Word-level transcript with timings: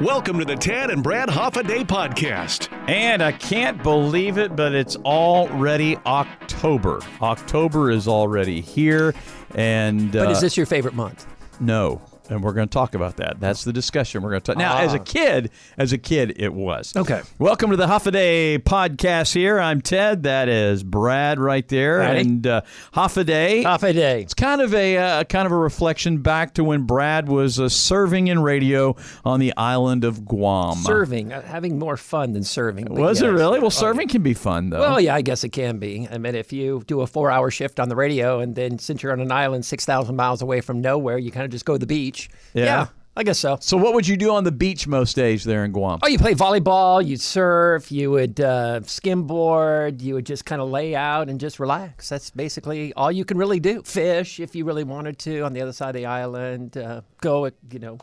Welcome 0.00 0.38
to 0.38 0.44
the 0.44 0.56
Tad 0.56 0.90
and 0.90 1.02
Brad 1.02 1.28
Hoffa 1.28 1.66
Day 1.66 1.84
podcast. 1.84 2.68
And 2.88 3.22
I 3.22 3.30
can't 3.32 3.80
believe 3.82 4.38
it, 4.38 4.56
but 4.56 4.74
it's 4.74 4.96
already 4.96 5.96
October. 6.06 7.00
October 7.20 7.90
is 7.90 8.08
already 8.08 8.60
here. 8.60 9.14
And 9.54 10.10
But 10.12 10.28
uh, 10.28 10.30
is 10.30 10.40
this 10.40 10.56
your 10.56 10.66
favorite 10.66 10.94
month? 10.94 11.26
no. 11.60 12.00
And 12.32 12.42
we're 12.42 12.54
going 12.54 12.66
to 12.66 12.72
talk 12.72 12.94
about 12.94 13.16
that. 13.18 13.40
That's 13.40 13.64
the 13.64 13.74
discussion 13.74 14.22
we're 14.22 14.30
going 14.30 14.40
to 14.40 14.46
talk. 14.52 14.56
Now, 14.56 14.78
as 14.78 14.94
a 14.94 15.00
Ah. 15.00 15.04
kid, 15.04 15.50
as 15.76 15.92
a 15.92 15.98
kid, 15.98 16.32
it 16.38 16.54
was. 16.54 16.94
Okay. 16.96 17.20
Welcome 17.38 17.70
to 17.72 17.76
the 17.76 17.86
Hoffaday 17.86 18.58
podcast 18.58 19.34
here. 19.34 19.58
I'm 19.60 19.82
Ted. 19.82 20.22
That 20.22 20.48
is 20.48 20.82
Brad 20.82 21.38
right 21.38 21.68
there. 21.68 22.02
Howdy. 22.02 22.20
And 22.20 22.46
uh, 22.46 22.62
Hoffaday. 22.94 23.64
Half 23.64 23.82
a 23.82 23.92
day. 23.92 24.22
It's 24.22 24.32
kind 24.32 24.62
of 24.62 24.72
a 24.72 24.96
uh, 24.96 25.24
kind 25.24 25.44
of 25.44 25.52
a 25.52 25.56
reflection 25.56 26.22
back 26.22 26.54
to 26.54 26.64
when 26.64 26.84
Brad 26.84 27.28
was 27.28 27.60
uh, 27.60 27.68
serving 27.68 28.28
in 28.28 28.40
radio 28.40 28.96
on 29.26 29.38
the 29.38 29.52
island 29.58 30.02
of 30.02 30.24
Guam. 30.24 30.76
Serving, 30.78 31.34
uh, 31.34 31.42
having 31.42 31.78
more 31.78 31.98
fun 31.98 32.32
than 32.32 32.44
serving. 32.44 32.86
Was 32.94 33.20
it 33.20 33.28
really? 33.28 33.58
Well, 33.58 33.66
Oh, 33.66 33.68
serving 33.68 34.08
can 34.08 34.22
be 34.22 34.32
fun 34.34 34.70
though. 34.70 34.80
Well, 34.80 35.00
yeah, 35.00 35.14
I 35.14 35.20
guess 35.20 35.44
it 35.44 35.50
can 35.50 35.78
be. 35.78 36.08
I 36.10 36.16
mean, 36.16 36.34
if 36.34 36.50
you 36.50 36.82
do 36.86 37.02
a 37.02 37.06
four-hour 37.06 37.50
shift 37.50 37.78
on 37.78 37.90
the 37.90 37.96
radio, 37.96 38.40
and 38.40 38.54
then 38.54 38.78
since 38.78 39.02
you're 39.02 39.12
on 39.12 39.20
an 39.20 39.30
island 39.32 39.66
six 39.66 39.84
thousand 39.84 40.16
miles 40.16 40.40
away 40.40 40.62
from 40.62 40.80
nowhere, 40.80 41.18
you 41.18 41.30
kind 41.30 41.44
of 41.44 41.50
just 41.50 41.66
go 41.66 41.74
to 41.74 41.78
the 41.78 41.86
beach. 41.86 42.21
Yeah. 42.54 42.88
I 43.14 43.24
guess 43.24 43.38
so. 43.38 43.58
So, 43.60 43.76
what 43.76 43.92
would 43.92 44.08
you 44.08 44.16
do 44.16 44.32
on 44.32 44.44
the 44.44 44.52
beach 44.52 44.86
most 44.86 45.16
days 45.16 45.44
there 45.44 45.66
in 45.66 45.72
Guam? 45.72 45.98
Oh, 46.02 46.08
you 46.08 46.18
play 46.18 46.34
volleyball, 46.34 47.06
you'd 47.06 47.20
surf, 47.20 47.92
you 47.92 48.10
would 48.10 48.40
uh, 48.40 48.80
skimboard, 48.84 50.00
you 50.00 50.14
would 50.14 50.24
just 50.24 50.46
kind 50.46 50.62
of 50.62 50.70
lay 50.70 50.94
out 50.94 51.28
and 51.28 51.38
just 51.38 51.60
relax. 51.60 52.08
That's 52.08 52.30
basically 52.30 52.94
all 52.94 53.12
you 53.12 53.26
can 53.26 53.36
really 53.36 53.60
do. 53.60 53.82
Fish 53.82 54.40
if 54.40 54.54
you 54.54 54.64
really 54.64 54.84
wanted 54.84 55.18
to 55.20 55.40
on 55.42 55.52
the 55.52 55.60
other 55.60 55.74
side 55.74 55.90
of 55.90 55.94
the 55.96 56.06
island. 56.06 56.78
Uh, 56.78 57.02
go, 57.20 57.50
you 57.70 57.78
know, 57.78 57.98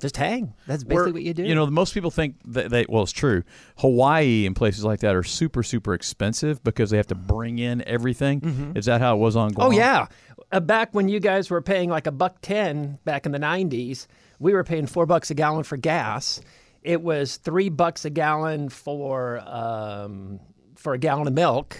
just 0.00 0.16
hang. 0.16 0.54
That's 0.66 0.84
basically 0.84 0.94
Where- 1.04 1.12
what 1.14 1.22
you 1.22 1.34
do. 1.34 1.42
You 1.44 1.54
know, 1.54 1.66
most 1.66 1.94
people 1.94 2.10
think 2.10 2.36
that 2.46 2.70
they, 2.70 2.86
well, 2.88 3.02
it's 3.02 3.12
true. 3.12 3.42
Hawaii 3.78 4.46
and 4.46 4.54
places 4.54 4.84
like 4.84 5.00
that 5.00 5.14
are 5.14 5.22
super, 5.22 5.62
super 5.62 5.94
expensive 5.94 6.62
because 6.64 6.90
they 6.90 6.96
have 6.96 7.06
to 7.08 7.14
bring 7.14 7.58
in 7.58 7.82
everything. 7.86 8.72
Is 8.76 8.86
that 8.86 9.00
how 9.00 9.16
it 9.16 9.18
was 9.18 9.36
on 9.36 9.52
Guam? 9.52 9.68
Oh 9.68 9.70
yeah, 9.70 10.06
uh, 10.52 10.60
back 10.60 10.94
when 10.94 11.08
you 11.08 11.20
guys 11.20 11.50
were 11.50 11.62
paying 11.62 11.88
like 11.90 12.06
a 12.06 12.12
buck 12.12 12.38
ten 12.42 12.98
back 13.04 13.26
in 13.26 13.32
the 13.32 13.38
'90s, 13.38 14.06
we 14.38 14.52
were 14.52 14.64
paying 14.64 14.86
four 14.86 15.06
bucks 15.06 15.30
a 15.30 15.34
gallon 15.34 15.64
for 15.64 15.76
gas. 15.76 16.40
It 16.82 17.00
was 17.02 17.36
three 17.38 17.70
bucks 17.70 18.04
a 18.04 18.10
gallon 18.10 18.68
for 18.68 19.40
um, 19.46 20.40
for 20.76 20.92
a 20.94 20.98
gallon 20.98 21.26
of 21.26 21.32
milk, 21.32 21.78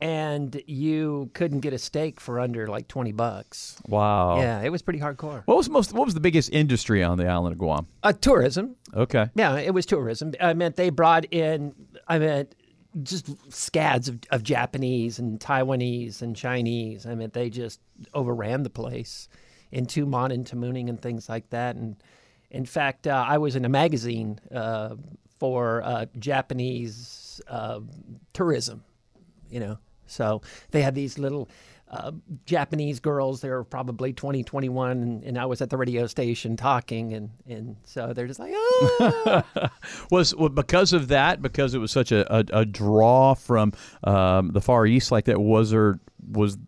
and 0.00 0.62
you 0.66 1.30
couldn't 1.34 1.60
get 1.60 1.72
a 1.72 1.78
steak 1.78 2.20
for 2.20 2.38
under 2.40 2.68
like 2.68 2.88
twenty 2.88 3.12
bucks. 3.12 3.80
Wow. 3.88 4.38
Yeah, 4.38 4.62
it 4.62 4.70
was 4.70 4.82
pretty 4.82 5.00
hardcore. 5.00 5.42
What 5.46 5.56
was 5.56 5.68
most? 5.68 5.92
What 5.92 6.04
was 6.04 6.14
the 6.14 6.20
biggest 6.20 6.50
industry 6.52 7.02
on 7.02 7.18
the 7.18 7.26
island 7.26 7.52
of 7.52 7.58
Guam? 7.58 7.86
Uh, 8.02 8.12
tourism. 8.12 8.76
Okay. 8.94 9.28
Yeah, 9.34 9.56
it 9.58 9.74
was 9.74 9.86
tourism. 9.86 10.34
I 10.40 10.54
meant 10.54 10.76
they 10.76 10.90
brought 10.90 11.32
in. 11.32 11.74
I 12.06 12.18
meant 12.18 12.54
just 13.02 13.28
scads 13.52 14.08
of, 14.08 14.18
of 14.30 14.42
Japanese 14.42 15.18
and 15.18 15.38
Taiwanese 15.38 16.22
and 16.22 16.34
Chinese. 16.34 17.06
I 17.06 17.14
mean, 17.14 17.30
they 17.32 17.50
just 17.50 17.80
overran 18.14 18.62
the 18.62 18.70
place 18.70 19.28
in 19.70 19.86
Tumon 19.86 20.32
and 20.32 20.46
Tamuning 20.46 20.88
and 20.88 21.00
things 21.00 21.28
like 21.28 21.50
that. 21.50 21.76
And 21.76 21.96
in 22.50 22.64
fact, 22.64 23.06
uh, 23.06 23.24
I 23.28 23.38
was 23.38 23.56
in 23.56 23.64
a 23.64 23.68
magazine 23.68 24.40
uh, 24.54 24.96
for 25.38 25.82
uh, 25.82 26.06
Japanese 26.18 27.40
uh, 27.46 27.80
tourism. 28.32 28.84
You 29.50 29.60
know, 29.60 29.78
so 30.08 30.42
they 30.70 30.82
had 30.82 30.94
these 30.94 31.18
little. 31.18 31.48
Uh, 31.90 32.12
Japanese 32.44 33.00
girls, 33.00 33.40
they 33.40 33.48
were 33.48 33.64
probably 33.64 34.12
20, 34.12 34.44
21, 34.44 34.90
and, 34.90 35.24
and 35.24 35.38
I 35.38 35.46
was 35.46 35.62
at 35.62 35.70
the 35.70 35.78
radio 35.78 36.06
station 36.06 36.54
talking, 36.54 37.14
and, 37.14 37.30
and 37.48 37.76
so 37.84 38.12
they're 38.12 38.26
just 38.26 38.38
like, 38.38 38.52
ah. 38.54 39.70
Was 40.10 40.34
well, 40.34 40.50
because 40.50 40.92
of 40.92 41.08
that? 41.08 41.40
Because 41.40 41.72
it 41.72 41.78
was 41.78 41.90
such 41.90 42.12
a, 42.12 42.30
a, 42.30 42.44
a 42.52 42.64
draw 42.66 43.32
from 43.32 43.72
um, 44.04 44.50
the 44.50 44.60
Far 44.60 44.84
East 44.84 45.10
like 45.10 45.24
that. 45.24 45.40
Was 45.40 45.70
there 45.70 45.98
was 46.30 46.58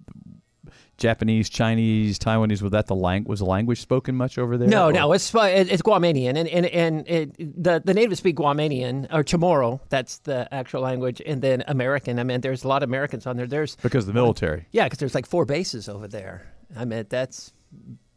Japanese, 1.01 1.49
Chinese, 1.51 2.19
Taiwanese? 2.19 2.63
Was 2.63 2.71
that 2.73 2.87
the 2.87 2.95
lang- 2.95 3.25
was 3.25 3.41
the 3.41 3.47
language 3.47 3.81
spoken 3.81 4.15
much 4.15 4.39
over 4.39 4.57
there? 4.57 4.69
No, 4.69 4.89
or- 4.89 4.93
no, 4.93 5.13
it's 5.13 5.35
uh, 5.35 5.41
it's 5.43 5.83
Guamanian, 5.83 6.37
and 6.37 6.47
and 6.49 6.67
and 6.67 7.09
it, 7.09 7.63
the 7.65 7.83
the 7.85 7.95
natives 7.95 8.19
speak 8.21 8.37
Guamanian 8.37 9.07
or 9.13 9.25
Chamorro. 9.25 9.81
That's 9.89 10.19
the 10.19 10.47
actual 10.55 10.83
language, 10.83 11.21
and 11.27 11.43
then 11.43 11.65
American. 11.67 12.19
I 12.19 12.23
mean, 12.25 12.41
there's 12.43 12.63
a 12.65 12.69
lot 12.69 12.83
of 12.83 12.89
Americans 12.89 13.27
on 13.27 13.37
there. 13.37 13.47
There's 13.47 13.77
because 13.77 14.05
of 14.05 14.15
the 14.15 14.21
military. 14.21 14.67
yeah, 14.71 14.85
because 14.85 14.99
there's 14.99 15.15
like 15.15 15.27
four 15.27 15.45
bases 15.45 15.89
over 15.89 16.07
there. 16.07 16.47
I 16.77 16.85
mean, 16.85 17.07
that's 17.09 17.53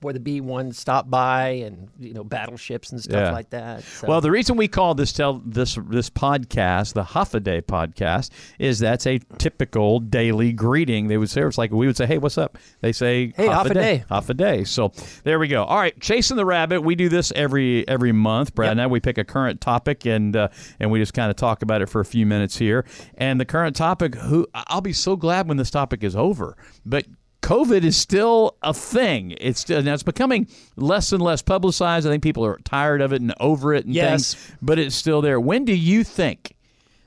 where 0.02 0.14
the 0.14 0.20
B 0.20 0.42
one 0.42 0.74
stopped 0.74 1.10
by, 1.10 1.48
and 1.66 1.88
you 1.98 2.14
know, 2.14 2.26
battleships 2.26 2.92
and 2.92 3.02
stuff 3.02 3.16
Yeah. 3.28 3.32
like 3.32 3.52
that. 3.52 3.84
So. 3.84 4.08
Well, 4.10 4.20
the 4.20 4.32
reason 4.32 4.58
we 4.58 4.68
call 4.68 4.96
this 4.96 5.14
tell 5.14 5.42
this 5.46 5.78
this 5.88 6.10
podcast 6.10 6.92
the 6.94 7.04
Huffaday 7.06 7.62
podcast 7.62 8.30
is 8.60 8.80
that's 8.80 9.08
a 9.08 9.20
typical 9.38 10.02
daily 10.02 10.52
greeting. 10.52 11.08
They 11.08 11.16
would 11.18 11.30
say 11.30 11.42
it's 11.44 11.58
like 11.58 11.72
we 11.72 11.88
would 11.88 11.96
say, 11.96 12.06
"Hey, 12.06 12.18
what's 12.18 12.38
up?" 12.38 12.58
They 12.82 12.92
say, 12.92 13.32
Hey, 13.38 13.48
Huffaday. 13.48 14.04
Huffaday. 14.10 14.66
So 14.68 14.92
there 15.24 15.40
we 15.40 15.48
go. 15.48 15.64
All 15.64 15.78
right, 15.78 15.98
chasing 16.02 16.36
the 16.36 16.46
rabbit. 16.46 16.82
We 16.82 16.96
do 16.96 17.08
this 17.08 17.32
every 17.34 17.88
every 17.88 18.12
month, 18.12 18.54
Brad. 18.56 18.72
Yep. 18.72 18.78
Now 18.78 18.88
we 18.90 19.00
pick 19.00 19.18
a 19.18 19.24
current 19.24 19.62
topic 19.62 20.06
and 20.06 20.36
uh, 20.36 20.50
and 20.82 20.92
we 20.92 21.00
just 21.00 21.14
kind 21.14 21.30
of 21.30 21.38
talk 21.38 21.62
about 21.62 21.82
it 21.82 21.88
for 21.88 22.02
a 22.02 22.06
few 22.06 22.26
minutes 22.26 22.58
here. 22.58 22.84
And 23.16 23.40
the 23.40 23.46
current 23.46 23.74
topic, 23.78 24.16
who 24.16 24.48
I'll 24.54 24.82
be 24.82 24.92
so 24.92 25.16
glad 25.16 25.48
when 25.48 25.56
this 25.56 25.72
topic 25.72 26.04
is 26.04 26.14
over, 26.14 26.58
but. 26.86 27.06
COVID 27.44 27.84
is 27.84 27.98
still 27.98 28.56
a 28.64 28.74
thing. 28.74 29.36
It's 29.40 29.60
still, 29.60 29.84
now 29.84 29.94
it's 29.94 30.02
becoming 30.02 30.48
less 30.78 31.12
and 31.12 31.22
less 31.22 31.42
publicized. 31.42 32.08
I 32.08 32.10
think 32.10 32.24
people 32.24 32.46
are 32.46 32.58
tired 32.64 33.02
of 33.02 33.12
it 33.14 33.22
and 33.22 33.34
over 33.40 33.74
it 33.74 33.86
and 33.86 33.94
Yes. 33.94 34.34
things, 34.34 34.52
but 34.62 34.80
it's 34.80 34.96
still 34.96 35.22
there. 35.22 35.40
When 35.40 35.66
do 35.66 35.76
you 35.76 36.04
think 36.04 36.56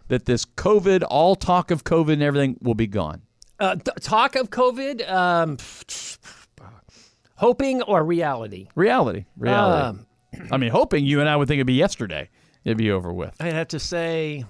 that 0.09 0.27
this 0.27 0.45
COVID, 0.45 1.03
all 1.09 1.35
talk 1.37 1.71
of 1.71 1.85
COVID 1.85 2.13
and 2.13 2.23
everything, 2.23 2.57
will 2.63 2.75
be 2.75 2.87
gone? 2.87 3.23
uh, 3.59 3.75
th- 3.75 3.97
talk 4.03 4.37
of 4.37 4.51
COVID, 4.51 5.11
um, 5.11 5.57
hoping 7.37 7.81
or 7.83 8.05
reality. 8.05 8.69
Reality, 8.75 9.25
reality. 9.39 9.83
Um, 9.83 10.07
I 10.53 10.59
mean, 10.59 10.71
hoping 10.71 11.07
you 11.07 11.21
and 11.21 11.29
I 11.29 11.37
would 11.37 11.49
think 11.49 11.57
it'd 11.59 11.67
be 11.67 11.73
yesterday. 11.75 12.29
It'd 12.65 12.77
be 12.79 12.91
over 12.91 13.13
with. 13.13 13.35
I'd 13.41 13.55
have 13.55 13.69
to 13.69 13.79
say, 13.79 14.45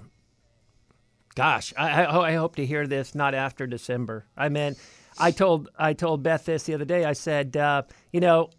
gosh, 1.35 1.73
I, 1.77 2.03
I, 2.03 2.31
I 2.31 2.33
hope 2.35 2.55
to 2.57 2.65
hear 2.65 2.85
this 2.87 3.15
not 3.15 3.33
after 3.33 3.65
December. 3.67 4.25
I 4.35 4.49
mean, 4.49 4.75
I 5.19 5.31
told 5.31 5.69
I 5.77 5.93
told 5.93 6.23
Beth 6.23 6.45
this 6.45 6.63
the 6.63 6.73
other 6.73 6.85
day. 6.85 7.05
I 7.05 7.13
said, 7.13 7.55
uh, 7.57 7.83
you 8.11 8.19
know, 8.19 8.49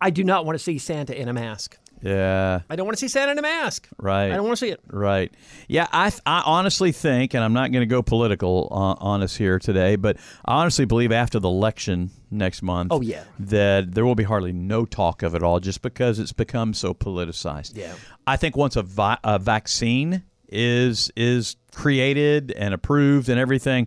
I 0.00 0.10
do 0.10 0.24
not 0.24 0.44
want 0.46 0.56
to 0.58 0.62
see 0.62 0.78
Santa 0.78 1.18
in 1.18 1.28
a 1.28 1.32
mask. 1.32 1.78
Yeah, 2.04 2.62
I 2.68 2.74
don't 2.74 2.84
want 2.84 2.96
to 2.98 3.00
see 3.00 3.06
Santa 3.06 3.30
in 3.30 3.38
a 3.38 3.42
mask. 3.42 3.88
right. 3.96 4.24
I 4.32 4.34
don't 4.34 4.42
want 4.44 4.58
to 4.58 4.66
see 4.66 4.70
it. 4.72 4.80
Right. 4.88 5.32
Yeah, 5.68 5.86
I, 5.92 6.10
I 6.26 6.42
honestly 6.44 6.90
think, 6.90 7.32
and 7.32 7.44
I'm 7.44 7.52
not 7.52 7.70
going 7.70 7.82
to 7.82 7.86
go 7.86 8.02
political 8.02 8.66
on, 8.72 8.96
on 8.98 9.22
us 9.22 9.36
here 9.36 9.60
today, 9.60 9.94
but 9.94 10.16
I 10.44 10.54
honestly 10.54 10.84
believe 10.84 11.12
after 11.12 11.38
the 11.38 11.48
election 11.48 12.10
next 12.28 12.60
month, 12.60 12.88
Oh, 12.90 13.02
yeah. 13.02 13.22
that 13.38 13.94
there 13.94 14.04
will 14.04 14.16
be 14.16 14.24
hardly 14.24 14.52
no 14.52 14.84
talk 14.84 15.22
of 15.22 15.36
it 15.36 15.44
all, 15.44 15.60
just 15.60 15.80
because 15.80 16.18
it's 16.18 16.32
become 16.32 16.74
so 16.74 16.92
politicized. 16.92 17.76
Yeah. 17.76 17.94
I 18.26 18.36
think 18.36 18.56
once 18.56 18.74
a, 18.74 18.82
vi- 18.82 19.18
a 19.22 19.38
vaccine 19.38 20.24
is 20.54 21.10
is 21.16 21.56
created 21.72 22.50
and 22.52 22.74
approved 22.74 23.28
and 23.28 23.38
everything. 23.40 23.86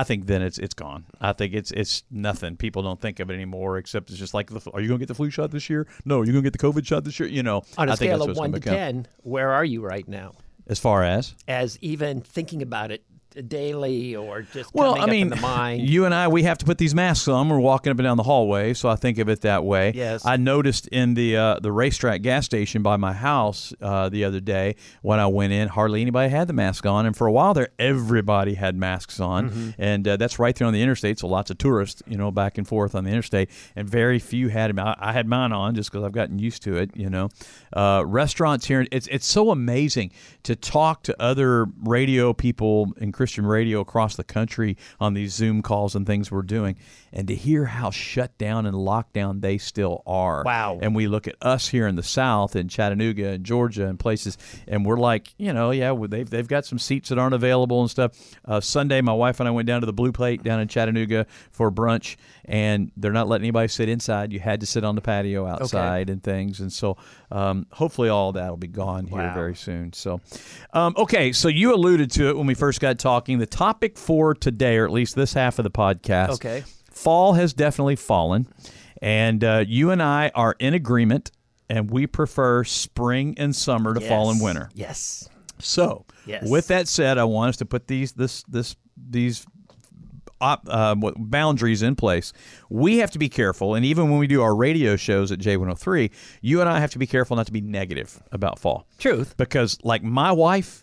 I 0.00 0.04
think 0.04 0.26
then 0.26 0.42
it's 0.42 0.58
it's 0.58 0.74
gone. 0.74 1.06
I 1.20 1.32
think 1.32 1.54
it's 1.54 1.70
it's 1.70 2.02
nothing. 2.10 2.56
People 2.56 2.82
don't 2.82 3.00
think 3.00 3.20
of 3.20 3.30
it 3.30 3.34
anymore, 3.34 3.78
except 3.78 4.10
it's 4.10 4.18
just 4.18 4.34
like, 4.34 4.50
the, 4.50 4.60
are 4.72 4.80
you 4.80 4.88
going 4.88 4.98
to 4.98 5.02
get 5.02 5.08
the 5.08 5.14
flu 5.14 5.30
shot 5.30 5.50
this 5.50 5.70
year? 5.70 5.86
No, 6.04 6.16
you're 6.16 6.32
going 6.32 6.44
to 6.44 6.50
get 6.50 6.58
the 6.58 6.66
COVID 6.66 6.86
shot 6.86 7.04
this 7.04 7.18
year. 7.18 7.28
You 7.28 7.42
know, 7.42 7.62
On 7.78 7.88
a 7.88 7.92
I 7.92 7.96
think 7.96 8.10
scale 8.12 8.28
of 8.30 8.36
one 8.36 8.52
to 8.52 8.60
become. 8.60 8.74
ten, 8.74 9.06
where 9.22 9.52
are 9.52 9.64
you 9.64 9.82
right 9.82 10.06
now? 10.06 10.32
as 10.68 10.80
far 10.80 11.04
as 11.04 11.34
As 11.46 11.78
even 11.80 12.20
thinking 12.20 12.60
about 12.60 12.90
it 12.90 13.04
daily 13.42 14.14
or 14.16 14.42
just 14.42 14.74
Well, 14.74 14.98
I 15.00 15.06
mean, 15.06 15.22
in 15.22 15.28
the 15.30 15.36
mind. 15.36 15.88
you 15.88 16.04
and 16.04 16.14
I, 16.14 16.28
we 16.28 16.42
have 16.44 16.58
to 16.58 16.64
put 16.64 16.78
these 16.78 16.94
masks 16.94 17.28
on. 17.28 17.48
We're 17.48 17.58
walking 17.58 17.90
up 17.90 17.98
and 17.98 18.04
down 18.04 18.16
the 18.16 18.22
hallway, 18.22 18.74
so 18.74 18.88
I 18.88 18.96
think 18.96 19.18
of 19.18 19.28
it 19.28 19.42
that 19.42 19.64
way. 19.64 19.92
Yes. 19.94 20.24
I 20.24 20.36
noticed 20.36 20.86
in 20.88 21.14
the 21.14 21.36
uh, 21.36 21.58
the 21.60 21.68
RaceTrac 21.70 22.22
gas 22.22 22.44
station 22.46 22.82
by 22.82 22.96
my 22.96 23.12
house 23.12 23.72
uh, 23.80 24.08
the 24.08 24.24
other 24.24 24.40
day 24.40 24.76
when 25.02 25.20
I 25.20 25.26
went 25.26 25.52
in, 25.52 25.68
hardly 25.68 26.00
anybody 26.02 26.30
had 26.30 26.48
the 26.48 26.52
mask 26.54 26.86
on, 26.86 27.06
and 27.06 27.16
for 27.16 27.26
a 27.26 27.32
while 27.32 27.54
there, 27.54 27.68
everybody 27.78 28.54
had 28.54 28.76
masks 28.76 29.20
on, 29.20 29.50
Mm-hmm. 29.50 29.70
and 29.78 30.08
uh, 30.08 30.16
that's 30.16 30.38
right 30.38 30.54
there 30.56 30.66
on 30.66 30.72
the 30.72 30.82
interstate. 30.82 31.18
So 31.18 31.28
lots 31.28 31.50
of 31.50 31.58
tourists, 31.58 32.02
you 32.06 32.16
know, 32.16 32.30
back 32.30 32.58
and 32.58 32.66
forth 32.66 32.94
on 32.94 33.04
the 33.04 33.10
interstate, 33.10 33.50
and 33.76 33.88
very 33.88 34.18
few 34.18 34.48
had 34.48 34.70
them. 34.70 34.78
I, 34.78 34.96
I 34.98 35.12
had 35.12 35.26
mine 35.28 35.52
on 35.52 35.74
just 35.74 35.90
because 35.90 36.04
I've 36.04 36.12
gotten 36.12 36.38
used 36.38 36.62
to 36.64 36.76
it. 36.76 36.90
You 36.96 37.10
know, 37.10 37.28
uh, 37.72 38.02
restaurants 38.06 38.66
here, 38.66 38.86
it's 38.90 39.06
it's 39.08 39.26
so 39.26 39.50
amazing 39.50 40.10
to 40.44 40.56
talk 40.56 41.02
to 41.04 41.22
other 41.22 41.66
radio 41.84 42.32
people 42.32 42.92
and 43.00 43.12
Christian 43.12 43.25
Christian 43.26 43.44
radio 43.44 43.80
across 43.80 44.14
the 44.14 44.22
country 44.22 44.76
on 45.00 45.14
these 45.14 45.34
Zoom 45.34 45.60
calls 45.60 45.96
and 45.96 46.06
things 46.06 46.30
we're 46.30 46.42
doing, 46.42 46.76
and 47.12 47.26
to 47.26 47.34
hear 47.34 47.64
how 47.64 47.90
shut 47.90 48.38
down 48.38 48.66
and 48.66 48.76
locked 48.76 49.14
down 49.14 49.40
they 49.40 49.58
still 49.58 50.04
are. 50.06 50.44
Wow. 50.44 50.78
And 50.80 50.94
we 50.94 51.08
look 51.08 51.26
at 51.26 51.34
us 51.42 51.66
here 51.66 51.88
in 51.88 51.96
the 51.96 52.04
South, 52.04 52.54
in 52.54 52.68
Chattanooga 52.68 53.30
and 53.30 53.44
Georgia 53.44 53.88
and 53.88 53.98
places, 53.98 54.38
and 54.68 54.86
we're 54.86 54.96
like, 54.96 55.34
you 55.38 55.52
know, 55.52 55.72
yeah, 55.72 55.92
they've 56.08 56.30
they've 56.30 56.46
got 56.46 56.64
some 56.66 56.78
seats 56.78 57.08
that 57.08 57.18
aren't 57.18 57.34
available 57.34 57.80
and 57.80 57.90
stuff. 57.90 58.12
Uh, 58.44 58.60
Sunday, 58.60 59.00
my 59.00 59.12
wife 59.12 59.40
and 59.40 59.48
I 59.48 59.50
went 59.50 59.66
down 59.66 59.80
to 59.80 59.86
the 59.86 59.92
Blue 59.92 60.12
Plate 60.12 60.44
down 60.44 60.60
in 60.60 60.68
Chattanooga 60.68 61.26
for 61.50 61.72
brunch, 61.72 62.14
and 62.44 62.92
they're 62.96 63.10
not 63.12 63.26
letting 63.26 63.46
anybody 63.46 63.66
sit 63.66 63.88
inside. 63.88 64.32
You 64.32 64.38
had 64.38 64.60
to 64.60 64.66
sit 64.66 64.84
on 64.84 64.94
the 64.94 65.00
patio 65.00 65.48
outside 65.48 66.10
and 66.10 66.22
things, 66.22 66.60
and 66.60 66.72
so 66.72 66.96
um, 67.32 67.66
hopefully 67.72 68.08
all 68.08 68.30
that 68.34 68.50
will 68.50 68.56
be 68.56 68.68
gone 68.68 69.06
here 69.08 69.16
Wow. 69.18 69.34
very 69.34 69.56
soon. 69.56 69.92
So, 69.94 70.20
um, 70.72 70.94
okay, 70.96 71.32
so 71.32 71.48
you 71.48 71.74
alluded 71.74 72.12
to 72.12 72.28
it 72.28 72.36
when 72.36 72.46
we 72.46 72.54
first 72.54 72.78
got 72.78 73.00
talking. 73.00 73.15
The 73.24 73.46
topic 73.46 73.96
for 73.98 74.34
today, 74.34 74.76
or 74.76 74.84
at 74.84 74.92
least 74.92 75.16
this 75.16 75.32
half 75.34 75.58
of 75.58 75.62
the 75.64 75.70
podcast, 75.70 76.30
Okay. 76.34 76.64
fall 76.90 77.32
has 77.34 77.52
definitely 77.54 77.96
fallen, 77.96 78.46
and 79.02 79.42
uh, 79.42 79.64
you 79.66 79.90
and 79.90 80.02
I 80.02 80.30
are 80.34 80.54
in 80.58 80.74
agreement, 80.74 81.30
and 81.68 81.90
we 81.90 82.06
prefer 82.06 82.62
spring 82.64 83.34
and 83.38 83.54
summer 83.56 83.94
to 83.94 84.00
fall 84.00 84.30
and 84.30 84.40
winter. 84.40 84.70
Yes. 84.74 85.28
So, 85.58 86.04
Yes. 86.26 86.48
with 86.48 86.68
that 86.68 86.86
said, 86.88 87.16
I 87.18 87.24
want 87.24 87.48
us 87.50 87.56
to 87.58 87.64
put 87.64 87.86
these 87.88 88.12
this 88.12 88.42
this 88.44 88.76
these 89.10 89.46
op, 90.40 90.62
uh, 90.68 90.94
boundaries 90.94 91.82
in 91.82 91.96
place. 91.96 92.32
We 92.68 92.98
have 92.98 93.10
to 93.12 93.18
be 93.18 93.28
careful, 93.28 93.74
and 93.74 93.84
even 93.84 94.10
when 94.10 94.18
we 94.18 94.26
do 94.26 94.42
our 94.42 94.54
radio 94.54 94.96
shows 94.96 95.32
at 95.32 95.38
J103, 95.38 96.10
you 96.42 96.60
and 96.60 96.68
I 96.68 96.78
have 96.80 96.90
to 96.90 96.98
be 96.98 97.06
careful 97.06 97.36
not 97.36 97.46
to 97.46 97.52
be 97.52 97.60
negative 97.62 98.22
about 98.32 98.58
fall 98.58 98.86
Truth. 98.98 99.36
because, 99.36 99.78
like 99.82 100.02
my 100.02 100.30
wife. 100.32 100.82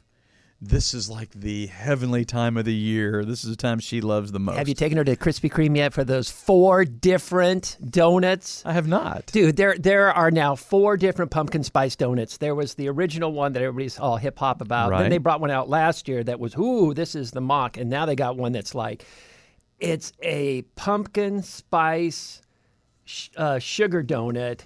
This 0.66 0.94
is 0.94 1.10
like 1.10 1.30
the 1.32 1.68
heavenly 1.68 2.24
time 2.24 2.56
of 2.56 2.64
the 2.64 2.74
year. 2.74 3.26
This 3.26 3.44
is 3.44 3.50
the 3.50 3.58
time 3.58 3.80
she 3.80 4.00
loves 4.00 4.32
the 4.32 4.40
most. 4.40 4.56
Have 4.56 4.70
you 4.70 4.74
taken 4.74 4.98
her 4.98 5.04
to 5.04 5.18
Krispy 5.18 5.52
Kreme 5.52 5.76
yet 5.76 5.94
for 5.94 6.06
those 6.06 6.32
four 6.32 6.86
different 6.86 7.78
donuts? 7.90 8.64
I 8.66 8.72
have 8.72 8.88
not. 8.88 9.26
Dude, 9.26 9.58
there 9.58 9.78
there 9.78 10.14
are 10.14 10.32
now 10.32 10.56
four 10.56 10.96
different 10.96 11.32
pumpkin 11.32 11.64
spice 11.64 11.98
donuts. 11.98 12.38
There 12.38 12.56
was 12.56 12.76
the 12.76 12.88
original 12.88 13.34
one 13.34 13.52
that 13.54 13.62
everybody's 13.62 14.00
all 14.00 14.16
hip 14.16 14.40
hop 14.40 14.62
about. 14.62 14.92
Right. 14.92 15.02
Then 15.02 15.10
they 15.10 15.18
brought 15.18 15.42
one 15.42 15.52
out 15.52 15.68
last 15.68 16.08
year 16.08 16.24
that 16.24 16.40
was, 16.40 16.56
ooh, 16.56 16.94
this 16.94 17.14
is 17.14 17.32
the 17.32 17.42
mock. 17.42 17.76
And 17.76 17.90
now 17.90 18.06
they 18.06 18.16
got 18.16 18.38
one 18.38 18.54
that's 18.54 18.74
like, 18.74 19.06
it's 19.80 20.14
a 20.22 20.62
pumpkin 20.78 21.44
spice 21.44 22.42
sh- 23.04 23.30
uh, 23.36 23.60
sugar 23.60 24.02
donut 24.02 24.62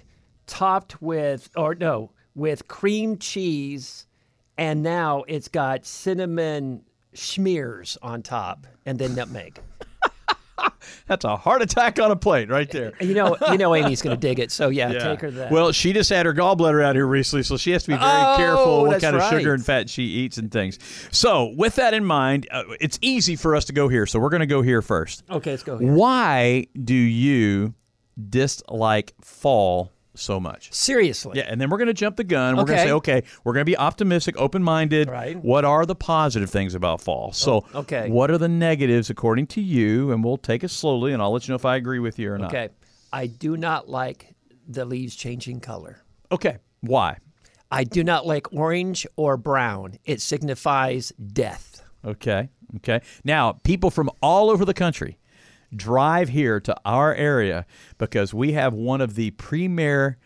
topped 0.46 1.02
with, 1.02 1.50
or 1.56 1.74
no, 1.74 2.12
with 2.36 2.68
cream 2.68 3.18
cheese. 3.18 4.06
And 4.58 4.82
now 4.82 5.24
it's 5.28 5.48
got 5.48 5.86
cinnamon 5.86 6.82
schmears 7.14 7.96
on 8.02 8.22
top 8.22 8.66
and 8.84 8.98
then 8.98 9.14
nutmeg. 9.14 9.60
That's 11.06 11.24
a 11.24 11.36
heart 11.36 11.62
attack 11.62 12.00
on 12.00 12.10
a 12.10 12.16
plate 12.16 12.48
right 12.50 12.68
there. 12.70 12.92
You 13.00 13.14
know, 13.14 13.36
you 13.50 13.58
know, 13.58 13.74
Amy's 13.76 14.02
gonna 14.02 14.16
dig 14.16 14.40
it. 14.40 14.50
So 14.50 14.68
yeah, 14.68 14.88
take 14.92 15.20
her 15.20 15.30
that. 15.30 15.50
Well, 15.52 15.70
she 15.72 15.92
just 15.92 16.10
had 16.10 16.26
her 16.26 16.34
gallbladder 16.34 16.82
out 16.82 16.96
here 16.96 17.06
recently, 17.06 17.44
so 17.44 17.56
she 17.56 17.70
has 17.70 17.84
to 17.84 17.90
be 17.90 17.96
very 17.96 18.10
Oh, 18.10 18.34
careful 18.36 18.82
what 18.84 19.00
kind 19.00 19.14
of 19.16 19.22
sugar 19.30 19.54
and 19.54 19.64
fat 19.64 19.88
she 19.88 20.02
eats 20.02 20.36
and 20.38 20.50
things. 20.50 20.78
So, 21.12 21.54
with 21.56 21.76
that 21.76 21.94
in 21.94 22.04
mind, 22.04 22.48
uh, 22.50 22.64
it's 22.80 22.98
easy 23.00 23.36
for 23.36 23.54
us 23.54 23.64
to 23.66 23.72
go 23.72 23.88
here. 23.88 24.04
So, 24.06 24.18
we're 24.18 24.30
going 24.30 24.40
to 24.40 24.46
go 24.46 24.60
here 24.62 24.82
first. 24.82 25.22
okay, 25.30 25.52
let's 25.52 25.62
go 25.62 25.78
here. 25.78 25.92
Why 25.92 26.66
do 26.82 26.94
you 26.94 27.74
dislike 28.28 29.14
fall 29.22 29.92
so 30.18 30.38
much? 30.40 30.72
Seriously. 30.72 31.38
Yeah, 31.38 31.46
and 31.48 31.60
then 31.60 31.70
we're 31.70 31.78
going 31.78 31.88
to 31.88 31.94
jump 31.94 32.16
the 32.16 32.24
gun. 32.24 32.56
We're 32.56 32.64
going 32.64 32.78
to 32.78 32.84
say, 32.84 32.92
okay, 32.92 33.22
we're 33.44 33.52
going 33.52 33.62
to 33.62 33.70
be 33.70 33.76
optimistic, 33.76 34.36
open 34.38 34.62
minded. 34.62 35.08
Right. 35.08 35.36
Oh, 35.36 35.40
What 35.40 35.64
are 35.64 35.86
the 35.86 35.94
positive 35.94 36.50
things 36.50 36.74
about 36.74 37.00
fall? 37.00 37.32
So, 37.32 37.64
oh, 37.74 37.80
okay. 37.80 38.10
what 38.10 38.30
are 38.30 38.38
the 38.38 38.48
negatives 38.48 39.10
according 39.10 39.46
to 39.48 39.60
you? 39.60 40.12
And 40.12 40.22
we'll 40.22 40.36
take 40.36 40.64
it 40.64 40.70
slowly, 40.70 41.12
and 41.12 41.22
I'll 41.22 41.32
let 41.32 41.46
you 41.46 41.52
know 41.52 41.56
if 41.56 41.64
I 41.64 41.76
agree 41.76 41.98
with 41.98 42.18
you 42.18 42.32
or 42.32 42.38
not. 42.38 42.48
Okay. 42.54 42.68
I 43.12 43.26
do 43.26 43.56
not 43.56 43.88
like 43.88 44.34
the 44.66 44.84
leaves 44.84 45.16
changing 45.16 45.60
color. 45.60 46.02
Okay. 46.30 46.58
Why? 46.80 47.18
I 47.70 47.84
do 47.84 48.02
not 48.04 48.26
like 48.26 48.52
orange 48.52 49.06
or 49.16 49.36
brown. 49.36 49.94
It 50.04 50.20
signifies 50.20 51.12
death. 51.32 51.82
Okay. 52.04 52.48
Okay. 52.76 53.00
Now, 53.24 53.52
people 53.52 53.90
from 53.90 54.10
all 54.22 54.50
over 54.50 54.64
the 54.64 54.74
country 54.74 55.18
drive 55.74 56.28
here 56.28 56.60
to 56.60 56.76
our 56.84 57.14
area 57.14 57.66
because 57.98 58.32
we 58.32 58.52
have 58.52 58.72
one 58.72 59.00
of 59.00 59.14
the 59.14 59.30
premier 59.32 60.18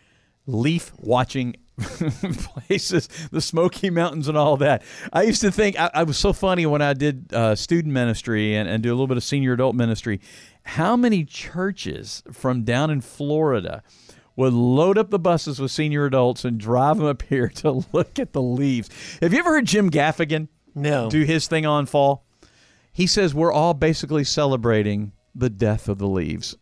leaf 0.45 0.91
watching 0.99 1.55
places, 1.77 3.07
the 3.31 3.41
Smoky 3.41 3.89
Mountains 3.89 4.27
and 4.27 4.37
all 4.37 4.57
that. 4.57 4.83
I 5.11 5.23
used 5.23 5.41
to 5.41 5.51
think 5.51 5.79
I, 5.79 5.89
I 5.93 6.03
was 6.03 6.17
so 6.17 6.33
funny 6.33 6.65
when 6.65 6.81
I 6.81 6.93
did 6.93 7.33
uh, 7.33 7.55
student 7.55 7.93
ministry 7.93 8.55
and, 8.55 8.69
and 8.69 8.83
do 8.83 8.89
a 8.89 8.93
little 8.93 9.07
bit 9.07 9.17
of 9.17 9.23
senior 9.23 9.53
adult 9.53 9.75
ministry. 9.75 10.21
How 10.63 10.95
many 10.95 11.25
churches 11.25 12.23
from 12.31 12.63
down 12.63 12.89
in 12.89 13.01
Florida 13.01 13.83
would 14.35 14.53
load 14.53 14.97
up 14.97 15.09
the 15.09 15.19
buses 15.19 15.59
with 15.59 15.71
senior 15.71 16.05
adults 16.05 16.45
and 16.45 16.59
drive 16.59 16.97
them 16.97 17.07
up 17.07 17.21
here 17.23 17.49
to 17.49 17.83
look 17.91 18.19
at 18.19 18.33
the 18.33 18.41
leaves? 18.41 18.89
Have 19.21 19.33
you 19.33 19.39
ever 19.39 19.51
heard 19.51 19.65
Jim 19.65 19.89
Gaffigan? 19.89 20.47
No. 20.75 21.07
do 21.09 21.21
his 21.21 21.47
thing 21.47 21.65
on 21.67 21.85
fall. 21.85 22.25
He 22.91 23.05
says 23.07 23.33
we're 23.33 23.51
all 23.51 23.73
basically 23.73 24.23
celebrating 24.23 25.11
the 25.35 25.49
death 25.49 25.89
of 25.89 25.97
the 25.97 26.07
leaves, 26.07 26.55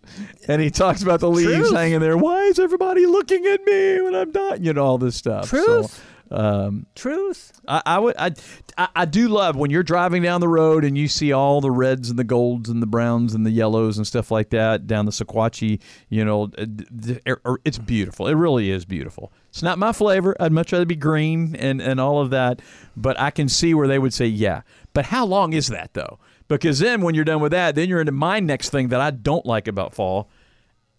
and 0.48 0.62
he 0.62 0.70
talks 0.70 1.04
about 1.04 1.20
the 1.20 1.30
leaves 1.30 1.52
Truth. 1.52 1.74
hanging 1.74 2.00
there. 2.00 2.18
Why 2.18 2.44
is 2.44 2.60
everybody 2.60 3.06
looking 3.06 3.46
at 3.46 3.64
me 3.66 4.02
when 4.02 4.16
I'm 4.16 4.32
dying? 4.32 4.64
You 4.64 4.74
know 4.74 4.86
all 4.86 4.98
this 4.98 5.16
stuff. 5.16 5.50
Truth. 5.50 6.04
So, 6.30 6.36
um, 6.36 6.86
Truth. 6.96 7.52
I, 7.68 7.82
I 7.86 8.00
would. 8.00 8.16
I, 8.18 8.32
I 8.78 9.04
do 9.04 9.28
love 9.28 9.58
when 9.58 9.70
you're 9.70 9.84
driving 9.84 10.24
down 10.24 10.40
the 10.40 10.48
road 10.48 10.86
and 10.86 10.98
you 10.98 11.10
see 11.10 11.34
all 11.34 11.60
the 11.60 11.70
reds 11.70 12.10
and 12.10 12.18
the 12.18 12.24
golds 12.24 12.70
and 12.70 12.82
the 12.82 12.88
browns 12.88 13.34
and 13.34 13.46
the 13.46 13.52
yellows 13.52 13.98
and 13.98 14.08
stuff 14.08 14.32
like 14.32 14.50
that 14.52 14.88
down 14.88 15.06
the 15.06 15.12
Sequatchie. 15.12 15.82
You 16.08 16.24
know, 16.24 16.44
uh, 16.58 16.66
d- 16.66 17.20
er- 17.28 17.60
it's 17.66 17.78
beautiful. 17.78 18.28
It 18.28 18.36
really 18.36 18.72
is 18.72 18.86
beautiful. 18.86 19.34
It's 19.50 19.62
not 19.62 19.78
my 19.78 19.92
flavor. 19.92 20.34
I'd 20.40 20.54
much 20.54 20.72
rather 20.72 20.86
be 20.86 20.96
green 20.96 21.58
and 21.58 21.82
and 21.82 22.00
all 22.00 22.22
of 22.22 22.30
that. 22.30 22.62
But 22.96 23.20
I 23.20 23.32
can 23.32 23.50
see 23.50 23.74
where 23.74 23.90
they 23.90 24.00
would 24.00 24.14
say, 24.14 24.28
yeah. 24.28 24.62
But 24.94 25.08
how 25.08 25.26
long 25.26 25.52
is 25.52 25.68
that 25.68 25.94
though? 25.94 26.18
Because 26.56 26.80
then 26.80 27.02
when 27.02 27.16
you're 27.16 27.26
done 27.26 27.42
with 27.42 27.52
that, 27.52 27.76
then 27.76 27.90
you're 27.90 28.00
into 28.00 28.12
my 28.12 28.40
next 28.40 28.70
thing 28.70 28.90
that 28.90 29.02
I 29.02 29.12
don't 29.12 29.46
like 29.46 29.68
about 29.68 29.94
fall. 29.94 30.30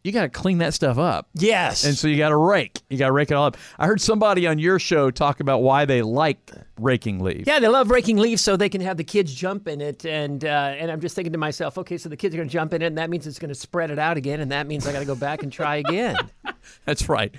You 0.05 0.11
got 0.11 0.23
to 0.23 0.29
clean 0.29 0.59
that 0.59 0.75
stuff 0.75 0.99
up. 0.99 1.29
Yes. 1.35 1.85
And 1.85 1.97
so 1.97 2.09
you 2.09 2.17
got 2.17 2.31
to 2.31 2.37
rake. 2.37 2.81
You 2.91 2.99
got 2.99 3.07
to 3.07 3.13
rake 3.13 3.31
it 3.31 3.35
all 3.35 3.47
up. 3.47 3.57
I 3.79 3.87
heard 3.87 4.01
somebody 4.01 4.49
on 4.49 4.59
your 4.59 4.81
show 4.81 5.13
talk 5.13 5.39
about 5.39 5.59
why 5.63 5.85
they 5.85 6.03
like 6.03 6.51
raking 6.81 7.21
leaves. 7.21 7.47
yeah, 7.47 7.61
they 7.61 7.69
love 7.69 7.89
raking 7.89 8.17
leaves 8.17 8.43
so 8.43 8.57
they 8.57 8.69
can 8.69 8.81
have 8.81 8.97
the 8.97 9.05
kids 9.05 9.33
jump 9.33 9.69
in 9.69 9.81
it, 9.81 10.05
and 10.05 10.45
uh, 10.45 10.75
and 10.77 10.91
I'm 10.91 11.01
just 11.01 11.15
thinking 11.15 11.33
to 11.33 11.39
myself, 11.39 11.79
okay, 11.79 11.99
so 11.99 12.09
the 12.09 12.17
kids 12.17 12.35
are 12.35 12.39
going 12.39 12.49
to 12.49 12.53
jump 12.53 12.75
in 12.75 12.83
it, 12.83 12.87
and 12.87 12.99
that 12.99 13.11
means 13.11 13.29
it's 13.29 13.39
going 13.39 13.51
to 13.51 13.55
spread 13.55 13.93
it 13.93 13.99
out 14.01 14.17
again, 14.17 14.41
and 14.41 14.51
that 14.51 14.67
means 14.67 14.89
I 14.89 14.93
got 14.93 15.01
to 15.01 15.05
go 15.05 15.15
back 15.15 15.45
and 15.45 15.53
try 15.53 15.77
again. 15.77 16.17
That's 16.85 17.09
right. 17.09 17.33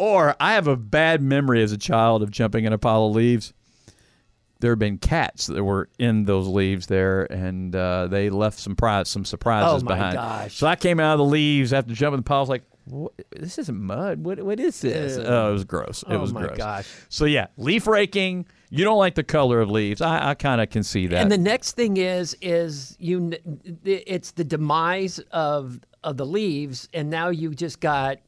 Or 0.00 0.34
I 0.40 0.54
have 0.54 0.66
a 0.66 0.76
bad 0.76 1.22
memory 1.22 1.62
as 1.62 1.70
a 1.70 1.78
child 1.78 2.24
of 2.24 2.32
jumping 2.32 2.64
in 2.64 2.72
a 2.72 2.78
pile 2.78 3.06
of 3.06 3.14
leaves. 3.14 3.52
There 4.60 4.72
have 4.72 4.78
been 4.78 4.98
cats 4.98 5.46
that 5.46 5.62
were 5.62 5.88
in 5.98 6.24
those 6.24 6.48
leaves 6.48 6.86
there, 6.88 7.24
and 7.32 7.74
uh, 7.76 8.08
they 8.08 8.28
left 8.28 8.58
some 8.58 8.74
prize, 8.74 9.08
some 9.08 9.24
surprises 9.24 9.82
Oh, 9.82 9.84
my 9.84 9.94
behind. 9.94 10.16
gosh. 10.16 10.56
So 10.56 10.66
I 10.66 10.74
came 10.74 10.98
out 10.98 11.12
of 11.12 11.18
the 11.18 11.24
leaves 11.24 11.72
after 11.72 11.94
jumping 11.94 12.18
the 12.18 12.22
pile. 12.24 12.38
I 12.38 12.40
was 12.40 12.48
like, 12.48 12.64
what? 12.86 13.12
"This 13.30 13.58
isn't 13.58 13.78
mud. 13.80 14.24
What? 14.24 14.42
What 14.42 14.58
is 14.58 14.80
this?" 14.80 15.16
Oh, 15.16 15.50
it 15.50 15.52
was 15.52 15.64
gross. 15.64 16.02
It 16.08 16.14
Oh, 16.14 16.18
was 16.18 16.32
my 16.32 16.46
gross. 16.46 16.56
gosh. 16.58 16.88
So 17.08 17.24
yeah, 17.26 17.46
leaf 17.56 17.86
raking. 17.86 18.46
You 18.70 18.82
don't 18.84 18.98
like 18.98 19.14
the 19.14 19.22
color 19.22 19.60
of 19.60 19.70
leaves. 19.70 20.00
I, 20.02 20.30
I 20.30 20.34
kind 20.34 20.60
of 20.60 20.70
can 20.70 20.82
see 20.82 21.06
that. 21.06 21.22
And 21.22 21.30
the 21.30 21.38
next 21.38 21.72
thing 21.72 21.96
is 21.96 22.36
is 22.42 22.96
you 22.98 23.32
it's 23.84 24.32
the 24.32 24.44
demise 24.44 25.20
of 25.30 25.78
of 26.02 26.16
the 26.16 26.26
leaves, 26.26 26.88
and 26.92 27.10
now 27.10 27.28
you 27.28 27.54
just 27.54 27.78
got 27.80 28.18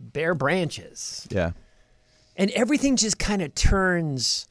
bare 0.00 0.34
branches, 0.34 1.26
yeah. 1.30 1.52
and 2.36 2.50
everything 2.52 2.96
just 2.96 3.18
kind 3.18 3.42
of 3.42 3.54
turns 3.54 4.46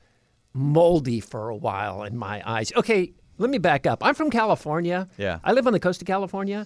moldy 0.54 1.20
for 1.20 1.50
a 1.50 1.56
while 1.56 2.04
in 2.04 2.18
my 2.18 2.42
eyes. 2.46 2.72
Okay, 2.76 3.14
let 3.38 3.50
me 3.50 3.58
back 3.58 3.86
up. 3.88 4.04
I'm 4.04 4.16
from 4.16 4.30
California. 4.30 5.08
Yeah. 5.18 5.40
I 5.44 5.54
live 5.54 5.68
on 5.68 5.74
the 5.74 5.80
coast 5.80 6.02
of 6.02 6.08
California. 6.08 6.66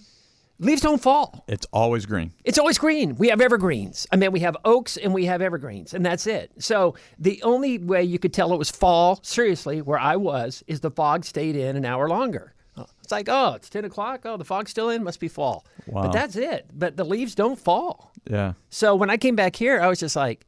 Leaves 0.60 0.82
don't 0.82 1.02
fall. 1.02 1.46
It's 1.48 1.68
always 1.72 2.08
green. 2.08 2.34
It's 2.44 2.58
always 2.58 2.80
green. 2.80 3.16
We 3.16 3.30
have 3.30 3.42
evergreens. 3.42 4.08
I 4.12 4.16
mean, 4.16 4.32
we 4.32 4.40
have 4.40 4.58
oaks 4.66 4.98
and 4.98 5.14
we 5.14 5.26
have 5.26 5.40
evergreens, 5.40 5.94
and 5.94 6.04
that's 6.04 6.26
it. 6.26 6.52
So 6.58 6.96
the 7.20 7.42
only 7.44 7.78
way 7.78 8.04
you 8.04 8.18
could 8.18 8.34
tell 8.34 8.52
it 8.54 8.58
was 8.58 8.72
fall, 8.72 9.20
seriously, 9.22 9.84
where 9.84 10.00
I 10.00 10.16
was, 10.16 10.64
is 10.66 10.80
the 10.80 10.90
fog 10.90 11.26
stayed 11.26 11.56
in 11.56 11.76
an 11.76 11.86
hour 11.86 12.10
longer. 12.10 12.56
It's 13.02 13.12
like, 13.12 13.30
oh, 13.30 13.54
it's 13.54 13.70
10 13.70 13.86
o'clock. 13.86 14.22
Oh, 14.26 14.38
the 14.38 14.46
fog's 14.46 14.72
still 14.72 14.90
in. 14.90 15.04
Must 15.04 15.20
be 15.20 15.28
fall. 15.28 15.66
Wow. 15.86 16.04
But 16.04 16.12
that's 16.12 16.36
it. 16.36 16.68
But 16.74 16.98
the 16.98 17.06
leaves 17.06 17.36
don't 17.36 17.58
fall. 17.58 18.12
Yeah. 18.30 18.54
So 18.70 18.96
when 18.96 19.10
I 19.10 19.18
came 19.18 19.36
back 19.36 19.56
here, 19.56 19.80
I 19.80 19.88
was 19.88 20.00
just 20.00 20.16
like, 20.16 20.46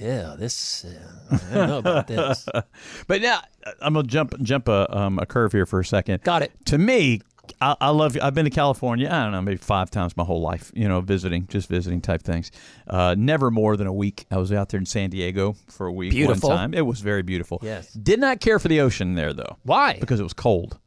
yeah, 0.00 0.34
this, 0.38 0.84
uh, 0.84 1.38
I 1.50 1.54
don't 1.54 1.68
know 1.68 1.78
about 1.78 2.06
this. 2.06 2.48
But 3.06 3.22
now 3.22 3.40
I'm 3.80 3.94
gonna 3.94 4.08
jump 4.08 4.40
jump 4.42 4.68
a 4.68 4.96
um, 4.96 5.18
a 5.18 5.26
curve 5.26 5.52
here 5.52 5.66
for 5.66 5.80
a 5.80 5.84
second. 5.84 6.22
Got 6.22 6.42
it. 6.42 6.52
To 6.66 6.78
me, 6.78 7.20
I, 7.60 7.76
I 7.80 7.90
love. 7.90 8.16
I've 8.20 8.34
been 8.34 8.44
to 8.44 8.50
California. 8.50 9.08
I 9.10 9.22
don't 9.22 9.32
know, 9.32 9.42
maybe 9.42 9.58
five 9.58 9.90
times 9.90 10.16
my 10.16 10.24
whole 10.24 10.40
life. 10.40 10.72
You 10.74 10.88
know, 10.88 11.00
visiting, 11.00 11.46
just 11.48 11.68
visiting 11.68 12.00
type 12.00 12.22
things. 12.22 12.50
Uh, 12.86 13.14
never 13.18 13.50
more 13.50 13.76
than 13.76 13.86
a 13.86 13.92
week. 13.92 14.26
I 14.30 14.38
was 14.38 14.52
out 14.52 14.70
there 14.70 14.78
in 14.78 14.86
San 14.86 15.10
Diego 15.10 15.54
for 15.68 15.86
a 15.86 15.92
week 15.92 16.12
Beautiful. 16.12 16.48
one 16.48 16.58
time. 16.58 16.74
It 16.74 16.86
was 16.86 17.00
very 17.00 17.22
beautiful. 17.22 17.60
Yes. 17.62 17.92
Did 17.92 18.20
not 18.20 18.40
care 18.40 18.58
for 18.58 18.68
the 18.68 18.80
ocean 18.80 19.14
there 19.14 19.32
though. 19.32 19.58
Why? 19.64 19.98
Because 19.98 20.20
it 20.20 20.24
was 20.24 20.32
cold. 20.32 20.78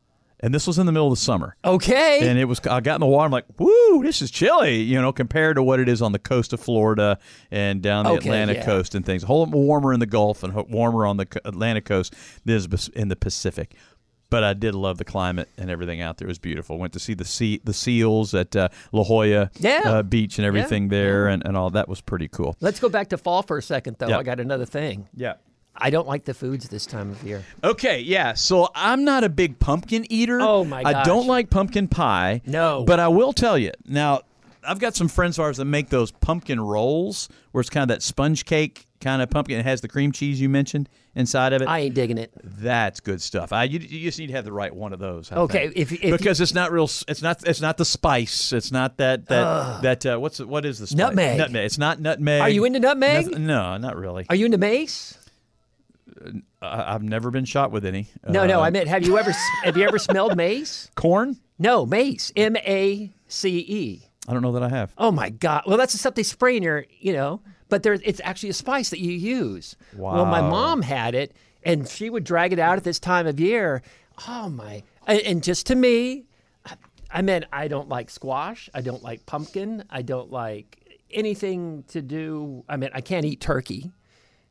And 0.44 0.54
this 0.54 0.68
was 0.68 0.78
in 0.78 0.86
the 0.86 0.92
middle 0.92 1.08
of 1.08 1.14
the 1.14 1.22
summer. 1.24 1.56
Okay. 1.66 2.28
And 2.30 2.38
it 2.38 2.46
was. 2.46 2.60
I 2.68 2.82
got 2.82 2.96
in 2.96 3.00
the 3.00 3.08
water. 3.08 3.26
I'm 3.26 3.32
like, 3.32 3.46
"Woo, 3.58 4.04
this 4.04 4.22
is 4.22 4.30
chilly," 4.30 4.82
you 4.82 5.02
know, 5.02 5.12
compared 5.12 5.56
to 5.56 5.64
what 5.64 5.80
it 5.80 5.90
is 5.90 6.02
on 6.02 6.12
the 6.12 6.20
coast 6.20 6.54
of 6.54 6.60
Florida 6.60 7.18
and 7.50 7.82
down 7.82 8.04
the 8.06 8.12
Okay, 8.12 8.28
Atlantic 8.30 8.58
yeah. 8.58 8.66
coast 8.66 8.94
and 8.94 9.06
things. 9.06 9.24
A 9.24 9.26
whole 9.26 9.40
lot 9.46 9.50
warmer 9.50 9.94
in 9.94 10.00
the 10.00 10.06
Gulf 10.06 10.44
and 10.44 10.54
warmer 10.70 11.06
on 11.06 11.18
the 11.18 11.28
Atlantic 11.46 11.86
coast 11.86 12.14
than 12.46 12.56
is 12.58 12.90
in 12.90 13.08
the 13.08 13.16
Pacific. 13.16 13.74
But 14.30 14.44
I 14.44 14.54
did 14.54 14.74
love 14.74 14.98
the 14.98 15.06
climate 15.06 15.48
and 15.60 15.70
everything 15.70 16.02
out 16.02 16.18
there. 16.18 16.26
It 16.26 16.30
was 16.32 16.40
beautiful. 16.40 16.80
Went 16.80 16.92
to 16.94 17.00
see 17.00 17.14
the 17.14 17.24
sea, 17.24 17.62
the 17.64 17.74
seals 17.74 18.34
at 18.34 18.56
uh, 18.56 18.70
La 18.92 19.04
Jolla 19.04 19.52
Yeah. 19.60 19.82
uh, 19.86 20.02
Beach 20.04 20.40
and 20.40 20.46
everything 20.46 20.88
there, 20.88 21.28
and, 21.28 21.46
and 21.46 21.56
all 21.56 21.70
that 21.70 21.88
was 21.88 22.02
pretty 22.02 22.28
cool. 22.30 22.58
Let's 22.60 22.80
go 22.80 22.90
back 22.90 23.10
to 23.10 23.18
fall 23.20 23.44
for 23.44 23.60
a 23.60 23.62
second, 23.62 23.98
though. 24.00 24.08
Yeah. 24.08 24.18
I 24.18 24.24
got 24.24 24.40
another 24.40 24.66
thing. 24.66 25.08
Yeah. 25.16 25.36
I 25.75 25.89
don't 25.89 26.08
like 26.08 26.25
the 26.25 26.34
foods 26.34 26.70
this 26.70 26.86
time 26.86 27.10
of 27.12 27.24
year. 27.24 27.44
Okay, 27.63 28.00
yeah. 28.01 28.34
So 28.34 28.70
I'm 28.75 29.03
not 29.03 29.24
a 29.24 29.30
big 29.30 29.60
pumpkin 29.60 30.06
eater. 30.12 30.39
Oh, 30.42 30.63
my 30.63 30.84
I 30.86 31.03
don't 31.03 31.27
like 31.27 31.50
pumpkin 31.50 31.88
pie. 31.88 32.42
No. 32.46 32.84
But 32.86 33.00
I 33.00 33.08
will 33.08 33.34
tell 33.34 33.58
you 33.58 33.72
now. 33.86 34.22
I've 34.65 34.80
got 34.80 34.96
some 34.96 35.10
friends 35.10 35.38
of 35.38 35.44
ours 35.44 35.58
that 35.58 35.65
make 35.65 35.89
those 35.89 36.12
pumpkin 36.12 36.58
rolls, 36.58 37.27
where 37.51 37.60
it's 37.60 37.70
kind 37.70 37.82
of 37.84 37.89
that 37.89 38.01
sponge 38.01 38.46
cake 38.46 38.88
kind 39.01 39.22
of 39.22 39.30
pumpkin. 39.30 39.60
It 39.60 39.65
has 39.65 39.82
the 39.82 39.89
cream 39.89 40.13
cheese 40.13 40.39
you 40.39 40.48
mentioned 40.48 40.88
inside 41.15 41.51
of 41.51 41.62
it. 41.62 41.68
I 41.68 41.80
ain't 41.80 41.94
digging 41.96 42.18
it. 42.18 42.32
That's 42.42 43.01
good 43.01 43.22
stuff. 43.22 43.51
I 43.51 43.65
you, 43.65 43.80
you 43.80 44.00
just 44.08 44.20
need 44.20 44.27
to 44.27 44.34
have 44.34 44.46
the 44.46 44.53
right 44.53 44.74
one 44.74 44.94
of 44.94 45.00
those. 45.00 45.30
I 45.34 45.36
Okay, 45.36 45.65
if- 45.75 45.92
if 45.92 46.03
you- 46.06 46.12
because 46.15 46.39
it's 46.39 46.53
not 46.53 46.72
real. 46.72 46.89
It's 47.10 47.22
not. 47.22 47.46
It's 47.46 47.60
not 47.60 47.75
the 47.75 47.84
spice. 47.84 48.53
It's 48.53 48.72
not 48.72 48.96
that 49.00 49.25
that 49.27 49.82
that. 49.82 50.06
Uh, 50.06 50.18
what's 50.18 50.38
the- 50.38 50.48
what 50.48 50.63
is 50.65 50.80
the 50.80 50.88
spice? 50.88 50.98
Nutmeg. 50.98 51.38
Nutmeg. 51.39 51.65
It's 51.65 51.77
not 51.77 52.00
nutmeg. 52.00 52.39
Are 52.39 52.48
you 52.50 52.63
into 52.63 52.80
nutmeg? 52.80 53.32
Noth- 53.32 53.39
no, 53.39 53.75
not 53.75 53.98
really. 53.98 54.25
Are 54.30 54.36
you 54.38 54.46
into 54.46 54.58
mace? 54.58 55.18
I, 56.62 56.93
I've 56.96 57.03
never 57.03 57.32
been 57.32 57.46
shot 57.46 57.72
with 57.72 57.86
any. 57.86 58.08
No, 58.27 58.46
no. 58.46 58.60
Uh, 58.60 58.63
I 58.65 58.70
meant, 58.70 58.88
have 58.88 59.05
you 59.05 59.17
ever 59.17 59.32
have 59.63 59.77
you 59.77 59.84
ever 59.88 60.00
smelled 60.00 60.36
mace? 60.38 60.89
corn. 60.96 61.38
No, 61.60 61.86
mace. 61.86 62.32
M 62.36 62.55
A 62.58 63.12
C 63.27 63.60
E. 63.60 64.01
I 64.27 64.34
don't 64.34 64.41
know 64.41 64.53
that 64.53 64.63
I 64.63 64.70
have. 64.70 64.93
Oh 64.98 65.12
my 65.12 65.29
God! 65.29 65.63
Well, 65.67 65.77
that's 65.77 65.91
the 65.93 66.00
stuff 66.00 66.15
they 66.15 66.24
spray 66.24 66.55
in 66.58 66.63
your, 66.63 66.86
you 67.00 67.13
know. 67.13 67.41
But 67.70 67.84
there, 67.84 67.93
it's 67.93 68.22
actually 68.24 68.50
a 68.50 68.53
spice 68.53 68.89
that 68.91 69.00
you 69.00 69.12
use. 69.12 69.75
Wow. 69.96 70.13
Well, 70.15 70.25
my 70.25 70.41
mom 70.41 70.82
had 70.82 71.15
it, 71.15 71.36
and 71.63 71.88
she 71.88 72.10
would 72.10 72.24
drag 72.24 72.53
it 72.53 72.60
out 72.60 72.77
at 72.77 72.84
this 72.84 73.00
time 73.00 73.27
of 73.27 73.39
year. 73.39 73.82
Oh 74.27 74.50
my! 74.50 74.84
And, 75.08 75.43
just 75.43 75.65
to 75.67 75.75
me, 75.75 76.25
I- 76.65 76.75
I 77.12 77.22
meant 77.22 77.46
I 77.51 77.67
don't 77.67 77.89
like 77.89 78.10
squash. 78.10 78.70
I 78.74 78.82
don't 78.82 79.03
like 79.03 79.25
pumpkin. 79.25 79.84
I 79.89 80.03
don't 80.03 80.32
like 80.32 80.79
anything 81.12 81.84
to 81.89 82.01
do. 82.01 82.63
I 82.70 82.77
mean, 82.77 82.91
I 82.93 83.01
can't 83.01 83.25
eat 83.25 83.41
turkey. 83.41 83.91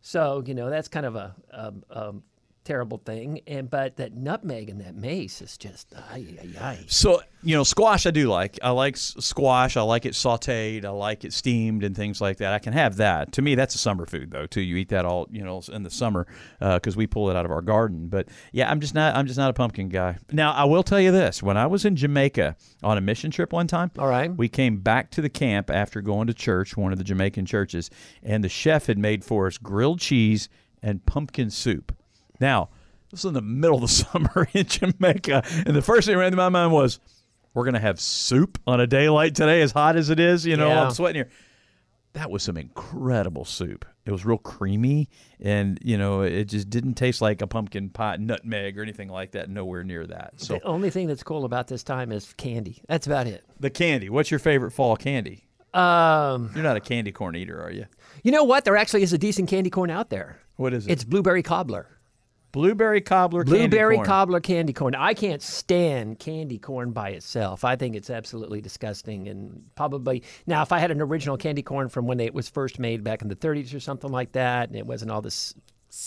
So 0.02 0.42
you 0.44 0.54
know 0.54 0.68
that's 0.68 0.88
kind 0.88 1.06
of 1.06 1.16
a, 1.16 1.34
a, 1.50 1.72
a 1.90 2.14
terrible 2.64 2.98
thing. 2.98 3.40
And 3.46 3.70
but 3.70 3.96
that 3.96 4.14
nutmeg 4.14 4.70
and 4.70 4.80
that 4.80 4.94
mace 4.94 5.40
is 5.42 5.56
just 5.56 5.92
ay 5.94 6.24
ay 6.40 6.48
ay. 6.60 6.78
So 6.86 7.20
you 7.44 7.56
know, 7.56 7.64
squash 7.64 8.06
I 8.06 8.10
do 8.12 8.28
like. 8.28 8.58
I 8.62 8.70
like 8.70 8.96
squash. 8.96 9.76
I 9.76 9.82
like 9.82 10.06
it 10.06 10.14
sautéed. 10.14 10.84
I 10.84 10.90
like 10.90 11.24
it 11.24 11.32
steamed 11.32 11.82
and 11.82 11.96
things 11.96 12.20
like 12.20 12.36
that. 12.38 12.52
I 12.52 12.58
can 12.58 12.72
have 12.72 12.96
that. 12.96 13.32
To 13.32 13.42
me, 13.42 13.54
that's 13.54 13.74
a 13.74 13.78
summer 13.78 14.06
food 14.06 14.30
though. 14.30 14.46
Too, 14.46 14.60
you 14.60 14.76
eat 14.76 14.90
that 14.90 15.04
all 15.04 15.28
you 15.30 15.42
know 15.42 15.62
in 15.72 15.82
the 15.82 15.90
summer 15.90 16.26
uh, 16.60 16.74
because 16.74 16.96
we 16.96 17.06
pull 17.06 17.30
it 17.30 17.36
out 17.36 17.44
of 17.44 17.50
our 17.50 17.62
garden. 17.62 18.08
But 18.08 18.28
yeah, 18.52 18.70
I'm 18.70 18.80
just 18.80 18.94
not. 18.94 19.16
I'm 19.16 19.26
just 19.26 19.38
not 19.38 19.50
a 19.50 19.54
pumpkin 19.54 19.88
guy. 19.88 20.18
Now 20.30 20.52
I 20.52 20.64
will 20.64 20.82
tell 20.82 21.00
you 21.00 21.10
this: 21.10 21.42
when 21.42 21.56
I 21.56 21.66
was 21.66 21.84
in 21.84 21.96
Jamaica 21.96 22.56
on 22.82 22.98
a 22.98 23.00
mission 23.00 23.30
trip 23.30 23.52
one 23.52 23.66
time, 23.66 23.90
All 23.98 24.06
right. 24.08 24.34
we 24.34 24.48
came 24.48 24.78
back 24.78 25.10
to 25.12 25.20
the 25.20 25.28
camp 25.28 25.70
after 25.70 26.00
going 26.00 26.26
to 26.28 26.34
church, 26.34 26.76
one 26.76 26.92
of 26.92 26.98
the 26.98 27.04
Jamaican 27.04 27.46
churches, 27.46 27.90
and 28.22 28.44
the 28.44 28.48
chef 28.48 28.86
had 28.86 28.98
made 28.98 29.24
for 29.24 29.46
us 29.46 29.58
grilled 29.58 30.00
cheese 30.00 30.48
and 30.82 31.04
pumpkin 31.06 31.50
soup. 31.50 31.94
Now, 32.42 32.68
this 33.10 33.20
is 33.20 33.24
in 33.26 33.34
the 33.34 33.40
middle 33.40 33.76
of 33.76 33.82
the 33.82 33.88
summer 34.04 34.48
in 34.52 34.66
Jamaica, 34.66 35.44
and 35.66 35.74
the 35.76 35.80
first 35.82 36.06
thing 36.06 36.14
that 36.14 36.18
ran 36.20 36.32
through 36.32 36.36
my 36.38 36.48
mind 36.50 36.72
was, 36.72 36.98
we're 37.54 37.64
going 37.64 37.74
to 37.74 37.80
have 37.80 38.00
soup 38.00 38.58
on 38.66 38.80
a 38.80 38.86
day 38.86 39.08
like 39.08 39.34
today, 39.34 39.62
as 39.62 39.72
hot 39.72 39.96
as 39.96 40.10
it 40.10 40.18
is. 40.18 40.44
You 40.44 40.56
know, 40.56 40.68
Yeah. 40.68 40.84
I'm 40.84 40.90
sweating 40.90 41.20
here. 41.20 41.30
That 42.14 42.30
was 42.30 42.42
some 42.42 42.58
incredible 42.58 43.44
soup. 43.46 43.86
It 44.04 44.10
was 44.10 44.24
real 44.26 44.36
creamy, 44.38 45.08
and 45.40 45.78
you 45.82 45.96
know, 45.96 46.22
it 46.22 46.44
just 46.46 46.68
didn't 46.68 46.94
taste 46.94 47.22
like 47.22 47.40
a 47.40 47.46
pumpkin 47.46 47.88
pie, 47.90 48.16
nutmeg, 48.16 48.76
or 48.78 48.82
anything 48.82 49.08
like 49.08 49.30
that. 49.32 49.48
Nowhere 49.48 49.84
near 49.84 50.06
that. 50.08 50.34
So 50.36 50.54
The 50.58 50.64
only 50.64 50.90
thing 50.90 51.06
that's 51.06 51.22
cool 51.22 51.44
about 51.46 51.68
this 51.68 51.82
time 51.82 52.10
is 52.12 52.34
candy. 52.34 52.82
That's 52.88 53.06
about 53.06 53.26
it. 53.28 53.44
the 53.60 53.70
candy. 53.70 54.10
What's 54.10 54.30
your 54.30 54.40
favorite 54.40 54.72
fall 54.72 54.96
candy? 54.96 55.46
Um, 55.72 56.50
You're 56.54 56.64
not 56.64 56.76
a 56.76 56.80
candy 56.80 57.12
corn 57.12 57.34
eater, 57.36 57.62
are 57.62 57.70
you? 57.70 57.86
you 58.24 58.30
know 58.32 58.44
what? 58.44 58.64
There 58.66 58.76
actually 58.76 59.02
is 59.04 59.12
a 59.14 59.18
decent 59.18 59.48
candy 59.48 59.70
corn 59.70 59.88
out 59.88 60.10
there. 60.10 60.38
What 60.56 60.74
is 60.74 60.86
it? 60.86 60.92
It's 60.92 61.04
blueberry 61.04 61.42
cobbler. 61.42 61.86
Blueberry 62.52 63.00
cobbler. 63.00 63.44
candy 63.44 63.60
Blueberry 63.60 63.96
corn. 63.96 64.06
cobbler 64.06 64.40
candy 64.40 64.72
corn. 64.72 64.94
I 64.94 65.14
can't 65.14 65.42
stand 65.42 66.18
candy 66.18 66.58
corn 66.58 66.92
by 66.92 67.10
itself. 67.10 67.64
I 67.64 67.76
think 67.76 67.96
it's 67.96 68.10
absolutely 68.10 68.60
disgusting 68.60 69.28
and 69.28 69.64
probably 69.74 70.22
now 70.46 70.62
if 70.62 70.70
I 70.70 70.78
had 70.78 70.90
an 70.90 71.00
original 71.00 71.36
candy 71.36 71.62
corn 71.62 71.88
from 71.88 72.06
when 72.06 72.20
it 72.20 72.34
was 72.34 72.48
first 72.48 72.78
made 72.78 73.02
back 73.02 73.22
in 73.22 73.28
the 73.28 73.36
30s 73.36 73.74
or 73.74 73.80
something 73.80 74.10
like 74.10 74.32
that 74.32 74.68
and 74.68 74.76
it 74.76 74.86
wasn't 74.86 75.10
all 75.10 75.22
this 75.22 75.54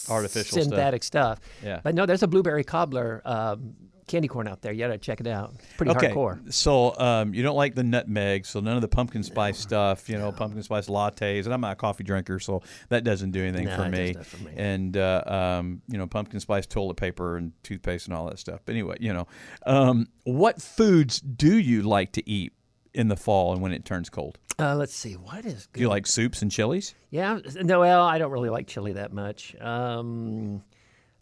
Artificial 0.10 0.64
synthetic 0.64 1.04
stuff. 1.04 1.40
Yeah. 1.64 1.80
But 1.84 1.94
no, 1.94 2.08
there's 2.08 2.24
a 2.24 2.28
blueberry 2.28 2.64
cobbler 2.64 3.22
um, 3.24 3.75
candy 4.07 4.27
corn 4.27 4.47
out 4.47 4.62
there. 4.62 4.71
You 4.71 4.79
got 4.79 4.88
to 4.89 4.97
check 4.97 5.19
it 5.19 5.27
out. 5.27 5.53
It's 5.57 5.65
pretty 5.77 5.91
Okay, 5.93 6.09
hardcore. 6.13 6.53
so 6.53 6.95
um, 7.00 7.33
you 7.33 7.41
don't 7.43 7.55
like 7.55 7.74
the 7.75 7.83
nutmeg, 7.83 8.45
so 8.45 8.59
none 8.59 8.75
of 8.75 8.81
the 8.81 8.88
pumpkin 8.88 9.24
spice 9.24 9.57
stuff, 9.59 10.07
you 10.09 10.17
know, 10.17 10.31
pumpkin 10.31 10.62
spice 10.63 10.88
lattes, 10.88 11.45
and 11.45 11.53
I'm 11.53 11.62
not 11.62 11.74
a 11.74 11.75
coffee 11.75 12.03
drinker, 12.03 12.39
so 12.39 12.62
that 12.89 13.03
doesn't 13.03 13.31
do 13.31 13.43
anything 13.43 13.65
No, 13.65 13.75
for 13.77 13.89
me. 13.89 14.13
for 14.13 14.38
me. 14.43 14.51
And 14.55 14.95
uh, 14.97 15.24
um, 15.25 15.81
you 15.88 15.97
know, 15.97 16.07
pumpkin 16.07 16.39
spice 16.39 16.65
toilet 16.65 16.97
paper 16.97 17.38
and 17.38 17.51
toothpaste 17.63 18.07
and 18.07 18.15
all 18.15 18.27
that 18.29 18.39
stuff. 18.39 18.62
But 18.65 18.74
anyway, 18.74 18.97
you 19.00 19.13
know, 19.13 19.27
um, 19.65 20.07
what 20.24 20.62
foods 20.62 21.19
do 21.19 21.57
you 21.57 21.81
like 21.81 22.12
to 22.13 22.29
eat 22.29 22.53
in 22.93 23.07
the 23.09 23.17
fall 23.17 23.53
and 23.53 23.62
when 23.62 23.71
it 23.74 23.85
turns 23.85 24.09
cold? 24.09 24.38
Uh, 24.57 24.74
let's 24.75 24.95
see. 24.95 25.13
What 25.13 25.45
is 25.45 25.65
good? 25.65 25.74
Do 25.74 25.81
you 25.81 25.89
like 25.89 26.07
soups 26.07 26.41
and 26.41 26.50
chilies? 26.50 26.95
Yeah, 27.09 27.39
no, 27.62 27.81
well, 27.81 28.03
I 28.03 28.17
don't 28.19 28.31
really 28.31 28.50
like 28.50 28.67
chili 28.67 28.93
that 28.93 29.12
much. 29.12 29.53
Um, 29.59 30.63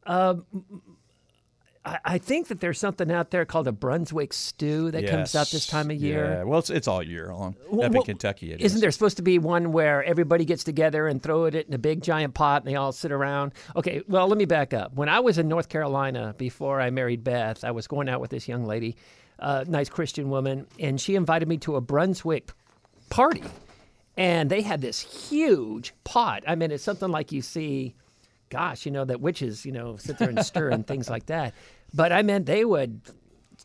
um, 0.06 0.46
I, 1.86 2.00
I 2.06 2.18
think 2.18 2.48
that 2.48 2.60
there's 2.60 2.80
something 2.80 3.12
out 3.12 3.32
there 3.32 3.46
called 3.46 3.68
a 3.68 3.72
Brunswick 3.72 4.34
stew 4.34 4.92
that 4.92 5.08
comes 5.08 5.36
out 5.36 5.50
this 5.50 5.68
time 5.68 5.92
of 5.92 5.98
year. 5.98 6.26
Yeah, 6.26 6.44
well, 6.44 6.60
it's, 6.60 6.70
it's 6.70 6.88
all 6.88 7.04
year 7.04 7.34
long. 7.34 7.56
Well, 7.70 7.82
Up 7.82 7.88
in 7.88 7.94
well, 7.94 8.04
Kentucky, 8.04 8.52
it 8.54 8.62
Isn't 8.62 8.78
is. 8.78 8.82
there 8.82 8.92
supposed 8.92 9.18
to 9.18 9.24
be 9.24 9.40
one 9.40 9.72
where 9.72 10.04
everybody 10.04 10.46
gets 10.46 10.64
together 10.64 11.08
and 11.08 11.22
throw 11.22 11.46
it 11.46 11.56
in 11.56 11.74
a 11.74 11.78
big 11.78 12.02
giant 12.02 12.34
pot 12.34 12.62
and 12.64 12.72
they 12.72 12.76
all 12.76 12.92
sit 12.92 13.12
around? 13.12 13.54
Okay, 13.76 14.02
well, 14.08 14.28
let 14.28 14.38
me 14.38 14.46
back 14.46 14.74
up. 14.74 14.94
When 14.94 15.10
I 15.10 15.20
was 15.20 15.38
in 15.38 15.48
North 15.48 15.70
Carolina 15.70 16.36
before 16.38 16.80
I 16.80 16.90
married 16.90 17.24
Beth, 17.24 17.64
I 17.64 17.72
was 17.72 17.88
going 17.88 18.08
out 18.08 18.22
with 18.22 18.32
this 18.32 18.48
young 18.48 18.66
lady, 18.66 18.96
uh, 19.40 19.66
nice 19.68 19.90
Christian 19.90 20.30
woman, 20.30 20.68
and 20.80 21.00
she 21.02 21.16
invited 21.16 21.48
me 21.48 21.58
to 21.60 21.76
a 21.76 21.82
Brunswick 21.82 22.52
party. 23.10 23.44
And 24.16 24.50
they 24.50 24.62
had 24.62 24.80
this 24.82 25.00
huge 25.00 25.94
pot. 26.04 26.44
I 26.48 26.56
mean, 26.56 26.72
it's 26.72 26.84
something 26.84 27.10
like 27.10 27.32
you 27.32 27.42
see, 27.42 27.96
gosh, 28.54 28.86
you 28.86 28.92
know, 28.92 29.04
that 29.04 29.20
witches, 29.20 29.66
you 29.66 29.72
know, 29.72 29.98
sit 29.98 30.18
there 30.20 30.30
and 30.30 30.46
stir 30.46 30.70
and 30.70 30.86
things 30.86 31.10
like 31.16 31.26
that. 31.26 31.54
But 31.94 32.12
I 32.12 32.22
meant 32.22 32.46
they 32.46 32.64
would 32.64 33.02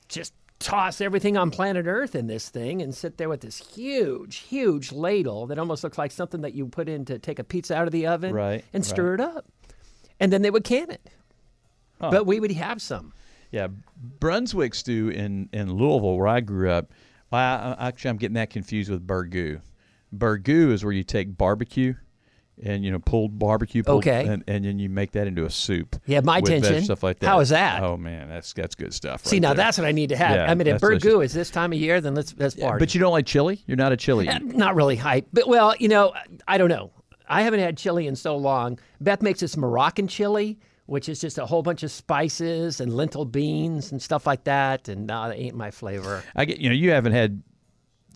just 0.09 0.33
toss 0.59 1.01
everything 1.01 1.37
on 1.37 1.51
planet 1.51 1.87
Earth 1.87 2.15
in 2.15 2.27
this 2.27 2.49
thing 2.49 2.81
and 2.83 2.95
sit 2.95 3.19
there 3.19 3.29
with 3.29 3.43
this 3.43 3.59
huge, 3.59 4.39
huge 4.39 4.91
ladle 4.91 5.47
that 5.47 5.59
almost 5.59 5.85
looks 5.85 5.99
like 5.99 6.11
something 6.11 6.41
that 6.41 6.55
you 6.55 6.67
put 6.67 6.89
in 6.89 7.05
to 7.05 7.19
take 7.19 7.39
a 7.39 7.45
pizza 7.45 7.77
out 7.77 7.87
of 7.87 7.93
the 7.93 8.07
oven 8.07 8.35
Right, 8.35 8.65
and 8.73 8.85
stir 8.85 9.15
it 9.15 9.21
up. 9.21 9.45
And 10.19 10.33
then 10.33 10.43
they 10.43 10.51
would 10.51 10.65
can 10.65 10.91
it. 10.91 11.11
But 12.01 12.27
we 12.27 12.41
would 12.41 12.53
have 12.53 12.81
some. 12.81 13.13
Yeah, 13.51 13.69
Brunswick 14.21 14.75
stew 14.75 15.09
in, 15.11 15.49
in 15.53 15.73
Louisville, 15.73 16.17
where 16.17 16.29
I 16.29 16.41
grew 16.41 16.71
up. 16.71 16.91
Well, 17.31 17.41
I- 17.79 17.89
actually, 17.89 18.11
I'm 18.11 18.17
getting 18.17 18.35
that 18.35 18.51
confused 18.51 18.91
with 18.91 19.07
burgoo. 19.07 19.61
Burgoo 20.17 20.73
is 20.73 20.83
where 20.85 20.93
you 20.93 21.05
take 21.05 21.37
barbecue 21.37 21.95
and 22.63 22.85
you 22.85 22.91
know 22.91 22.99
pulled 22.99 23.39
barbecue, 23.39 23.83
pulled, 23.83 24.07
Okay. 24.07 24.27
and, 24.27 24.45
and 24.47 24.65
then 24.65 24.79
you 24.79 24.89
make 24.89 25.13
that 25.13 25.27
into 25.27 25.45
a 25.45 25.51
soup. 25.51 25.97
Yeah, 26.07 26.21
my 26.21 26.39
attention. 26.39 26.83
stuff 26.85 27.03
like 27.03 27.21
that. 27.21 27.27
How 27.27 27.41
is 27.41 27.51
that? 27.51 27.83
Oh 27.83 27.97
man, 27.97 28.29
that's 28.29 28.53
that's 28.53 28.75
good 28.75 28.93
stuff. 28.95 29.25
See, 29.25 29.37
right 29.37 29.43
now 29.43 29.49
there. 29.49 29.57
that's 29.65 29.79
what 29.79 29.87
I 29.87 29.93
need 29.93 30.09
to 30.11 30.17
have. 30.17 30.37
Yeah, 30.37 30.51
I 30.51 30.55
mean, 30.55 30.67
if 30.67 30.81
burgoo 30.81 31.25
is 31.25 31.33
this 31.33 31.51
time 31.51 31.73
of 31.73 31.79
year, 31.79 32.01
then 32.01 32.15
let's 32.15 32.35
let's 32.39 32.55
party. 32.55 32.79
But 32.81 32.95
you 32.95 33.01
don't 33.01 33.13
like 33.13 33.27
chili? 33.27 33.63
You're 33.67 33.77
not 33.77 33.93
a 33.93 33.97
chili. 33.97 34.29
Eh, 34.29 34.37
eater. 34.37 34.45
not 34.45 34.75
really 34.75 34.97
hype. 34.97 35.29
But 35.33 35.49
well, 35.49 35.75
you 35.79 35.89
know, 35.89 36.15
I 36.47 36.59
don't 36.59 36.69
know. 36.69 36.93
I 37.29 37.43
haven't 37.43 37.61
had 37.61 37.77
chili 37.77 38.07
in 38.07 38.17
so 38.17 38.37
long. 38.37 38.79
Beth 39.01 39.21
makes 39.23 39.41
this 39.41 39.57
Moroccan 39.57 40.09
chili, 40.09 40.59
which 40.87 41.09
is 41.11 41.21
just 41.21 41.37
a 41.37 41.45
whole 41.45 41.63
bunch 41.63 41.83
of 41.83 41.91
spices 41.91 42.81
and 42.81 42.95
lentil 42.95 43.27
beans 43.27 43.93
and 43.93 44.01
stuff 44.01 44.27
like 44.27 44.45
that. 44.45 44.89
And 44.89 45.07
no, 45.07 45.29
that 45.29 45.37
ain't 45.39 45.55
my 45.55 45.71
flavor. 45.71 46.23
I 46.35 46.45
get 46.47 46.59
you 46.59 46.69
know 46.71 46.75
you 46.75 46.91
haven't 46.91 47.13
had 47.13 47.43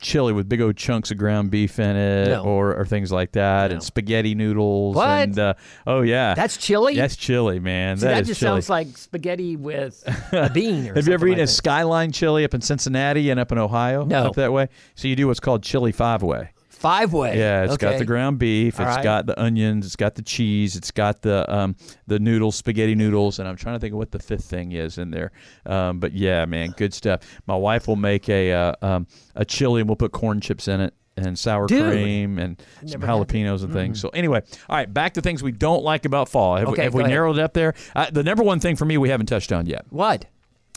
chili 0.03 0.33
with 0.33 0.49
big 0.49 0.61
old 0.61 0.77
chunks 0.77 1.11
of 1.11 1.17
ground 1.17 1.51
beef 1.51 1.79
in 1.79 1.97
it 1.97 2.29
No. 2.29 2.43
or, 2.45 2.75
or 2.75 2.85
things 2.85 3.11
like 3.11 3.33
that 3.33 3.71
and 3.73 3.83
spaghetti 3.83 4.35
noodles 4.35 4.97
What? 4.97 5.07
and 5.09 5.39
uh, 5.39 5.55
oh 5.87 6.03
yeah 6.03 6.35
That's 6.35 6.57
chili. 6.59 6.95
that's 6.97 7.17
chili 7.17 7.59
man 7.61 7.97
See, 7.99 8.07
that 8.07 8.23
is 8.23 8.29
just 8.29 8.41
chili. 8.41 8.51
sounds 8.61 8.69
like 8.69 8.89
spaghetti 8.99 9.57
with 9.57 10.03
a 10.33 10.51
bean. 10.51 10.89
Or 10.91 10.95
Have 10.95 11.07
you 11.09 11.15
ever 11.15 11.27
eaten 11.29 11.39
a 11.39 11.43
like 11.43 11.49
that. 11.49 11.53
Skyline 11.55 12.13
chili 12.13 12.45
up 12.45 12.53
in 12.53 12.61
Cincinnati 12.61 13.31
and 13.31 13.41
up 13.41 13.53
in 13.53 13.59
Ohio? 13.59 14.05
No. 14.05 14.25
Up 14.27 14.35
that 14.35 14.53
way? 14.53 14.69
So 14.97 15.09
you 15.09 15.17
do 15.17 15.27
what's 15.29 15.41
called 15.41 15.63
chili 15.63 15.93
five 15.93 16.23
way. 16.23 16.51
Five 16.83 17.13
way. 17.13 17.39
Yeah, 17.39 17.63
it's 17.63 17.77
got 17.77 17.99
the 17.99 18.05
ground 18.05 18.41
beef. 18.41 18.81
All 18.81 18.87
It's 18.87 18.97
right. 18.97 19.05
got 19.05 19.27
the 19.27 19.41
onions. 19.41 19.87
It's 19.87 19.95
got 19.95 20.17
the 20.17 20.23
cheese. 20.23 20.75
It's 20.75 20.91
got 20.91 21.23
the 21.23 21.51
um, 21.53 21.77
the 22.09 22.19
noodles, 22.19 22.57
spaghetti 22.57 22.97
noodles, 22.97 23.39
and 23.39 23.47
I'm 23.49 23.55
trying 23.57 23.77
to 23.77 23.79
think 23.79 23.93
of 23.93 23.99
what 23.99 24.11
the 24.11 24.19
fifth 24.19 24.45
thing 24.47 24.73
is 24.73 24.99
in 24.99 25.13
there. 25.13 25.31
Um, 25.65 26.01
but 26.01 26.13
yeah, 26.13 26.45
man, 26.45 26.75
good 26.77 26.93
stuff. 26.93 27.21
My 27.47 27.55
wife 27.55 27.87
will 27.87 27.95
make 27.97 28.29
a 28.29 28.53
uh, 28.53 28.75
um, 28.83 29.07
a 29.37 29.45
chili, 29.45 29.81
and 29.81 29.89
we'll 29.89 29.95
put 29.97 30.11
corn 30.11 30.41
chips 30.41 30.67
in 30.67 30.81
it 30.81 30.93
and 31.17 31.39
sour 31.39 31.69
Dude. 31.69 31.89
cream 31.89 32.39
and 32.39 32.61
some 32.87 33.01
never 33.01 33.07
had 33.07 33.15
jalapenos 33.29 33.63
and 33.63 33.73
things. 33.73 34.01
So 34.01 34.09
anyway, 34.09 34.43
all 34.69 34.77
right, 34.77 34.93
back 34.93 35.15
to 35.15 35.21
things 35.21 35.41
we 35.41 35.53
don't 35.53 35.85
like 35.85 36.05
about 36.05 36.29
fall. 36.29 36.57
Have, 36.57 36.69
we, 36.69 36.79
have 36.79 36.95
we 36.95 37.05
narrowed 37.05 37.39
it 37.39 37.43
up 37.43 37.53
there? 37.53 37.75
Uh, 37.95 38.11
the 38.11 38.25
number 38.25 38.43
one 38.43 38.59
thing 38.61 38.75
for 38.77 38.87
me 38.87 38.99
we 38.99 39.09
haven't 39.11 39.27
touched 39.27 39.53
on 39.53 39.67
yet 39.67 39.85
What? 39.91 40.25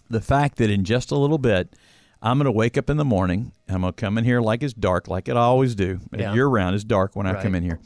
the 0.10 0.22
fact 0.22 0.58
that 0.58 0.70
in 0.70 0.84
just 0.84 1.10
a 1.10 1.16
little 1.18 1.40
bit, 1.40 1.74
I'm 2.25 2.38
going 2.39 2.46
to 2.46 2.51
wake 2.51 2.75
up 2.77 2.89
in 2.89 2.98
the 2.98 3.05
morning. 3.05 3.51
I'm 3.70 3.82
going 3.82 3.94
to 3.94 4.01
come 4.01 4.17
in 4.17 4.24
here 4.24 4.41
like 4.41 4.63
it's 4.63 4.74
dark, 4.74 5.08
like 5.08 5.29
it 5.29 5.38
always 5.38 5.75
do. 5.75 6.00
Yeah. 6.12 6.34
Year 6.34 6.48
round, 6.48 6.74
it's 6.75 6.84
dark 6.84 7.15
when 7.15 7.27
I 7.27 7.41
come 7.41 7.53
in 7.53 7.63
here. 7.63 7.79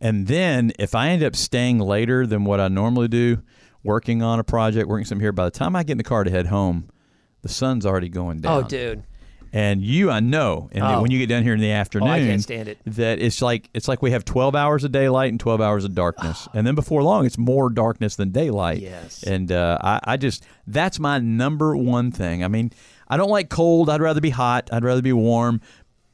And 0.00 0.26
then 0.26 0.72
if 0.78 0.94
I 0.94 1.10
end 1.10 1.22
up 1.22 1.36
staying 1.36 1.78
later 1.78 2.26
than 2.26 2.44
what 2.44 2.60
I 2.60 2.66
normally 2.68 3.08
do, 3.08 3.42
working 3.84 4.20
on 4.22 4.38
a 4.40 4.44
project, 4.44 4.88
working 4.88 5.04
some 5.04 5.20
here, 5.20 5.32
by 5.32 5.44
the 5.44 5.50
time 5.52 5.76
I 5.76 5.84
get 5.84 5.92
in 5.92 5.98
the 5.98 6.04
car 6.04 6.24
to 6.24 6.30
head 6.30 6.46
home, 6.46 6.88
the 7.42 7.48
sun's 7.48 7.86
already 7.86 8.08
going 8.08 8.40
down. 8.40 8.64
Oh, 8.64 8.66
dude. 8.66 9.04
And 9.52 9.80
you, 9.82 10.10
I 10.10 10.20
know, 10.20 10.68
and 10.72 10.84
Oh. 10.84 11.00
when 11.00 11.10
you 11.10 11.18
get 11.18 11.28
down 11.30 11.42
here 11.42 11.54
in 11.54 11.60
the 11.60 11.70
afternoon, 11.70 12.08
Oh, 12.08 12.12
I 12.12 12.18
can't 12.18 12.42
stand 12.42 12.68
it. 12.68 12.78
That 12.84 13.18
it's 13.18 13.40
like 13.40 13.70
it's 13.72 13.88
like 13.88 14.02
we 14.02 14.10
have 14.10 14.22
twelve 14.26 14.54
hours 14.54 14.84
of 14.84 14.92
daylight 14.92 15.30
and 15.30 15.40
twelve 15.40 15.62
hours 15.62 15.86
of 15.86 15.94
darkness, 15.94 16.46
and 16.54 16.66
then 16.66 16.74
before 16.74 17.02
long, 17.02 17.24
it's 17.24 17.38
more 17.38 17.70
darkness 17.70 18.14
than 18.16 18.28
daylight. 18.30 18.80
Yes. 18.80 19.22
And 19.22 19.50
uh, 19.50 19.78
I, 19.82 20.00
I 20.04 20.16
just 20.18 20.44
that's 20.66 20.98
my 21.00 21.18
number 21.18 21.74
one 21.74 22.10
thing. 22.12 22.44
I 22.44 22.48
mean, 22.48 22.72
I 23.08 23.16
don't 23.16 23.30
like 23.30 23.48
cold. 23.48 23.88
I'd 23.90 24.00
rather 24.00 24.20
be 24.20 24.30
hot. 24.30 24.68
I'd 24.72 24.84
rather 24.84 25.02
be 25.02 25.12
warm. 25.12 25.60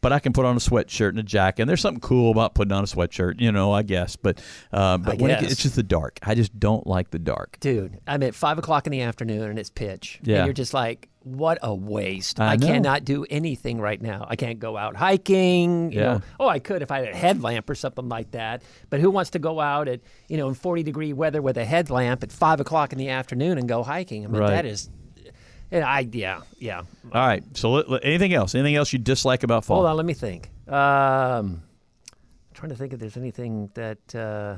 But 0.00 0.12
I 0.12 0.18
can 0.18 0.34
put 0.34 0.44
on 0.44 0.54
a 0.54 0.58
sweatshirt 0.60 1.08
and 1.08 1.18
a 1.18 1.22
jacket. 1.22 1.62
And 1.62 1.68
there's 1.68 1.80
something 1.80 2.00
cool 2.02 2.30
about 2.30 2.54
putting 2.54 2.72
on 2.72 2.84
a 2.84 2.86
sweatshirt, 2.86 3.40
you 3.40 3.50
know. 3.50 3.72
I 3.72 3.82
guess, 3.82 4.16
but 4.16 4.38
uh, 4.70 4.98
but 4.98 5.18
when 5.18 5.30
it, 5.30 5.42
it's 5.42 5.62
just 5.62 5.76
the 5.76 5.82
dark. 5.82 6.18
I 6.22 6.34
just 6.34 6.60
don't 6.60 6.86
like 6.86 7.10
the 7.10 7.18
dark. 7.18 7.56
Dude, 7.60 7.98
I'm 8.06 8.22
at 8.22 8.34
five 8.34 8.58
o'clock 8.58 8.86
in 8.86 8.90
the 8.90 9.00
afternoon 9.00 9.48
and 9.48 9.58
it's 9.58 9.70
pitch. 9.70 10.20
Yeah. 10.22 10.36
And 10.40 10.46
you're 10.46 10.52
just 10.52 10.74
like, 10.74 11.08
what 11.22 11.56
a 11.62 11.74
waste. 11.74 12.38
I 12.38 12.48
I, 12.50 12.56
cannot 12.58 13.06
do 13.06 13.24
anything 13.30 13.80
right 13.80 13.98
now. 14.02 14.26
I 14.28 14.36
can't 14.36 14.58
go 14.58 14.76
out 14.76 14.94
hiking. 14.94 15.90
You 15.92 15.98
Yeah. 15.98 16.04
know. 16.16 16.22
Oh, 16.38 16.48
I 16.48 16.58
could 16.58 16.82
if 16.82 16.90
I 16.90 16.98
had 16.98 17.08
a 17.08 17.16
headlamp 17.16 17.70
or 17.70 17.74
something 17.74 18.06
like 18.10 18.32
that. 18.32 18.60
But 18.90 19.00
who 19.00 19.10
wants 19.10 19.30
to 19.30 19.38
go 19.38 19.58
out 19.58 19.88
at, 19.88 20.00
you 20.28 20.36
know, 20.36 20.48
in 20.48 20.54
40 20.54 20.82
degree 20.82 21.14
weather 21.14 21.40
with 21.40 21.56
a 21.56 21.64
headlamp 21.64 22.22
at 22.22 22.30
five 22.30 22.60
o'clock 22.60 22.92
in 22.92 22.98
the 22.98 23.08
afternoon 23.08 23.56
and 23.56 23.66
go 23.66 23.82
hiking? 23.82 24.24
I 24.24 24.28
mean, 24.28 24.38
Right. 24.42 24.50
that 24.50 24.66
is, 24.66 24.90
and 25.70 25.84
I, 25.84 26.08
yeah, 26.12 26.42
yeah. 26.58 26.78
All 26.78 27.26
right. 27.26 27.42
So 27.56 27.70
let, 27.72 27.88
let- 27.90 28.04
anything 28.04 28.34
else? 28.34 28.54
Anything 28.54 28.76
else 28.76 28.92
you 28.92 28.98
dislike 28.98 29.42
about 29.42 29.64
fall? 29.64 29.78
Hold 29.78 29.88
on, 29.88 29.96
let 29.96 30.06
me 30.06 30.14
think. 30.14 30.50
Um, 30.68 31.62
trying 32.54 32.70
to 32.70 32.76
think 32.76 32.92
if 32.92 33.00
there's 33.00 33.16
anything 33.16 33.70
that. 33.74 34.14
Uh, 34.14 34.56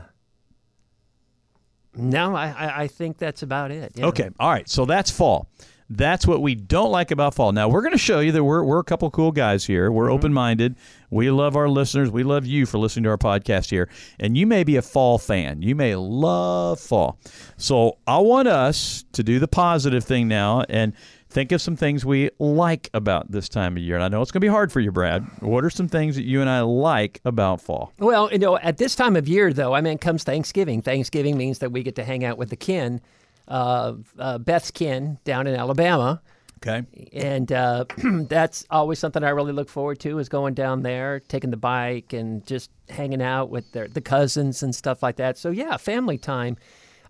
no, 1.94 2.34
I, 2.36 2.48
I, 2.48 2.82
I 2.82 2.86
think 2.88 3.16
that's 3.18 3.42
about 3.42 3.70
it. 3.70 3.92
yeah. 3.94 4.06
Okay. 4.06 4.28
All 4.38 4.50
right. 4.50 4.68
So 4.68 4.84
that's 4.84 5.10
fall. 5.10 5.48
That's 5.88 6.26
what 6.26 6.42
we 6.42 6.54
don't 6.54 6.90
like 6.90 7.10
about 7.10 7.34
fall. 7.34 7.52
Now 7.52 7.68
we're 7.68 7.80
going 7.80 7.92
to 7.92 7.98
show 7.98 8.20
you 8.20 8.32
that 8.32 8.42
we're 8.44 8.64
we're 8.64 8.80
a 8.80 8.84
couple 8.84 9.10
cool 9.10 9.32
guys 9.32 9.64
here. 9.64 9.90
We're 9.90 10.10
open 10.10 10.32
minded. 10.32 10.76
We 11.10 11.30
love 11.30 11.56
our 11.56 11.68
listeners. 11.68 12.10
We 12.10 12.22
love 12.22 12.46
you 12.46 12.66
for 12.66 12.78
listening 12.78 13.04
to 13.04 13.10
our 13.10 13.18
podcast 13.18 13.70
here. 13.70 13.88
And 14.18 14.36
you 14.36 14.46
may 14.46 14.64
be 14.64 14.76
a 14.76 14.82
fall 14.82 15.18
fan. 15.18 15.62
You 15.62 15.74
may 15.74 15.94
love 15.94 16.80
fall. 16.80 17.18
So 17.56 17.98
I 18.06 18.18
want 18.18 18.48
us 18.48 19.04
to 19.12 19.22
do 19.22 19.38
the 19.38 19.48
positive 19.48 20.04
thing 20.04 20.28
now 20.28 20.64
and 20.68 20.92
think 21.28 21.52
of 21.52 21.60
some 21.60 21.76
things 21.76 22.04
we 22.04 22.30
like 22.38 22.88
about 22.94 23.30
this 23.30 23.48
time 23.48 23.76
of 23.76 23.82
year. 23.82 23.94
And 23.96 24.04
I 24.04 24.08
know 24.08 24.22
it's 24.22 24.30
going 24.30 24.40
to 24.40 24.46
be 24.46 24.50
hard 24.50 24.72
for 24.72 24.80
you, 24.80 24.90
Brad. 24.90 25.24
What 25.40 25.64
are 25.64 25.70
some 25.70 25.88
things 25.88 26.16
that 26.16 26.24
you 26.24 26.40
and 26.40 26.48
I 26.48 26.60
like 26.62 27.20
about 27.24 27.60
fall? 27.60 27.92
Well, 27.98 28.32
you 28.32 28.38
know, 28.38 28.56
at 28.58 28.78
this 28.78 28.94
time 28.94 29.16
of 29.16 29.28
year, 29.28 29.52
though, 29.52 29.74
I 29.74 29.80
mean, 29.80 29.98
comes 29.98 30.24
Thanksgiving. 30.24 30.82
Thanksgiving 30.82 31.36
means 31.36 31.58
that 31.58 31.72
we 31.72 31.82
get 31.82 31.94
to 31.96 32.04
hang 32.04 32.24
out 32.24 32.38
with 32.38 32.50
the 32.50 32.56
kin, 32.56 33.00
uh, 33.48 33.94
uh, 34.18 34.38
Beth's 34.38 34.70
kin 34.70 35.18
down 35.24 35.46
in 35.46 35.54
Alabama. 35.54 36.22
Okay. 36.66 37.08
And 37.12 37.50
uh, 37.52 37.84
that's 38.28 38.64
always 38.70 38.98
something 38.98 39.22
I 39.22 39.28
really 39.30 39.52
look 39.52 39.68
forward 39.68 40.00
to 40.00 40.18
is 40.18 40.28
going 40.28 40.54
down 40.54 40.82
there, 40.82 41.20
taking 41.20 41.50
the 41.50 41.56
bike, 41.56 42.12
and 42.12 42.44
just 42.46 42.70
hanging 42.88 43.22
out 43.22 43.50
with 43.50 43.70
their, 43.72 43.88
the 43.88 44.00
cousins 44.00 44.62
and 44.62 44.74
stuff 44.74 45.02
like 45.02 45.16
that. 45.16 45.38
So, 45.38 45.50
yeah, 45.50 45.76
family 45.76 46.18
time. 46.18 46.56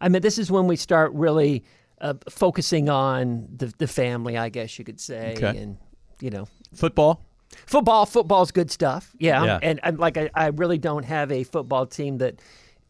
I 0.01 0.09
mean, 0.09 0.23
this 0.23 0.39
is 0.39 0.51
when 0.51 0.67
we 0.67 0.77
start 0.77 1.13
really 1.15 1.65
uh, 2.01 2.15
focusing 2.29 2.89
on 2.91 3.49
the, 3.57 3.73
the 3.79 3.87
family, 3.87 4.37
I 4.37 4.51
guess 4.51 4.79
you 4.79 4.85
could 4.85 5.01
say. 5.01 5.35
Okay. 5.37 5.57
And, 5.59 5.79
you 6.21 6.31
know, 6.31 6.47
Football. 6.75 7.23
football 7.67 8.05
football's 8.05 8.51
good 8.51 8.71
stuff 8.71 9.15
yeah, 9.19 9.43
Yeah. 9.45 9.59
and, 9.63 9.81
and 9.83 9.99
like 9.99 10.19
I, 10.19 10.29
I 10.35 10.47
really 10.49 10.79
don't 10.79 11.05
have 11.05 11.31
a 11.33 11.45
football 11.45 11.87
team 11.87 12.19
that 12.19 12.41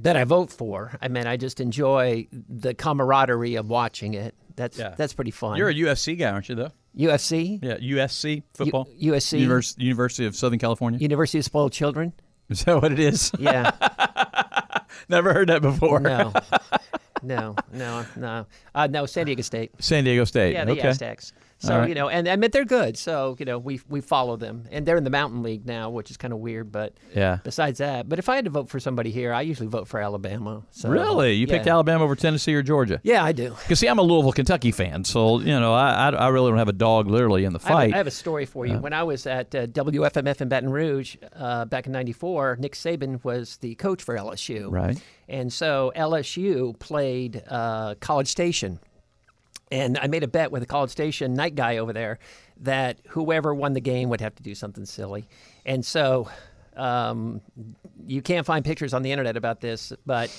that 0.00 0.16
i 0.16 0.24
vote 0.24 0.50
for 0.50 0.96
i 1.02 1.08
mean 1.08 1.26
i 1.26 1.36
just 1.36 1.60
enjoy 1.60 2.26
the 2.32 2.72
camaraderie 2.74 3.56
of 3.56 3.68
watching 3.68 4.14
it 4.14 4.34
that's 4.56 4.78
Yeah. 4.78 4.94
that's 4.96 5.12
pretty 5.14 5.30
fun 5.30 5.56
You're 5.58 5.68
a 5.68 5.74
UFC 5.74 6.16
guy, 6.18 6.30
aren't 6.30 6.48
you, 6.48 6.54
though? 6.54 6.70
ufc 6.96 7.58
Yeah, 7.62 7.76
USC 7.78 8.42
football. 8.54 8.88
U- 8.96 9.12
USC. 9.14 9.38
Univers- 9.40 9.74
University 9.78 10.26
of 10.26 10.36
Southern 10.36 10.58
California. 10.60 11.00
university 11.00 11.38
of 11.38 11.44
spoiled 11.44 11.72
children 11.72 12.12
Is 12.48 12.62
that 12.64 12.80
what 12.80 12.92
it 12.92 13.00
is? 13.00 13.32
yeah 13.38 13.70
Never 15.08 15.34
heard 15.34 15.48
that 15.48 15.60
before. 15.62 16.00
no 16.00 16.32
no 17.24 17.56
no 17.72 18.04
no 18.16 18.46
uh, 18.74 18.86
no 18.86 19.06
san 19.06 19.26
diego 19.26 19.42
state 19.42 19.72
San 19.78 20.04
Diego 20.04 20.24
State. 20.24 20.52
yeah 20.52 20.64
the 20.64 20.72
okay. 20.72 20.88
aztecs 20.88 21.32
so 21.58 21.78
right. 21.78 21.88
you 21.88 21.94
know 21.94 22.08
and 22.08 22.28
i 22.28 22.36
mean 22.36 22.50
they're 22.50 22.64
good 22.64 22.98
so 22.98 23.36
you 23.38 23.46
know 23.46 23.58
we 23.58 23.80
we 23.88 24.00
follow 24.00 24.36
them 24.36 24.64
and 24.70 24.84
they're 24.84 24.96
in 24.96 25.04
the 25.04 25.10
mountain 25.10 25.42
league 25.42 25.64
now 25.64 25.88
which 25.88 26.10
is 26.10 26.16
kind 26.16 26.32
of 26.34 26.40
weird 26.40 26.70
but 26.72 26.92
Yeah. 27.14 27.38
besides 27.44 27.78
that. 27.78 28.08
But 28.08 28.18
if 28.18 28.28
I 28.28 28.34
had 28.36 28.44
to 28.44 28.50
vote 28.50 28.68
for 28.68 28.80
somebody 28.80 29.10
here, 29.10 29.32
I 29.32 29.42
usually 29.42 29.68
vote 29.68 29.86
for 29.86 30.00
Alabama. 30.00 30.62
So, 30.72 30.88
Really? 30.90 31.32
You 31.34 31.46
picked. 31.46 31.66
Alabama 31.68 32.04
over 32.04 32.16
Tennessee 32.16 32.54
or 32.54 32.62
Georgia? 32.62 33.00
Yeah, 33.04 33.24
I 33.24 33.32
do. 33.32 33.50
Because 33.50 33.78
see, 33.78 33.86
I'm 33.86 33.98
a 33.98 34.02
Louisville, 34.02 34.32
Kentucky 34.32 34.72
fan, 34.72 35.04
so 35.04 35.38
you 35.40 35.58
know 35.58 35.72
I, 35.72 36.08
I, 36.08 36.08
I 36.10 36.28
really 36.28 36.50
don't 36.50 36.58
have 36.58 36.68
a 36.68 36.72
dog 36.72 37.06
literally 37.06 37.44
in 37.44 37.52
the 37.52 37.60
I 37.64 37.68
have, 37.68 37.76
fight. 37.76 37.94
I 37.94 37.96
have 37.96 38.06
a 38.06 38.10
story 38.10 38.44
for 38.46 38.66
you. 38.66 38.78
when 38.78 38.92
I 38.92 39.04
was 39.04 39.26
at 39.26 39.54
uh, 39.54 39.66
WFMF 39.68 40.40
in 40.40 40.48
Baton 40.48 40.70
Rouge 40.70 41.16
uh, 41.36 41.64
back 41.66 41.86
in 41.86 41.92
'94, 41.92 42.56
Nick 42.60 42.74
Saban 42.74 43.22
was 43.24 43.56
the 43.58 43.74
coach 43.76 44.02
for 44.02 44.16
LSU. 44.16 44.70
Right. 44.70 45.00
And 45.28 45.52
so 45.52 45.92
LSU 45.96 46.78
played 46.78 47.42
uh, 47.48 47.94
College 48.00 48.28
Station. 48.28 48.78
And 49.70 49.98
I 49.98 50.06
made 50.06 50.22
a 50.22 50.28
bet 50.28 50.52
with 50.52 50.62
a 50.62 50.66
College 50.66 50.90
Station 50.90 51.34
night 51.34 51.54
guy 51.54 51.78
over 51.78 51.92
there 51.92 52.18
that 52.58 52.98
whoever 53.08 53.54
won 53.54 53.72
the 53.72 53.80
game 53.80 54.08
would 54.10 54.20
have 54.20 54.34
to 54.36 54.42
do 54.42 54.54
something 54.54 54.84
silly. 54.84 55.26
And 55.64 55.84
so 55.84 56.28
um, 56.76 57.40
you 58.06 58.22
can't 58.22 58.46
find 58.46 58.64
pictures 58.64 58.94
on 58.94 59.02
the 59.02 59.10
internet 59.10 59.36
about 59.36 59.60
this, 59.60 59.92
but 60.06 60.30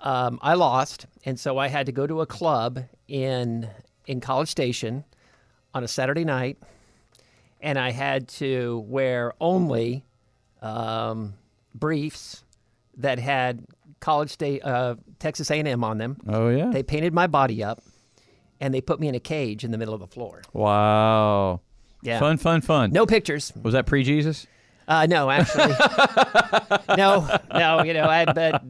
um, 0.00 0.38
I 0.42 0.54
lost. 0.54 1.06
And 1.24 1.38
so 1.38 1.58
I 1.58 1.68
had 1.68 1.86
to 1.86 1.92
go 1.92 2.06
to 2.06 2.20
a 2.20 2.26
club 2.26 2.84
in, 3.08 3.68
in 4.06 4.20
College 4.20 4.48
Station 4.48 5.04
on 5.74 5.84
a 5.84 5.88
Saturday 5.88 6.24
night. 6.24 6.58
And 7.60 7.78
I 7.78 7.90
had 7.90 8.28
to 8.28 8.84
wear 8.86 9.32
only 9.40 10.04
um, 10.62 11.34
briefs 11.74 12.44
that 12.96 13.18
had 13.18 13.64
College 14.04 14.28
State, 14.30 14.62
uh, 14.62 14.96
Texas 15.18 15.50
A&M 15.50 15.82
on 15.82 15.96
them. 15.96 16.18
oh 16.28 16.50
yeah. 16.50 16.68
They 16.70 16.82
painted 16.82 17.14
my 17.14 17.26
body 17.26 17.64
up, 17.64 17.82
and 18.60 18.74
they 18.74 18.82
put 18.82 19.00
me 19.00 19.08
in 19.08 19.14
a 19.14 19.20
cage 19.20 19.64
in 19.64 19.70
the 19.70 19.78
middle 19.78 19.94
of 19.94 20.00
the 20.00 20.06
floor. 20.06 20.42
wow. 20.52 21.60
Yeah. 22.02 22.18
Fun, 22.18 22.36
fun, 22.36 22.60
fun. 22.60 22.92
No 22.92 23.06
pictures. 23.06 23.50
Was 23.62 23.72
that 23.72 23.86
pre 23.86 24.02
Jesus? 24.02 24.46
Uh, 24.86 25.06
no, 25.08 25.30
actually, 25.30 25.72
no, 26.98 27.26
no. 27.54 27.82
You 27.82 27.94
know, 27.94 28.04
I 28.04 28.30
bet 28.30 28.62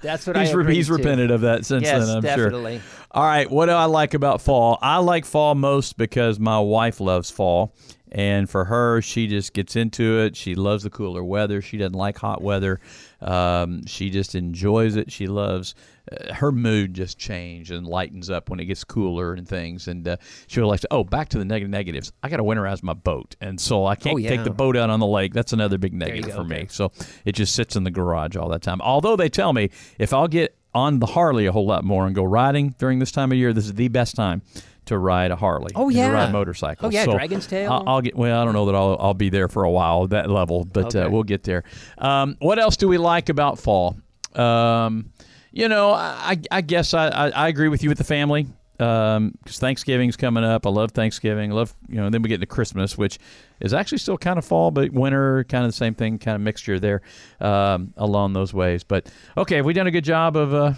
that's 0.00 0.26
what 0.26 0.38
He's 0.38 0.50
I. 0.50 0.54
re- 0.54 0.74
he's 0.74 0.86
to. 0.86 0.94
repented 0.94 1.30
of 1.30 1.42
that 1.42 1.66
since 1.66 1.82
Yes, 1.84 2.06
then. 2.06 2.16
I'm 2.16 2.22
sure. 2.22 2.48
definitely. 2.48 2.80
All 3.10 3.22
right, 3.24 3.50
what 3.50 3.66
do 3.66 3.72
I 3.72 3.84
like 3.84 4.14
about 4.14 4.40
fall? 4.40 4.78
I 4.80 4.96
like 4.98 5.26
fall 5.26 5.54
most 5.54 5.98
because 5.98 6.38
my 6.40 6.58
wife 6.58 7.00
loves 7.00 7.30
fall. 7.30 7.74
And 8.12 8.50
for 8.50 8.64
her, 8.64 9.00
she 9.00 9.28
just 9.28 9.52
gets 9.52 9.76
into 9.76 10.18
it. 10.20 10.34
She 10.36 10.54
loves 10.56 10.82
the 10.82 10.90
cooler 10.90 11.22
weather. 11.22 11.62
She 11.62 11.76
doesn't 11.78 11.94
like 11.94 12.18
hot 12.18 12.42
weather. 12.42 12.80
Um, 13.20 13.86
she 13.86 14.10
just 14.10 14.34
enjoys 14.34 14.96
it. 14.96 15.12
She 15.12 15.26
loves 15.28 15.74
uh, 16.10 16.34
her 16.34 16.50
mood 16.50 16.94
just 16.94 17.18
changes 17.18 17.76
and 17.76 17.86
lightens 17.86 18.28
up 18.28 18.50
when 18.50 18.58
it 18.58 18.64
gets 18.64 18.82
cooler 18.82 19.34
and 19.34 19.46
things. 19.46 19.86
And 19.86 20.08
uh, 20.08 20.16
she'll 20.48 20.66
like 20.66 20.80
to, 20.80 20.88
oh, 20.90 21.04
back 21.04 21.28
to 21.28 21.38
the 21.38 21.44
negative 21.44 21.70
negatives. 21.70 22.12
I 22.22 22.28
got 22.28 22.38
to 22.38 22.42
winterize 22.42 22.82
my 22.82 22.94
boat. 22.94 23.36
And 23.40 23.60
so 23.60 23.86
I 23.86 23.94
can't 23.94 24.14
Oh, 24.14 24.18
yeah. 24.18 24.30
take 24.30 24.42
the 24.44 24.50
boat 24.50 24.76
out 24.76 24.90
on 24.90 24.98
the 24.98 25.06
lake. 25.06 25.32
That's 25.32 25.52
another 25.52 25.78
big 25.78 25.94
negative 25.94 26.34
for 26.34 26.42
me. 26.44 26.66
So 26.68 26.90
it 27.24 27.32
just 27.32 27.54
sits 27.54 27.76
in 27.76 27.84
the 27.84 27.90
garage 27.92 28.34
all 28.34 28.48
that 28.48 28.62
time. 28.62 28.80
Although 28.80 29.14
they 29.14 29.28
tell 29.28 29.52
me 29.52 29.70
if 29.98 30.12
I'll 30.12 30.26
get 30.28 30.56
on 30.74 30.98
the 31.00 31.06
Harley 31.06 31.46
a 31.46 31.52
whole 31.52 31.66
lot 31.66 31.84
more 31.84 32.06
and 32.06 32.14
go 32.14 32.22
riding 32.24 32.74
during 32.78 32.98
this 32.98 33.10
time 33.12 33.32
of 33.32 33.38
year, 33.38 33.52
this 33.52 33.64
is 33.66 33.74
the 33.74 33.88
best 33.88 34.14
time 34.16 34.42
to 34.86 34.98
ride 34.98 35.30
a 35.30 35.36
Harley. 35.36 35.72
Oh, 35.74 35.88
yeah. 35.88 36.08
To 36.08 36.14
ride 36.14 36.32
motorcycles. 36.32 36.92
Oh, 36.92 36.94
yeah, 36.94 37.04
So 37.04 37.12
Dragon's 37.12 37.46
Tail. 37.46 37.72
I'll, 37.72 37.84
I'll 37.86 38.00
get. 38.00 38.16
Well, 38.16 38.40
I 38.40 38.44
don't 38.44 38.54
know 38.54 38.66
that 38.66 38.74
I'll, 38.74 38.96
I'll 38.98 39.14
be 39.14 39.28
there 39.30 39.48
for 39.48 39.64
a 39.64 39.70
while 39.70 40.04
at 40.04 40.10
that 40.10 40.30
level, 40.30 40.64
but 40.64 40.94
uh, 40.96 41.08
we'll 41.10 41.22
get 41.22 41.42
there. 41.44 41.64
Um, 41.98 42.36
what 42.40 42.58
else 42.58 42.76
do 42.76 42.88
we 42.88 42.98
like 42.98 43.28
about 43.28 43.58
fall? 43.58 43.96
Um, 44.34 45.12
you 45.52 45.68
know, 45.68 45.90
I, 45.92 46.38
I 46.50 46.60
guess 46.60 46.94
I, 46.94 47.08
I, 47.08 47.28
I 47.30 47.48
agree 47.48 47.68
with 47.68 47.82
you 47.82 47.88
with 47.88 47.98
the 47.98 48.04
family. 48.04 48.46
Because 48.80 49.58
Thanksgiving's 49.58 50.16
coming 50.16 50.42
up. 50.42 50.66
I 50.66 50.70
love 50.70 50.92
Thanksgiving. 50.92 51.52
I 51.52 51.54
love 51.54 51.74
you 51.88 51.96
know. 51.96 52.08
Then 52.10 52.22
we 52.22 52.28
get 52.28 52.36
into 52.36 52.46
Christmas, 52.46 52.96
which 52.96 53.18
is 53.60 53.74
actually 53.74 53.98
still 53.98 54.18
kind 54.18 54.38
of 54.38 54.44
fall, 54.44 54.70
but 54.70 54.90
winter, 54.90 55.44
kind 55.44 55.64
of 55.64 55.68
the 55.68 55.76
same 55.76 55.94
thing, 55.94 56.18
kind 56.18 56.34
of 56.34 56.40
mixture 56.40 56.80
there 56.80 57.02
um, 57.40 57.92
along 57.96 58.32
those 58.32 58.54
ways. 58.54 58.82
But 58.82 59.10
okay, 59.36 59.56
have 59.56 59.66
we 59.66 59.74
done 59.74 59.86
a 59.86 59.90
good 59.92 60.04
job 60.04 60.36
of? 60.36 60.54
Uh, 60.54 60.72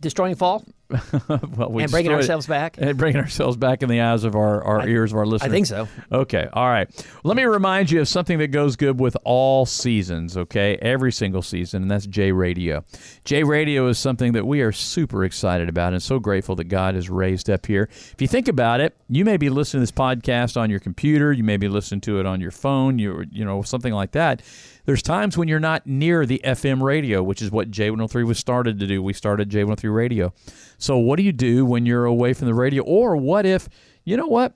Destroying 0.00 0.36
fall 0.36 0.64
well, 1.28 1.70
we 1.70 1.82
and 1.82 1.92
bringing 1.92 2.12
ourselves 2.12 2.46
back. 2.46 2.76
and 2.78 2.96
bringing 2.96 3.20
ourselves 3.20 3.58
back 3.58 3.82
in 3.82 3.90
the 3.90 4.00
eyes 4.00 4.24
of 4.24 4.34
our, 4.34 4.62
our 4.64 4.88
ears 4.88 5.12
of 5.12 5.18
our 5.18 5.26
listeners. 5.26 5.50
I 5.50 5.52
think 5.52 5.66
so. 5.66 5.86
Okay. 6.10 6.48
All 6.52 6.68
right. 6.68 6.88
Let 7.24 7.36
me 7.36 7.44
remind 7.44 7.90
you 7.90 8.00
of 8.00 8.08
something 8.08 8.38
that 8.38 8.48
goes 8.48 8.76
good 8.76 8.98
with 8.98 9.16
all 9.24 9.66
seasons, 9.66 10.36
okay? 10.36 10.78
Every 10.80 11.12
single 11.12 11.42
season, 11.42 11.82
and 11.82 11.90
that's 11.90 12.06
J 12.06 12.32
Radio. 12.32 12.84
J 13.24 13.44
Radio 13.44 13.86
is 13.88 13.98
something 13.98 14.32
that 14.32 14.46
we 14.46 14.62
are 14.62 14.72
super 14.72 15.24
excited 15.24 15.68
about 15.68 15.92
and 15.92 16.02
so 16.02 16.18
grateful 16.18 16.56
that 16.56 16.64
God 16.64 16.94
has 16.94 17.10
raised 17.10 17.50
up 17.50 17.66
here. 17.66 17.88
If 17.90 18.16
you 18.20 18.28
think 18.28 18.48
about 18.48 18.80
it, 18.80 18.96
you 19.10 19.26
may 19.26 19.36
be 19.36 19.50
listening 19.50 19.80
to 19.80 19.82
this 19.82 19.92
podcast 19.92 20.56
on 20.58 20.70
your 20.70 20.80
computer, 20.80 21.32
you 21.32 21.44
may 21.44 21.58
be 21.58 21.68
listening 21.68 22.00
to 22.02 22.18
it 22.18 22.24
on 22.24 22.40
your 22.40 22.50
phone, 22.50 22.98
you 22.98 23.24
you 23.30 23.44
know, 23.44 23.60
something 23.60 23.92
like 23.92 24.12
that. 24.12 24.42
There's 24.88 25.02
times 25.02 25.36
when 25.36 25.48
you're 25.48 25.60
not 25.60 25.86
near 25.86 26.24
the 26.24 26.40
FM 26.42 26.80
radio, 26.80 27.22
which 27.22 27.42
is 27.42 27.50
what 27.50 27.70
J103 27.70 28.24
was 28.24 28.38
started 28.38 28.80
to 28.80 28.86
do. 28.86 29.02
We 29.02 29.12
started 29.12 29.50
J103 29.50 29.94
radio. 29.94 30.32
So 30.78 30.96
what 30.96 31.16
do 31.16 31.22
you 31.22 31.32
do 31.32 31.66
when 31.66 31.84
you're 31.86 32.06
away 32.06 32.32
from 32.32 32.46
the 32.46 32.54
radio? 32.54 32.82
Or 32.82 33.16
what 33.16 33.44
if, 33.44 33.68
you 34.04 34.16
know 34.16 34.26
what? 34.26 34.54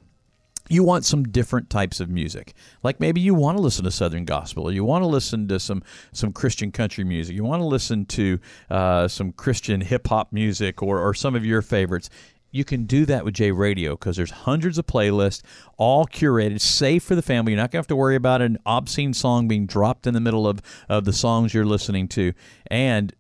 you 0.69 0.83
want 0.83 1.05
some 1.05 1.25
different 1.25 1.69
types 1.69 2.01
of 2.01 2.09
music. 2.09 2.55
Like 2.83 3.01
maybe 3.01 3.21
you 3.21 3.35
want 3.35 3.59
to 3.59 3.63
listen 3.63 3.85
to 3.85 3.91
Southern 3.91 4.25
gospel, 4.25 4.65
or 4.69 4.73
you 4.73 4.85
want 4.85 5.03
to 5.03 5.07
listen 5.07 5.49
to 5.49 5.61
some 5.61 5.83
some 6.13 6.33
Christian 6.33 6.73
country 6.73 7.05
music. 7.05 7.35
You 7.35 7.45
want 7.45 7.61
to 7.61 7.67
listen 7.67 8.07
to 8.07 8.39
uh, 8.71 9.09
some 9.09 9.33
Christian 9.33 9.81
hip 9.81 10.07
hop 10.09 10.33
music, 10.33 10.83
or 10.83 11.01
or 11.01 11.15
some 11.15 11.35
of 11.35 11.45
your 11.45 11.63
favorites. 11.63 12.09
You 12.51 12.65
can 12.65 12.85
do 12.85 13.07
that 13.07 13.25
with 13.25 13.35
J 13.35 13.51
Radio 13.51 13.93
because 13.93 14.17
there's 14.17 14.31
hundreds 14.31 14.77
of 14.77 14.87
playlists, 14.87 15.43
all 15.79 16.07
curated, 16.07 16.61
safe 16.61 17.03
for 17.03 17.15
the 17.15 17.23
family. 17.23 17.53
You're 17.53 17.61
not 17.61 17.71
going 17.71 17.79
to 17.79 17.85
have 17.85 17.87
to 17.89 17.97
worry 17.97 18.15
about 18.15 18.43
an 18.43 18.59
obscene 18.67 19.15
song 19.15 19.49
being 19.49 19.67
dropped 19.67 20.07
in 20.07 20.13
the 20.13 20.21
middle 20.21 20.47
of, 20.47 20.61
of 20.87 21.07
the 21.07 21.15
songs 21.15 21.55
you're 21.55 21.65
listening 21.65 22.09
to. 22.09 22.35
And 22.67 23.15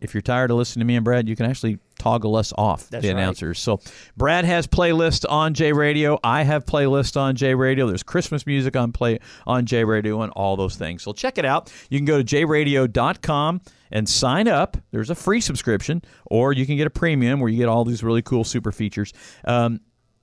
if 0.00 0.14
you're 0.14 0.22
tired 0.22 0.50
of 0.50 0.56
listening 0.56 0.80
to 0.80 0.86
me 0.86 0.96
and 0.96 1.04
Brad, 1.04 1.28
you 1.28 1.36
can 1.36 1.44
actually 1.44 1.78
toggle 1.98 2.36
us 2.36 2.52
off 2.56 2.88
That's 2.88 3.02
the 3.02 3.08
right. 3.08 3.18
announcers. 3.18 3.58
So 3.58 3.80
Brad 4.16 4.44
has 4.44 4.66
playlists 4.66 5.24
on 5.28 5.54
J 5.54 5.72
Radio. 5.72 6.18
I 6.22 6.42
have 6.44 6.64
playlists 6.64 7.16
on 7.16 7.36
J 7.36 7.54
Radio. 7.54 7.86
There's 7.86 8.02
Christmas 8.02 8.46
music 8.46 8.76
on 8.76 8.92
play 8.92 9.18
on 9.46 9.66
J 9.66 9.84
Radio 9.84 10.22
and 10.22 10.32
all 10.32 10.56
those 10.56 10.76
things. 10.76 11.02
So 11.02 11.12
check 11.12 11.38
it 11.38 11.44
out. 11.44 11.72
You 11.90 11.98
can 11.98 12.06
go 12.06 12.22
to 12.22 12.24
jradio.com 12.24 13.60
and 13.90 14.08
sign 14.08 14.48
up. 14.48 14.76
There's 14.90 15.10
a 15.10 15.14
free 15.14 15.40
subscription, 15.40 16.02
or 16.26 16.52
you 16.52 16.66
can 16.66 16.76
get 16.76 16.86
a 16.86 16.90
premium 16.90 17.40
where 17.40 17.48
you 17.50 17.56
get 17.58 17.68
all 17.68 17.84
these 17.84 18.02
really 18.02 18.22
cool 18.22 18.44
super 18.44 18.72
features. 18.72 19.12
Um, 19.44 19.80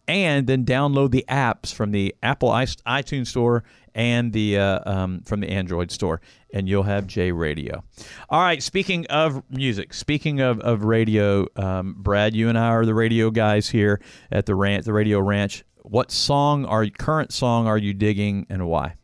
and 0.07 0.47
then 0.47 0.65
download 0.65 1.11
the 1.11 1.25
apps 1.29 1.73
from 1.73 1.91
the 1.91 2.15
Apple 2.21 2.49
iTunes 2.49 3.27
Store 3.27 3.63
and 3.93 4.33
the 4.33 4.59
uh, 4.59 4.79
um, 4.85 5.21
from 5.21 5.39
the 5.39 5.49
Android 5.49 5.89
Store, 5.89 6.21
and 6.53 6.67
you'll 6.67 6.83
have 6.83 7.07
J 7.07 7.31
Radio. 7.31 7.83
All 8.29 8.41
right. 8.41 8.61
Speaking 8.61 9.05
of 9.07 9.41
music, 9.49 9.93
speaking 9.93 10.41
of 10.41 10.59
of 10.59 10.83
radio, 10.83 11.47
um, 11.55 11.95
Brad, 11.97 12.35
you 12.35 12.49
and 12.49 12.57
I 12.57 12.67
are 12.67 12.85
the 12.85 12.93
radio 12.93 13.31
guys 13.31 13.69
here 13.69 14.01
at 14.31 14.45
the 14.45 14.55
ranch, 14.55 14.85
the 14.85 14.93
Radio 14.93 15.19
Ranch. 15.19 15.63
What 15.83 16.11
song 16.11 16.65
are 16.65 16.85
current 16.87 17.31
song 17.31 17.67
are 17.67 17.77
you 17.77 17.93
digging, 17.93 18.45
and 18.49 18.67
why? 18.67 18.95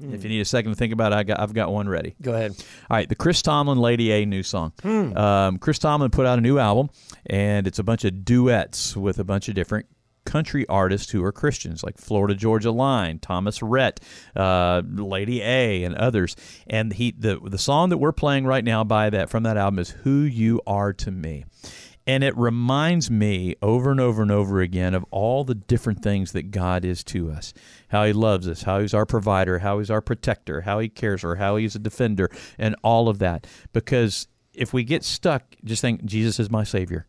If 0.00 0.24
you 0.24 0.28
need 0.28 0.40
a 0.40 0.44
second 0.44 0.72
to 0.72 0.76
think 0.76 0.92
about 0.92 1.12
it, 1.12 1.16
I 1.16 1.22
got, 1.22 1.40
I've 1.40 1.54
got 1.54 1.72
one 1.72 1.88
ready. 1.88 2.16
Go 2.20 2.34
ahead. 2.34 2.52
All 2.90 2.96
right, 2.96 3.08
the 3.08 3.14
Chris 3.14 3.42
Tomlin 3.42 3.78
Lady 3.78 4.10
A 4.10 4.26
new 4.26 4.42
song. 4.42 4.72
Um, 5.16 5.58
Chris 5.58 5.78
Tomlin 5.78 6.10
put 6.10 6.26
out 6.26 6.38
a 6.38 6.42
new 6.42 6.58
album, 6.58 6.90
and 7.26 7.66
it's 7.66 7.78
a 7.78 7.84
bunch 7.84 8.04
of 8.04 8.24
duets 8.24 8.96
with 8.96 9.18
a 9.18 9.24
bunch 9.24 9.48
of 9.48 9.54
different 9.54 9.86
country 10.24 10.66
artists 10.68 11.12
who 11.12 11.22
are 11.22 11.32
Christians, 11.32 11.84
like 11.84 11.98
Florida 11.98 12.34
Georgia 12.34 12.70
Line, 12.70 13.18
Thomas 13.18 13.62
Rhett, 13.62 14.00
uh, 14.34 14.82
Lady 14.86 15.42
A, 15.42 15.84
and 15.84 15.94
others. 15.94 16.34
And 16.66 16.92
he 16.94 17.12
the 17.12 17.38
the 17.44 17.58
song 17.58 17.90
that 17.90 17.98
we're 17.98 18.12
playing 18.12 18.46
right 18.46 18.64
now 18.64 18.84
by 18.84 19.10
that 19.10 19.30
from 19.30 19.42
that 19.44 19.56
album 19.56 19.78
is 19.78 19.90
"Who 19.90 20.20
You 20.20 20.60
Are 20.66 20.92
to 20.94 21.10
Me." 21.10 21.44
And 22.06 22.22
it 22.22 22.36
reminds 22.36 23.10
me 23.10 23.56
over 23.62 23.90
and 23.90 24.00
over 24.00 24.20
and 24.20 24.30
over 24.30 24.60
again 24.60 24.92
of 24.92 25.06
all 25.10 25.42
the 25.42 25.54
different 25.54 26.02
things 26.02 26.32
that 26.32 26.50
God 26.50 26.84
is 26.84 27.02
to 27.04 27.30
us. 27.30 27.54
How 27.88 28.04
he 28.04 28.12
loves 28.12 28.46
us, 28.46 28.62
how 28.62 28.80
he's 28.80 28.92
our 28.92 29.06
provider, 29.06 29.60
how 29.60 29.78
he's 29.78 29.90
our 29.90 30.02
protector, 30.02 30.62
how 30.62 30.80
he 30.80 30.88
cares 30.88 31.22
for, 31.22 31.36
how 31.36 31.56
he's 31.56 31.74
a 31.74 31.78
defender, 31.78 32.28
and 32.58 32.76
all 32.82 33.08
of 33.08 33.20
that. 33.20 33.46
Because 33.72 34.28
if 34.52 34.74
we 34.74 34.84
get 34.84 35.02
stuck, 35.02 35.56
just 35.64 35.80
think 35.80 36.04
Jesus 36.04 36.38
is 36.38 36.50
my 36.50 36.62
savior. 36.62 37.06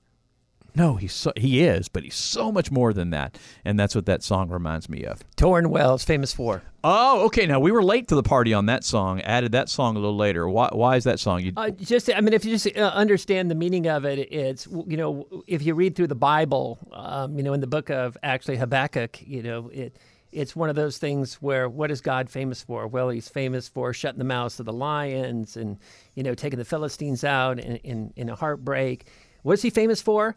No, 0.75 0.95
he's 0.95 1.13
so, 1.13 1.31
he 1.37 1.63
is, 1.63 1.87
but 1.87 2.03
he's 2.03 2.15
so 2.15 2.51
much 2.51 2.69
more 2.69 2.93
than 2.93 3.11
that. 3.11 3.37
And 3.63 3.79
that's 3.79 3.95
what 3.95 4.05
that 4.07 4.23
song 4.23 4.49
reminds 4.49 4.89
me 4.89 5.03
of. 5.03 5.21
Tauren 5.37 5.67
Wells, 5.67 6.03
famous 6.03 6.33
for. 6.33 6.61
Oh, 6.83 7.25
okay. 7.25 7.45
Now 7.45 7.59
we 7.59 7.71
were 7.71 7.83
late 7.83 8.07
to 8.09 8.15
the 8.15 8.23
party 8.23 8.53
on 8.53 8.65
that 8.67 8.83
song. 8.83 9.21
Added 9.21 9.53
that 9.53 9.69
song 9.69 9.95
a 9.95 9.99
little 9.99 10.17
later. 10.17 10.47
Why, 10.47 10.69
why 10.71 10.97
is 10.97 11.05
that 11.05 11.19
song? 11.19 11.41
You, 11.41 11.53
Uh, 11.55 11.71
just, 11.71 12.09
I 12.13 12.21
mean, 12.21 12.33
if 12.33 12.45
you 12.45 12.51
just 12.51 12.67
uh, 12.77 12.91
understand 12.93 13.49
the 13.49 13.55
meaning 13.55 13.87
of 13.87 14.05
it, 14.05 14.19
it's 14.31 14.67
you 14.67 14.97
know, 14.97 15.27
if 15.47 15.63
you 15.63 15.73
read 15.73 15.95
through 15.95 16.07
the 16.07 16.15
Bible, 16.15 16.77
um, 16.91 17.37
you 17.37 17.43
know, 17.43 17.53
in 17.53 17.61
the 17.61 17.67
book 17.67 17.89
of 17.89 18.17
actually 18.21 18.57
Habakkuk, 18.57 19.25
you 19.25 19.41
know, 19.41 19.69
it 19.69 19.97
it's 20.31 20.53
one 20.53 20.69
of 20.69 20.75
those 20.75 20.97
things 20.97 21.35
where 21.35 21.69
what 21.69 21.89
is 21.89 22.01
God 22.01 22.29
famous 22.29 22.61
for? 22.61 22.87
Well, 22.87 23.09
He's 23.09 23.29
famous 23.29 23.69
for 23.69 23.93
shutting 23.93 24.19
the 24.19 24.25
mouths 24.25 24.59
of 24.59 24.65
the 24.65 24.73
lions 24.73 25.55
and 25.55 25.77
you 26.15 26.23
know 26.23 26.35
taking 26.35 26.59
the 26.59 26.65
Philistines 26.65 27.23
out 27.23 27.57
in 27.57 27.77
in, 27.77 28.13
in 28.15 28.29
a 28.29 28.35
heartbreak. 28.35 29.07
What's 29.43 29.61
He 29.61 29.69
famous 29.69 30.01
for? 30.01 30.35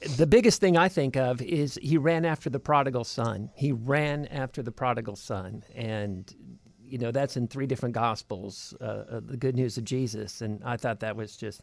The 0.00 0.26
biggest 0.26 0.60
thing 0.60 0.76
I 0.76 0.88
think 0.88 1.16
of 1.16 1.42
is 1.42 1.78
he 1.82 1.98
ran 1.98 2.24
after 2.24 2.48
the 2.48 2.58
prodigal 2.58 3.04
son. 3.04 3.50
He 3.54 3.72
ran 3.72 4.26
after 4.26 4.62
the 4.62 4.72
prodigal 4.72 5.16
son, 5.16 5.62
and 5.74 6.32
you 6.82 6.98
know 6.98 7.10
that's 7.10 7.36
in 7.36 7.48
three 7.48 7.66
different 7.66 7.94
gospels. 7.94 8.74
Uh, 8.80 8.84
uh, 8.84 9.20
the 9.22 9.36
good 9.36 9.54
news 9.54 9.76
of 9.76 9.84
Jesus, 9.84 10.40
and 10.40 10.62
I 10.64 10.76
thought 10.76 11.00
that 11.00 11.16
was 11.16 11.36
just, 11.36 11.60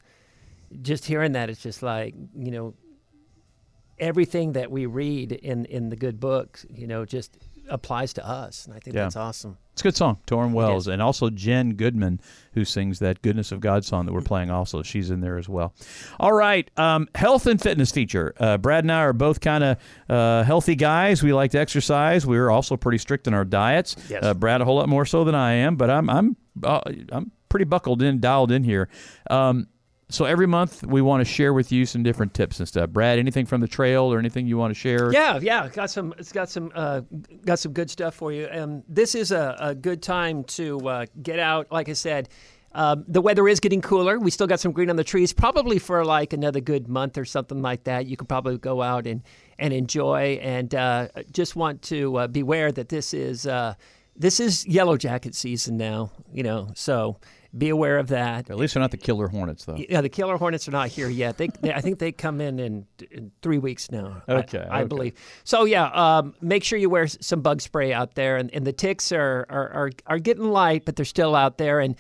just 0.81 1.05
hearing 1.05 1.31
that. 1.31 1.49
It's 1.49 1.61
just 1.61 1.81
like 1.81 2.13
you 2.35 2.51
know, 2.51 2.75
everything 3.97 4.53
that 4.53 4.69
we 4.69 4.85
read 4.85 5.31
in 5.31 5.65
in 5.65 5.89
the 5.89 5.95
good 5.95 6.19
books, 6.19 6.65
you 6.69 6.85
know, 6.85 7.05
just 7.05 7.39
applies 7.69 8.13
to 8.13 8.27
us, 8.27 8.65
and 8.65 8.73
I 8.75 8.79
think 8.79 8.95
Yeah. 8.95 9.03
that's 9.03 9.15
awesome. 9.15 9.57
It's 9.73 9.81
a 9.81 9.83
good 9.83 9.95
song, 9.95 10.17
Tauren 10.25 10.53
Wells, 10.53 10.87
and 10.87 11.01
also 11.03 11.29
Jen 11.29 11.73
Goodman, 11.75 12.19
who 12.53 12.65
sings 12.65 12.97
that 12.99 13.21
"Goodness 13.21 13.51
of 13.51 13.59
God" 13.59 13.85
song 13.85 14.07
that 14.07 14.11
we're 14.13 14.21
playing. 14.21 14.49
Also, 14.49 14.81
she's 14.81 15.11
in 15.11 15.21
there 15.21 15.37
as 15.37 15.47
well. 15.47 15.73
All 16.19 16.33
right, 16.33 16.69
um, 16.77 17.07
health 17.13 17.45
and 17.45 17.61
fitness 17.61 17.91
feature. 17.91 18.33
Uh, 18.39 18.57
Brad 18.57 18.83
and 18.83 18.91
I 18.91 19.01
are 19.01 19.13
both 19.13 19.39
kind 19.39 19.63
of 19.63 19.77
uh, 20.09 20.43
healthy 20.43 20.73
guys. 20.75 21.21
We 21.21 21.31
like 21.31 21.51
to 21.51 21.59
exercise. 21.59 22.25
We're 22.25 22.49
also 22.49 22.75
pretty 22.75 22.97
strict 22.97 23.27
in 23.27 23.35
our 23.35 23.45
diets. 23.45 23.95
Yes. 24.09 24.23
Uh, 24.23 24.33
Brad 24.33 24.61
a 24.61 24.65
whole 24.65 24.77
lot 24.77 24.89
more 24.89 25.05
so 25.05 25.23
than 25.23 25.35
I 25.35 25.53
am, 25.53 25.75
but 25.75 25.91
I'm 25.91 26.09
I'm 26.09 26.35
uh, 26.63 26.81
I'm 27.11 27.31
pretty 27.49 27.65
buckled 27.65 28.01
in, 28.01 28.19
dialed 28.19 28.51
in 28.51 28.63
here. 28.63 28.89
Um, 29.29 29.67
so 30.09 30.23
every 30.23 30.47
month 30.47 30.85
we 30.85 31.01
want 31.01 31.19
to 31.19 31.25
share 31.25 31.53
with 31.53 31.71
you 31.71 31.85
some 31.85 32.01
different 32.01 32.33
tips 32.33 32.59
and 32.59 32.67
stuff. 32.67 32.89
Brad, 32.91 33.19
anything 33.19 33.45
from 33.45 33.59
the 33.59 33.67
trail 33.67 34.03
or 34.03 34.19
anything 34.19 34.47
you 34.47 34.57
want 34.57 34.73
to 34.73 34.79
share? 34.79 35.11
Yeah, 35.11 35.37
yeah, 35.41 35.67
got 35.67 35.89
some. 35.89 36.13
It's 36.17 36.31
got 36.31 36.49
some. 36.49 36.71
Uh, 36.73 37.01
got 37.45 37.59
some 37.59 37.73
good 37.73 37.89
stuff 37.89 38.15
for 38.15 38.31
you. 38.31 38.47
Um, 38.49 38.83
this 38.87 39.15
is 39.15 39.31
a, 39.31 39.57
a 39.59 39.75
good 39.75 40.01
time 40.01 40.45
to 40.45 40.87
uh, 40.87 41.05
get 41.21 41.39
out. 41.39 41.71
Like 41.71 41.89
I 41.89 41.93
said, 41.93 42.29
um, 42.71 43.03
the 43.07 43.21
weather 43.21 43.49
is 43.49 43.59
getting 43.59 43.81
cooler. 43.81 44.17
We 44.17 44.31
still 44.31 44.47
got 44.47 44.61
some 44.61 44.71
green 44.71 44.89
on 44.89 44.95
the 44.95 45.03
trees. 45.03 45.33
Probably 45.33 45.77
for 45.77 46.05
like 46.05 46.31
another 46.31 46.61
good 46.61 46.87
month 46.87 47.17
or 47.17 47.25
something 47.25 47.61
like 47.61 47.83
that. 47.83 48.05
You 48.05 48.15
could 48.15 48.29
probably 48.29 48.57
go 48.57 48.81
out 48.81 49.07
and 49.07 49.23
and 49.59 49.73
enjoy. 49.73 50.39
And 50.41 50.73
uh, 50.73 51.09
just 51.33 51.57
want 51.57 51.81
to 51.83 52.15
uh, 52.15 52.27
beware 52.27 52.71
that 52.71 52.87
this 52.87 53.13
is 53.13 53.45
uh, 53.45 53.73
this 54.15 54.39
is 54.39 54.65
yellow 54.65 54.95
jacket 54.95 55.35
season 55.35 55.75
now. 55.75 56.11
You 56.31 56.43
know, 56.43 56.69
so 56.75 57.17
be 57.57 57.69
aware 57.69 57.97
of 57.97 58.07
that. 58.07 58.49
At 58.49 58.57
least 58.57 58.73
they're 58.73 58.81
not 58.81 58.91
the 58.91 58.97
killer 58.97 59.27
hornets, 59.27 59.65
though. 59.65 59.75
Yeah, 59.75 60.01
the 60.01 60.09
killer 60.09 60.37
hornets 60.37 60.67
are 60.67 60.71
not 60.71 60.89
here 60.89 61.09
yet. 61.09 61.37
They, 61.37 61.47
they 61.61 61.73
I 61.73 61.81
think 61.81 61.99
they 61.99 62.11
come 62.11 62.39
in 62.41 62.59
in, 62.59 62.85
in 63.11 63.31
three 63.41 63.57
weeks 63.57 63.91
now. 63.91 64.21
I- 64.27 64.33
Okay, 64.37 64.59
I, 64.69 64.79
okay. 64.81 64.87
believe. 64.87 65.13
So 65.43 65.65
yeah, 65.65 65.85
um, 65.93 66.35
make 66.41 66.63
sure 66.63 66.77
you 66.77 66.89
wear 66.89 67.07
some 67.07 67.41
bug 67.41 67.61
spray 67.61 67.91
out 67.93 68.15
there, 68.15 68.37
and, 68.37 68.53
and 68.53 68.65
the 68.65 68.73
ticks 68.73 69.11
are, 69.11 69.45
are 69.49 69.69
are 69.69 69.91
are 70.05 70.19
getting 70.19 70.45
light, 70.45 70.85
but 70.85 70.95
they're 70.95 71.05
still 71.05 71.35
out 71.35 71.57
there. 71.57 71.79
And 71.79 71.95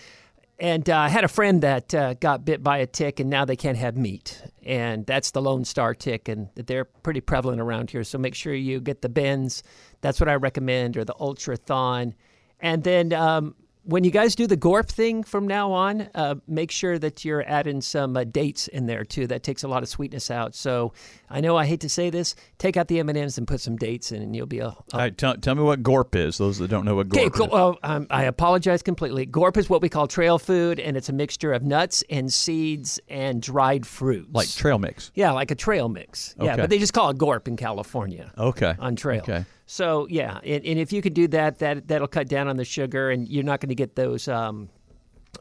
and 0.59 0.89
uh, 0.89 0.97
I 0.97 1.09
had 1.09 1.23
a 1.23 1.27
friend 1.27 1.61
that 1.61 1.93
uh, 1.93 2.13
got 2.15 2.43
bit 2.45 2.63
by 2.63 2.77
a 2.79 2.87
tick, 2.87 3.19
and 3.19 3.29
now 3.29 3.45
they 3.45 3.55
can't 3.55 3.77
have 3.77 3.95
meat, 3.97 4.41
and 4.63 5.05
that's 5.05 5.31
the 5.31 5.41
Lone 5.41 5.65
Star 5.65 5.93
tick, 5.93 6.27
and 6.29 6.49
they're 6.55 6.85
pretty 6.85 7.21
prevalent 7.21 7.61
around 7.61 7.91
here. 7.91 8.03
So 8.03 8.17
make 8.17 8.33
sure 8.35 8.53
you 8.53 8.79
get 8.79 9.01
the 9.01 9.09
bends. 9.09 9.61
That's 10.01 10.19
what 10.19 10.29
I 10.29 10.33
recommend, 10.35 10.97
or 10.97 11.05
the 11.05 11.15
Ultrathon, 11.15 12.13
and 12.59 12.83
then. 12.83 13.13
Um, 13.13 13.55
when 13.87 14.03
you 14.03 14.11
guys 14.11 14.35
do 14.35 14.47
the 14.47 14.55
Gorp 14.57 14.89
thing 14.89 15.23
from 15.23 15.47
now 15.47 15.71
on, 15.71 16.09
uh, 16.13 16.35
make 16.47 16.71
sure 16.71 16.99
that 16.99 17.23
you're 17.25 17.43
adding 17.49 17.79
some 17.81 18.17
uh, 18.17 18.23
dates 18.25 18.67
in 18.67 18.85
there 18.85 19.03
too. 19.05 19.27
That 19.27 19.43
takes 19.43 19.63
a 19.63 19.67
lot 19.67 19.81
of 19.81 19.89
sweetness 19.89 20.29
out. 20.29 20.55
So 20.55 20.93
I 21.29 21.39
know 21.41 21.55
I 21.57 21.65
hate 21.65 21.79
to 21.81 21.89
say 21.89 22.09
this, 22.09 22.35
take 22.57 22.75
out 22.77 22.87
the 22.89 22.99
M 22.99 23.07
and 23.09 23.17
M's 23.17 23.37
and 23.37 23.47
put 23.47 23.61
some 23.61 23.77
dates 23.77 24.11
in, 24.11 24.21
and 24.21 24.35
you'll 24.35 24.45
be 24.45 24.59
a. 24.59 24.67
a 24.67 24.75
All 24.93 24.99
right, 24.99 25.17
tell, 25.17 25.35
tell 25.37 25.55
me 25.55 25.63
what 25.63 25.81
Gorp 25.83 26.15
is. 26.15 26.37
Those 26.37 26.57
that 26.59 26.67
don't 26.69 26.85
know 26.85 26.95
what 26.95 27.09
Gorp 27.09 27.25
Okay, 27.37 27.43
is. 27.45 27.49
oh, 27.51 27.77
um, 27.83 28.07
I 28.09 28.23
apologize 28.25 28.83
completely. 28.83 29.25
Gorp 29.25 29.55
is 29.57 29.69
what 29.69 29.81
we 29.81 29.89
call 29.89 30.05
trail 30.07 30.37
food, 30.37 30.79
and 30.79 30.97
it's 30.97 31.09
a 31.09 31.13
mixture 31.13 31.53
of 31.53 31.63
nuts 31.63 32.03
and 32.09 32.31
seeds 32.31 32.99
and 33.09 33.41
dried 33.41 33.87
fruits. 33.87 34.29
like 34.33 34.49
trail 34.49 34.79
mix. 34.79 35.11
yeah, 35.15 35.31
like 35.31 35.49
a 35.51 35.55
trail 35.55 35.87
mix. 35.89 36.35
Yeah, 36.37 36.53
Okay. 36.53 36.61
but 36.63 36.69
they 36.69 36.77
just 36.79 36.93
call 36.93 37.09
it 37.09 37.17
Gorp 37.17 37.47
in 37.47 37.55
California. 37.55 38.31
Okay. 38.37 38.75
on 38.79 38.95
trail. 38.97 39.21
Okay. 39.21 39.45
So 39.67 40.07
yeah, 40.09 40.39
and, 40.43 40.65
and 40.65 40.79
if 40.79 40.91
you 40.93 41.01
could 41.01 41.13
do 41.13 41.27
that, 41.27 41.59
that 41.59 41.87
that'll 41.87 42.07
cut 42.07 42.29
down 42.29 42.47
on 42.47 42.55
the 42.55 42.65
sugar, 42.65 43.11
and 43.11 43.27
you're 43.27 43.43
not 43.43 43.59
going 43.59 43.69
to 43.69 43.75
get 43.75 43.95
those 43.95 44.29
um, 44.29 44.69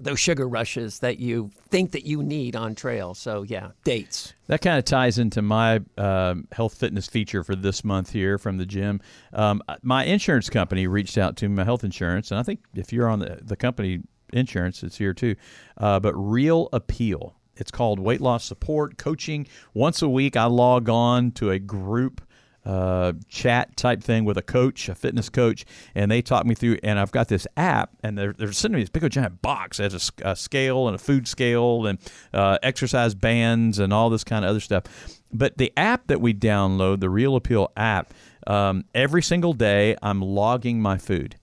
those 0.00 0.18
sugar 0.18 0.48
rushes 0.48 0.98
that 0.98 1.20
you 1.20 1.50
think 1.68 1.92
that 1.92 2.04
you 2.04 2.24
need 2.24 2.56
on 2.56 2.74
trail. 2.74 3.14
So 3.14 3.42
yeah, 3.42 3.70
dates. 3.84 4.34
That 4.48 4.60
kind 4.62 4.78
of 4.78 4.84
ties 4.84 5.18
into 5.18 5.42
my 5.42 5.80
um, 5.96 6.48
health 6.50 6.74
fitness 6.74 7.06
feature 7.06 7.44
for 7.44 7.54
this 7.54 7.84
month 7.84 8.10
here 8.10 8.36
from 8.36 8.58
the 8.58 8.66
gym. 8.66 9.00
Um, 9.32 9.62
my 9.82 10.04
insurance 10.04 10.50
company 10.50 10.88
reached 10.88 11.16
out 11.16 11.36
to 11.38 11.48
my 11.48 11.62
health 11.64 11.84
insurance, 11.84 12.32
and 12.32 12.40
I 12.40 12.42
think 12.42 12.60
if 12.74 12.92
you're 12.92 13.08
on 13.08 13.20
the, 13.20 13.38
the 13.42 13.56
company 13.56 14.02
insurance, 14.32 14.82
it's 14.82 14.98
here 14.98 15.14
too. 15.14 15.36
Uh, 15.76 16.00
but 16.00 16.14
Real 16.14 16.68
Appeal. 16.72 17.36
It's 17.58 17.70
called 17.70 17.98
weight 17.98 18.20
loss 18.20 18.44
support 18.44 18.98
coaching. 18.98 19.46
Once 19.72 20.02
a 20.02 20.08
week, 20.08 20.36
I 20.36 20.44
log 20.44 20.90
on 20.90 21.30
to 21.32 21.50
a 21.50 21.58
group 21.58 22.20
uh, 22.66 23.12
chat 23.28 23.76
type 23.76 24.02
thing 24.02 24.24
with 24.24 24.36
a 24.36 24.42
coach, 24.42 24.88
a 24.88 24.94
fitness 24.94 25.28
coach, 25.28 25.64
and 25.94 26.10
they 26.10 26.20
talk 26.20 26.44
me 26.44 26.54
through. 26.54 26.78
And 26.82 26.98
I've 26.98 27.12
got 27.12 27.28
this 27.28 27.46
app, 27.56 27.90
and 28.02 28.18
they're, 28.18 28.32
they're 28.32 28.52
sending 28.52 28.76
me 28.78 28.82
this 28.82 28.90
big 28.90 29.04
old 29.04 29.12
giant 29.12 29.40
box 29.40 29.78
that 29.78 29.92
has 29.92 30.12
a 30.24 30.30
a, 30.30 30.36
scale 30.36 30.88
and 30.88 30.94
a 30.94 30.98
food 30.98 31.28
scale 31.28 31.86
and 31.86 31.98
uh, 32.34 32.58
exercise 32.62 33.14
bands 33.14 33.78
and 33.78 33.92
all 33.92 34.10
this 34.10 34.24
kind 34.24 34.44
of 34.44 34.50
other 34.50 34.60
stuff. 34.60 34.84
But 35.32 35.58
the 35.58 35.72
app 35.76 36.08
that 36.08 36.20
we 36.20 36.34
download, 36.34 37.00
the 37.00 37.10
Real 37.10 37.36
Appeal 37.36 37.72
app, 37.76 38.12
um, 38.46 38.84
every 38.94 39.22
single 39.22 39.52
day 39.52 39.96
I'm 40.02 40.20
logging 40.20 40.80
my 40.80 40.98
food. 40.98 41.36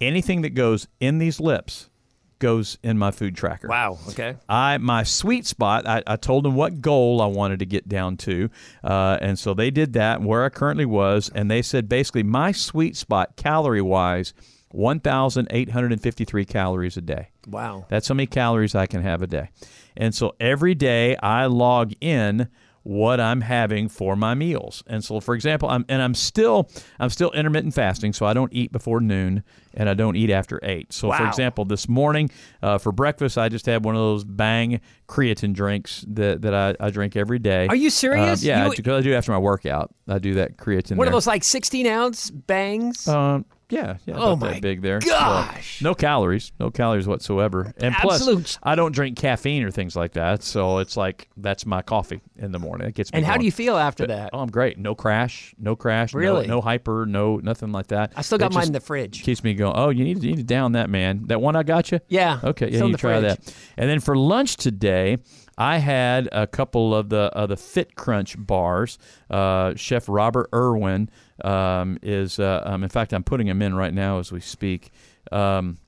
Anything 0.00 0.42
that 0.42 0.50
goes 0.50 0.88
in 1.00 1.18
these 1.18 1.40
lips 1.40 1.88
goes 2.38 2.78
in 2.82 2.98
my 2.98 3.10
food 3.10 3.36
tracker. 3.36 3.68
Wow. 3.68 3.98
Okay. 4.08 4.36
I 4.48 4.78
my 4.78 5.02
sweet 5.02 5.46
spot. 5.46 5.86
I, 5.86 6.02
I 6.06 6.16
told 6.16 6.44
them 6.44 6.54
what 6.54 6.80
goal 6.80 7.20
I 7.20 7.26
wanted 7.26 7.58
to 7.60 7.66
get 7.66 7.88
down 7.88 8.16
to, 8.18 8.50
uh, 8.82 9.18
and 9.20 9.38
so 9.38 9.54
they 9.54 9.70
did 9.70 9.92
that. 9.94 10.20
Where 10.20 10.44
I 10.44 10.48
currently 10.48 10.86
was, 10.86 11.30
and 11.34 11.50
they 11.50 11.62
said 11.62 11.88
basically 11.88 12.22
my 12.22 12.52
sweet 12.52 12.96
spot, 12.96 13.36
calorie 13.36 13.82
wise, 13.82 14.34
one 14.70 15.00
thousand 15.00 15.48
eight 15.50 15.70
hundred 15.70 15.92
and 15.92 16.02
fifty 16.02 16.24
three 16.24 16.44
calories 16.44 16.96
a 16.96 17.00
day. 17.00 17.28
Wow. 17.46 17.86
That's 17.88 18.08
how 18.08 18.14
many 18.14 18.26
calories 18.26 18.74
I 18.74 18.86
can 18.86 19.02
have 19.02 19.22
a 19.22 19.26
day. 19.26 19.50
And 19.96 20.14
so 20.14 20.34
every 20.40 20.74
day 20.74 21.16
I 21.16 21.46
log 21.46 21.92
in 22.00 22.48
what 22.84 23.18
I'm 23.18 23.40
having 23.40 23.88
for 23.88 24.14
my 24.14 24.34
meals. 24.34 24.84
And 24.86 25.02
so 25.02 25.18
for 25.18 25.34
example, 25.34 25.68
I'm 25.68 25.84
and 25.88 26.00
I'm 26.00 26.14
still 26.14 26.70
I'm 27.00 27.10
still 27.10 27.32
intermittent 27.32 27.74
fasting, 27.74 28.12
so 28.12 28.26
I 28.26 28.34
don't 28.34 28.52
eat 28.52 28.70
before 28.72 29.00
noon 29.00 29.42
and 29.76 29.88
I 29.88 29.94
don't 29.94 30.14
eat 30.14 30.30
after 30.30 30.60
8. 30.62 30.92
So 30.92 31.10
for 31.10 31.26
example, 31.26 31.64
this 31.64 31.88
morning 31.88 32.30
uh, 32.62 32.78
for 32.78 32.92
breakfast 32.92 33.36
I 33.36 33.48
just 33.48 33.66
had 33.66 33.84
one 33.84 33.96
of 33.96 34.00
those 34.00 34.22
bang 34.22 34.80
creatine 35.08 35.52
drinks 35.52 36.04
that, 36.08 36.42
that 36.42 36.54
I, 36.54 36.76
I 36.78 36.90
drink 36.90 37.16
every 37.16 37.38
day. 37.38 37.66
Are 37.66 37.74
you 37.74 37.90
serious? 37.90 38.42
Um, 38.42 38.48
yeah, 38.48 38.68
because 38.68 39.00
I 39.00 39.02
do 39.02 39.14
after 39.14 39.32
my 39.32 39.38
workout. 39.38 39.92
I 40.06 40.18
do 40.18 40.34
that 40.34 40.56
creatine. 40.56 40.96
One 40.96 41.06
there. 41.06 41.12
those 41.12 41.26
like 41.26 41.42
16 41.42 41.86
ounce 41.86 42.30
bangs? 42.30 43.08
Um, 43.08 43.46
yeah, 43.74 43.96
yeah. 44.06 44.14
Oh 44.16 44.36
my 44.36 44.52
that 44.54 44.62
big 44.62 44.82
there. 44.82 45.00
Gosh. 45.00 45.82
no 45.82 45.94
calories, 45.94 46.52
no 46.60 46.70
calories 46.70 47.06
whatsoever. 47.06 47.72
And 47.78 47.94
Absolute- 47.94 48.34
plus, 48.42 48.58
I 48.62 48.74
don't 48.74 48.92
drink 48.92 49.16
caffeine 49.18 49.62
or 49.64 49.70
things 49.70 49.96
like 49.96 50.12
that. 50.12 50.42
So 50.42 50.78
it's 50.78 50.96
like 50.96 51.28
that's 51.36 51.66
my 51.66 51.82
coffee 51.82 52.20
in 52.36 52.52
the 52.52 52.58
morning. 52.58 52.88
It 52.88 52.94
gets 52.94 53.12
me. 53.12 53.18
and 53.18 53.26
how 53.26 53.32
going. 53.32 53.40
do 53.40 53.46
you 53.46 53.52
feel 53.52 53.76
after 53.76 54.06
that? 54.06 54.30
Oh, 54.32 54.40
I'm 54.40 54.50
great. 54.50 54.78
No 54.78 54.94
crash, 54.94 55.54
no 55.58 55.74
crash. 55.76 56.14
Really? 56.14 56.46
No, 56.46 56.60
hyper. 56.60 57.06
No 57.06 57.36
nothing 57.38 57.72
like 57.72 57.88
that. 57.88 58.12
I 58.16 58.22
still 58.22 58.38
got 58.38 58.52
It 58.52 58.54
mine 58.54 58.66
in 58.68 58.72
the 58.72 58.80
fridge. 58.80 59.22
Keeps 59.22 59.42
me 59.44 59.54
going. 59.54 59.74
Oh, 59.76 59.88
you 59.90 60.04
need 60.04 60.20
to, 60.20 60.26
you 60.26 60.30
need 60.32 60.38
to 60.38 60.44
down 60.44 60.72
that 60.72 60.88
man. 60.90 61.24
That 61.26 61.40
one 61.40 61.56
I 61.56 61.62
got 61.62 61.90
you. 61.92 62.00
Yeah, 62.08 62.40
Okay. 62.44 62.70
Yeah, 62.70 62.84
you 62.84 62.96
try 62.96 63.20
fridge. 63.20 63.38
that. 63.38 63.54
And 63.76 63.90
then 63.90 64.00
for 64.00 64.16
lunch 64.16 64.56
today, 64.56 65.18
I 65.56 65.78
had 65.78 66.28
a 66.32 66.46
couple 66.46 66.94
of 66.94 67.08
the 67.08 67.30
of 67.32 67.48
the 67.48 67.56
Fit 67.56 67.94
Crunch 67.94 68.36
bars. 68.38 68.98
Uh, 69.30 69.74
Chef 69.76 70.08
Robert 70.08 70.48
Irvine 70.52 71.10
um, 71.42 71.98
is. 72.02 72.38
Uh, 72.38 72.62
um, 72.64 72.82
in 72.82 72.88
fact, 72.88 73.12
I'm 73.12 73.24
putting 73.24 73.46
them 73.46 73.62
in 73.62 73.74
right 73.74 73.94
now 73.94 74.18
as 74.18 74.32
we 74.32 74.40
speak. 74.40 74.90
Um, 75.30 75.78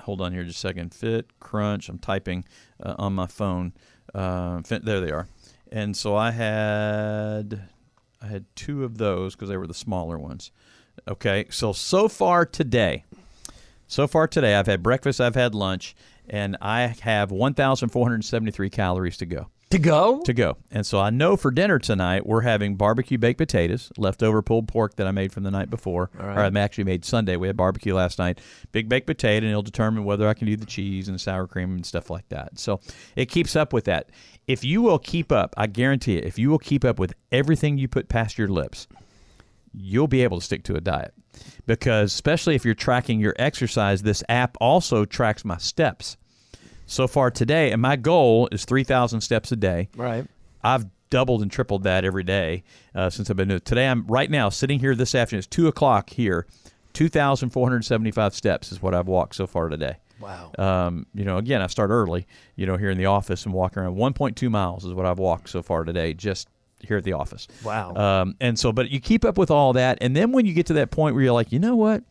hold 0.00 0.20
on 0.20 0.32
here 0.32 0.44
just 0.44 0.58
a 0.58 0.60
second. 0.60 0.94
Fit 0.94 1.38
Crunch. 1.40 1.88
I'm 1.88 1.98
typing 1.98 2.44
uh, 2.82 2.94
on 2.98 3.14
my 3.14 3.26
phone. 3.26 3.72
Uh, 4.14 4.62
fit, 4.62 4.84
there 4.84 5.00
they 5.00 5.10
are. 5.10 5.28
And 5.72 5.96
so 5.96 6.14
I 6.16 6.30
had 6.30 7.68
I 8.22 8.26
had 8.26 8.44
two 8.54 8.84
of 8.84 8.98
those 8.98 9.34
because 9.34 9.48
they 9.48 9.56
were 9.56 9.66
the 9.66 9.74
smaller 9.74 10.18
ones. 10.18 10.50
Okay. 11.08 11.46
So 11.50 11.72
so 11.72 12.08
far 12.08 12.46
today, 12.46 13.04
so 13.86 14.06
far 14.06 14.26
today, 14.26 14.54
I've 14.54 14.66
had 14.66 14.82
breakfast, 14.82 15.20
I've 15.20 15.34
had 15.34 15.54
lunch, 15.54 15.94
and 16.28 16.56
I 16.60 16.94
have 17.00 17.30
1,473 17.30 18.70
calories 18.70 19.16
to 19.18 19.26
go. 19.26 19.48
To 19.70 19.80
go? 19.80 20.20
To 20.22 20.32
go. 20.32 20.58
And 20.70 20.86
so 20.86 21.00
I 21.00 21.10
know 21.10 21.36
for 21.36 21.50
dinner 21.50 21.80
tonight, 21.80 22.24
we're 22.24 22.42
having 22.42 22.76
barbecue 22.76 23.18
baked 23.18 23.38
potatoes, 23.38 23.90
leftover 23.98 24.40
pulled 24.40 24.68
pork 24.68 24.94
that 24.94 25.08
I 25.08 25.10
made 25.10 25.32
from 25.32 25.42
the 25.42 25.50
night 25.50 25.70
before. 25.70 26.08
Or 26.18 26.30
I 26.30 26.46
actually 26.46 26.84
made 26.84 27.04
Sunday. 27.04 27.34
We 27.34 27.48
had 27.48 27.56
barbecue 27.56 27.92
last 27.92 28.20
night. 28.20 28.40
Big 28.70 28.88
baked 28.88 29.08
potato, 29.08 29.44
and 29.44 29.50
it'll 29.50 29.62
determine 29.62 30.04
whether 30.04 30.28
I 30.28 30.34
can 30.34 30.46
do 30.46 30.56
the 30.56 30.66
cheese 30.66 31.08
and 31.08 31.16
the 31.16 31.18
sour 31.18 31.48
cream 31.48 31.74
and 31.74 31.84
stuff 31.84 32.10
like 32.10 32.28
that. 32.28 32.60
So 32.60 32.80
it 33.16 33.26
keeps 33.26 33.56
up 33.56 33.72
with 33.72 33.86
that. 33.86 34.10
If 34.46 34.62
you 34.62 34.82
will 34.82 35.00
keep 35.00 35.32
up, 35.32 35.52
I 35.56 35.66
guarantee 35.66 36.16
it, 36.16 36.24
if 36.24 36.38
you 36.38 36.48
will 36.48 36.60
keep 36.60 36.84
up 36.84 37.00
with 37.00 37.14
everything 37.32 37.76
you 37.76 37.88
put 37.88 38.08
past 38.08 38.38
your 38.38 38.48
lips, 38.48 38.86
you'll 39.74 40.06
be 40.06 40.22
able 40.22 40.38
to 40.38 40.44
stick 40.44 40.62
to 40.64 40.76
a 40.76 40.80
diet 40.80 41.12
because 41.66 42.12
especially 42.12 42.54
if 42.54 42.64
you're 42.64 42.74
tracking 42.74 43.20
your 43.20 43.34
exercise 43.38 44.02
this 44.02 44.22
app 44.28 44.56
also 44.60 45.04
tracks 45.04 45.44
my 45.44 45.56
steps 45.56 46.16
so 46.86 47.06
far 47.06 47.30
today 47.30 47.72
and 47.72 47.82
my 47.82 47.96
goal 47.96 48.48
is 48.52 48.64
3000 48.64 49.20
steps 49.20 49.50
a 49.52 49.56
day 49.56 49.88
right. 49.96 50.26
i've 50.62 50.86
doubled 51.10 51.42
and 51.42 51.50
tripled 51.50 51.84
that 51.84 52.04
every 52.04 52.24
day 52.24 52.62
uh, 52.94 53.10
since 53.10 53.30
i've 53.30 53.36
been 53.36 53.48
doing 53.48 53.56
it 53.56 53.64
today 53.64 53.88
i'm 53.88 54.06
right 54.06 54.30
now 54.30 54.48
sitting 54.48 54.80
here 54.80 54.94
this 54.94 55.14
afternoon 55.14 55.38
it's 55.38 55.46
2 55.46 55.68
o'clock 55.68 56.10
here 56.10 56.46
2475 56.92 58.34
steps 58.34 58.72
is 58.72 58.80
what 58.80 58.94
i've 58.94 59.08
walked 59.08 59.34
so 59.34 59.46
far 59.46 59.68
today 59.68 59.96
Wow. 60.20 60.50
um, 60.58 61.06
you 61.14 61.24
know, 61.24 61.36
again, 61.36 61.60
I 61.60 61.66
start 61.66 61.90
early, 61.90 62.26
you 62.54 62.66
know, 62.66 62.76
here 62.76 62.90
in 62.90 62.98
the 62.98 63.06
office 63.06 63.44
and 63.44 63.52
walk 63.52 63.76
around. 63.76 63.96
1.2 63.96 64.50
miles 64.50 64.84
is 64.84 64.94
what 64.94 65.04
I've 65.04 65.18
walked 65.18 65.50
so 65.50 65.62
far 65.62 65.84
today, 65.84 66.14
just 66.14 66.48
here 66.86 66.96
at 66.96 67.04
the 67.04 67.12
office. 67.12 67.46
Wow. 67.64 67.94
Um, 67.94 68.36
and 68.40 68.58
so, 68.58 68.72
but 68.72 68.90
you 68.90 69.00
keep 69.00 69.24
up 69.24 69.36
with 69.38 69.50
all 69.50 69.72
that, 69.74 69.98
and 70.00 70.14
then 70.16 70.32
when 70.32 70.46
you 70.46 70.52
get 70.54 70.66
to 70.66 70.74
that 70.74 70.90
point 70.90 71.14
where 71.14 71.24
you're 71.24 71.32
like, 71.32 71.52
you 71.52 71.58
know 71.58 71.76
what? 71.76 72.02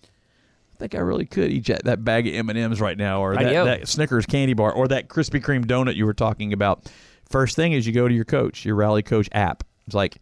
I 0.76 0.78
think 0.78 0.96
I 0.96 1.00
really 1.00 1.26
could 1.26 1.52
eat 1.52 1.66
that- 1.68 2.04
bag 2.04 2.28
of 2.28 2.34
M 2.34 2.50
and 2.50 2.60
M's 2.60 2.82
right 2.82 2.98
now, 2.98 3.22
or 3.22 3.34
that, 3.36 3.54
that 3.66 3.88
Snickers 3.88 4.26
candy 4.26 4.54
bar, 4.54 4.72
or 4.74 4.88
that 4.90 5.08
Krispy 5.08 5.42
Kreme 5.42 5.66
donut 5.66 5.96
you 5.96 6.06
were 6.06 6.14
talking 6.14 6.52
about. 6.54 6.92
First 7.30 7.56
thing 7.56 7.72
is 7.72 7.88
you 7.88 7.94
go 7.94 8.08
to 8.08 8.14
your 8.14 8.26
coach, 8.26 8.66
your 8.66 8.76
Rally 8.76 9.02
Coach 9.02 9.30
app. 9.32 9.64
It's 9.88 9.96
like, 9.96 10.18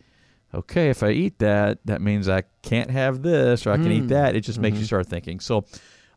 okay, 0.53 0.89
if 0.89 1.01
I 1.03 1.09
eat 1.09 1.39
that, 1.39 1.79
that 1.85 2.01
means 2.01 2.29
I 2.29 2.43
can't 2.61 2.91
have 2.91 3.23
this, 3.23 3.65
or 3.65 3.71
I 3.71 3.77
can 3.77 3.91
eat 3.91 4.07
that. 4.09 4.35
It 4.35 4.41
just 4.41 4.59
makes 4.59 4.77
you 4.77 4.85
start 4.85 5.07
thinking. 5.07 5.39
So, 5.39 5.65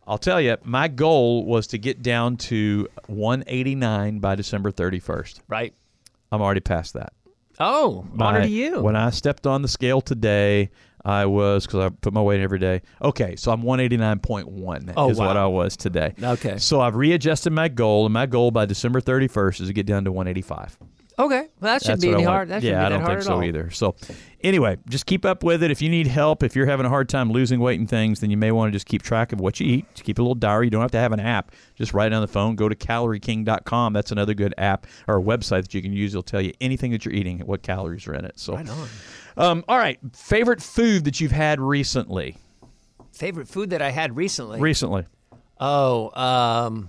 I'll 0.08 0.18
tell 0.18 0.40
you, 0.40 0.56
my 0.62 0.86
goal 0.86 1.44
was 1.44 1.66
to 1.68 1.78
get 1.78 2.00
down 2.02 2.36
to 2.36 2.86
189 3.06 4.20
by 4.20 4.34
December 4.36 4.70
31st. 4.70 5.40
right. 5.48 5.74
I'm 6.32 6.42
already 6.42 6.60
past 6.60 6.92
that. 6.94 7.12
Oh, 7.58 8.04
honor 8.18 8.40
My- 8.40 8.46
to 8.46 8.50
you. 8.50 8.80
When 8.80 8.96
I 8.96 9.10
stepped 9.10 9.46
on 9.46 9.62
the 9.62 9.68
scale 9.68 10.00
today, 10.00 10.70
I 11.04 11.26
was 11.26 11.66
because 11.66 11.84
I 11.84 11.88
put 11.90 12.12
my 12.12 12.20
weight 12.20 12.38
in 12.38 12.42
every 12.42 12.58
day. 12.58 12.82
Okay, 13.00 13.36
so 13.36 13.52
I'm 13.52 13.62
189.1 13.62 14.92
Oh, 14.96 15.10
is 15.10 15.18
what. 15.18 15.36
I 15.36 15.46
was 15.46 15.76
today. 15.76 16.14
Okay. 16.20 16.58
So 16.58 16.80
I've 16.80 16.96
readjusted 16.96 17.52
my 17.52 17.68
goal, 17.68 18.06
and 18.06 18.12
my 18.12 18.26
goal 18.26 18.50
by 18.50 18.66
December 18.66 19.00
31st 19.00 19.60
is 19.60 19.68
to 19.68 19.72
get 19.72 19.86
down 19.86 20.04
to 20.04 20.12
185. 20.12 20.76
Okay. 21.18 21.48
Well, 21.60 21.72
that 21.74 21.82
shouldn't 21.82 22.00
That's 22.00 22.02
be 22.02 22.14
any 22.14 22.22
hard. 22.24 22.48
That 22.48 22.62
yeah, 22.62 22.80
be 22.80 22.86
I 22.86 22.88
don't 22.88 23.00
hard 23.00 23.18
think 23.18 23.22
so 23.26 23.34
all. 23.34 23.44
either. 23.44 23.70
So, 23.70 23.96
anyway, 24.42 24.76
just 24.88 25.06
keep 25.06 25.24
up 25.24 25.42
with 25.42 25.62
it. 25.62 25.70
If 25.70 25.80
you 25.82 25.88
need 25.88 26.06
help, 26.06 26.42
if 26.42 26.54
you're 26.56 26.66
having 26.66 26.86
a 26.86 26.88
hard 26.88 27.08
time 27.08 27.30
losing 27.30 27.60
weight 27.60 27.78
and 27.80 27.88
things, 27.88 28.20
then 28.20 28.30
you 28.30 28.36
may 28.36 28.52
want 28.52 28.72
to 28.72 28.76
just 28.76 28.86
keep 28.86 29.02
track 29.02 29.32
of 29.32 29.40
what 29.40 29.58
you 29.60 29.66
eat. 29.66 29.86
Just 29.94 30.04
keep 30.04 30.18
a 30.18 30.22
little 30.22 30.34
diary. 30.34 30.66
You 30.66 30.70
don't 30.70 30.82
have 30.82 30.90
to 30.92 30.98
have 30.98 31.12
an 31.12 31.20
app. 31.20 31.52
Just 31.74 31.94
write 31.94 32.12
it 32.12 32.14
on 32.14 32.20
the 32.22 32.28
phone. 32.28 32.54
Go 32.56 32.68
to 32.68 32.74
calorieking.com. 32.76 33.92
That's 33.92 34.12
another 34.12 34.34
good 34.34 34.54
app 34.58 34.86
or 35.08 35.20
website 35.20 35.62
that 35.62 35.74
you 35.74 35.82
can 35.82 35.92
use. 35.92 36.14
It'll 36.14 36.22
tell 36.22 36.40
you 36.42 36.52
anything 36.60 36.90
that 36.92 37.04
you're 37.04 37.14
eating, 37.14 37.40
and 37.40 37.48
what 37.48 37.62
calories 37.62 38.06
are 38.06 38.14
in 38.14 38.24
it. 38.24 38.38
So, 38.38 38.54
Right 38.54 38.68
on. 38.68 38.88
um, 39.36 39.64
all 39.68 39.78
right, 39.78 39.98
favorite 40.14 40.62
food 40.62 41.04
that 41.04 41.20
you've 41.20 41.32
had 41.32 41.60
recently? 41.60 42.36
Favorite 43.12 43.48
food 43.48 43.70
that 43.70 43.80
I 43.80 43.90
had 43.90 44.14
recently. 44.16 44.60
Recently, 44.60 45.04
oh, 45.58 46.10
um, 46.20 46.88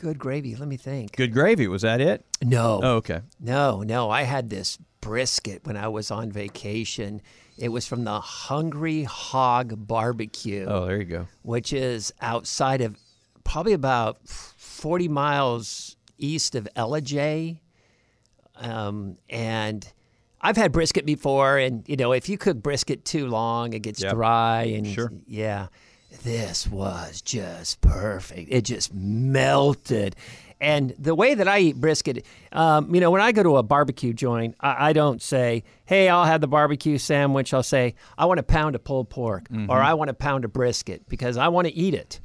good 0.00 0.18
gravy. 0.18 0.56
Let 0.56 0.66
me 0.68 0.76
think. 0.78 1.14
good 1.16 1.32
gravy. 1.32 1.68
Was 1.68 1.82
that 1.82 2.00
it? 2.00 2.24
No, 2.42 2.80
Oh, 2.82 2.94
okay. 2.96 3.20
no, 3.38 3.82
no. 3.82 4.08
I 4.10 4.22
had 4.22 4.48
this 4.48 4.78
brisket 5.02 5.66
when 5.66 5.76
I 5.76 5.88
was 5.88 6.10
on 6.10 6.32
vacation. 6.32 7.20
It 7.58 7.68
was 7.68 7.86
from 7.86 8.04
the 8.04 8.18
Hungry 8.20 9.02
Hog 9.02 9.86
Barbecue, 9.86 10.64
Oh, 10.66 10.86
there 10.86 10.96
you 10.98 11.04
go. 11.04 11.26
which 11.42 11.72
is 11.74 12.12
outside 12.22 12.80
of 12.80 12.96
probably 13.44 13.74
about 13.74 14.26
40 14.26 15.08
miles 15.08 15.96
east 16.16 16.54
of 16.54 16.66
Ellijay. 16.76 17.60
Um, 18.56 19.16
and 19.28 19.86
I've 20.40 20.56
had 20.56 20.72
brisket 20.72 21.04
before, 21.06 21.58
and 21.58 21.86
you 21.88 21.96
know, 21.96 22.12
if 22.12 22.28
you 22.28 22.38
cook 22.38 22.62
brisket 22.62 23.04
too 23.04 23.26
long, 23.26 23.72
it 23.74 23.80
gets 23.82 24.02
Yep. 24.02 24.14
dry. 24.14 24.62
And 24.64 24.86
Sure. 24.86 25.12
yeah, 25.26 25.66
this 26.22 26.66
was 26.66 27.22
just 27.22 27.80
perfect. 27.80 28.48
It 28.50 28.62
just 28.62 28.92
melted. 28.92 30.16
And 30.60 30.94
the 30.98 31.14
way 31.14 31.34
that 31.34 31.48
I 31.48 31.58
eat 31.60 31.76
brisket, 31.76 32.26
um, 32.52 32.94
you 32.94 33.00
know, 33.00 33.10
when 33.10 33.22
I 33.22 33.32
go 33.32 33.42
to 33.42 33.56
a 33.56 33.62
barbecue 33.62 34.12
joint, 34.12 34.56
I, 34.60 34.90
I 34.90 34.92
don't 34.92 35.22
say, 35.22 35.64
"Hey, 35.86 36.08
I'll 36.10 36.26
have 36.26 36.42
the 36.42 36.48
barbecue 36.48 36.98
sandwich." 36.98 37.54
I'll 37.54 37.62
say, 37.62 37.94
"I 38.18 38.26
want 38.26 38.40
a 38.40 38.42
pound 38.42 38.74
of 38.74 38.84
pulled 38.84 39.08
pork," 39.08 39.46
or 39.70 39.78
"I 39.78 39.94
want 39.94 40.10
a 40.10 40.14
pound 40.14 40.44
of 40.44 40.52
brisket," 40.52 41.08
because 41.08 41.38
I 41.38 41.48
want 41.48 41.66
to 41.68 41.74
eat 41.74 41.94
it. 41.94 42.20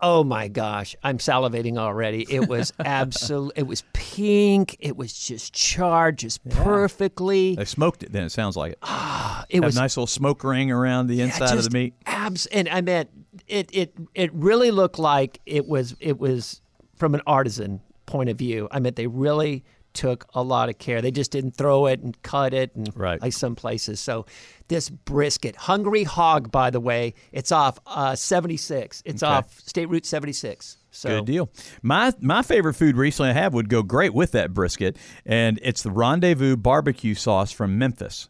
Oh 0.00 0.24
my 0.24 0.48
gosh, 0.48 0.94
I'm 1.02 1.18
salivating 1.18 1.78
already. 1.78 2.26
It 2.28 2.48
was 2.48 2.72
absolute. 2.84 3.52
It 3.56 3.66
was 3.66 3.84
pink. 3.92 4.76
It 4.80 4.96
was 4.96 5.12
just 5.12 5.54
charred, 5.54 6.18
just 6.18 6.46
perfectly. 6.48 7.54
They 7.54 7.64
smoked 7.64 8.02
it. 8.02 8.12
Then 8.12 8.24
it 8.24 8.30
sounds 8.30 8.56
like 8.56 8.72
it. 8.72 8.78
It 8.82 9.56
Have 9.56 9.64
was 9.64 9.76
a 9.76 9.80
nice 9.80 9.96
little 9.96 10.06
smoke 10.06 10.44
ring 10.44 10.70
around 10.70 11.06
the 11.06 11.20
inside 11.20 11.56
of 11.56 11.64
the 11.64 11.70
meat. 11.70 11.94
Abs, 12.06 12.46
and 12.46 12.68
I 12.68 12.80
meant 12.80 13.10
it. 13.46 13.70
It 13.72 13.94
it 14.14 14.32
really 14.34 14.70
looked 14.70 14.98
like 14.98 15.40
it 15.46 15.66
was 15.66 15.96
it 16.00 16.18
was 16.18 16.60
from 16.96 17.14
an 17.14 17.22
artisan 17.26 17.80
point 18.06 18.28
of 18.28 18.36
view. 18.36 18.68
I 18.70 18.80
meant 18.80 18.96
they 18.96 19.06
really 19.06 19.64
took 19.94 20.26
a 20.34 20.42
lot 20.42 20.68
of 20.68 20.78
care. 20.78 21.00
They 21.00 21.10
just 21.10 21.30
didn't 21.30 21.52
throw 21.56 21.86
it 21.86 22.00
and 22.00 22.20
cut 22.22 22.52
it 22.52 22.74
and 22.74 22.90
Right. 22.94 23.20
like 23.22 23.32
some 23.32 23.54
places. 23.54 24.00
So 24.00 24.26
this 24.68 24.90
brisket, 24.90 25.56
Hungry 25.56 26.04
Hog, 26.04 26.50
by 26.50 26.70
the 26.70 26.80
way, 26.80 27.14
it's 27.32 27.52
off 27.52 27.78
uh, 27.86 28.14
76. 28.14 29.02
It's 29.06 29.22
Okay. 29.22 29.32
off 29.32 29.58
State 29.60 29.88
Route 29.88 30.04
76. 30.06 30.76
So 30.90 31.08
Good 31.08 31.24
deal. 31.26 31.50
My 31.82 32.12
my 32.20 32.42
favorite 32.42 32.74
food 32.74 32.96
recently 32.96 33.30
I 33.30 33.34
have 33.34 33.52
would 33.54 33.68
go 33.68 33.82
great 33.82 34.14
with 34.14 34.30
that 34.32 34.54
brisket, 34.54 34.96
and 35.26 35.58
it's 35.62 35.82
the 35.82 35.90
Rendezvous 35.90 36.56
barbecue 36.56 37.14
sauce 37.14 37.50
from 37.50 37.76
Memphis. 37.78 38.28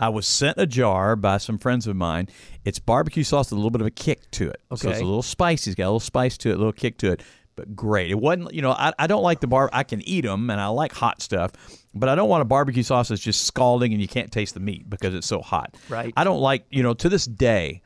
I 0.00 0.08
was 0.08 0.26
sent 0.26 0.56
a 0.58 0.66
jar 0.66 1.14
by 1.14 1.36
some 1.36 1.58
friends 1.58 1.86
of 1.86 1.94
mine. 1.94 2.28
It's 2.64 2.78
barbecue 2.78 3.22
sauce 3.22 3.50
with 3.50 3.52
a 3.52 3.56
little 3.56 3.70
bit 3.70 3.82
of 3.82 3.86
a 3.86 3.90
kick 3.90 4.30
to 4.32 4.48
it. 4.48 4.60
So 4.74 4.88
it's 4.90 5.00
a 5.00 5.04
little 5.04 5.22
spicy. 5.22 5.70
It's 5.70 5.76
got 5.76 5.84
a 5.84 5.92
little 5.92 6.00
spice 6.00 6.38
to 6.38 6.48
it, 6.50 6.54
a 6.54 6.56
little 6.56 6.72
kick 6.72 6.96
to 6.98 7.12
it. 7.12 7.22
But 7.56 7.76
great. 7.76 8.10
It 8.10 8.18
wasn't, 8.18 8.54
you 8.54 8.62
know, 8.62 8.70
I, 8.70 8.92
I 8.98 9.06
don't 9.06 9.22
like 9.22 9.40
the 9.40 9.46
bar. 9.46 9.68
I 9.72 9.82
can 9.82 10.00
eat 10.08 10.22
them 10.22 10.48
and 10.50 10.60
I 10.60 10.68
like 10.68 10.92
hot 10.92 11.20
stuff, 11.20 11.52
but 11.94 12.08
I 12.08 12.14
don't 12.14 12.28
want 12.28 12.42
a 12.42 12.46
barbecue 12.46 12.82
sauce 12.82 13.08
that's 13.08 13.20
just 13.20 13.44
scalding 13.44 13.92
and 13.92 14.00
you 14.00 14.08
can't 14.08 14.32
taste 14.32 14.54
the 14.54 14.60
meat 14.60 14.88
because 14.88 15.14
it's 15.14 15.26
so 15.26 15.40
hot. 15.40 15.76
Right. 15.88 16.14
I 16.16 16.24
don't 16.24 16.40
like, 16.40 16.64
you 16.70 16.82
know, 16.82 16.94
to 16.94 17.08
this 17.08 17.26
day, 17.26 17.82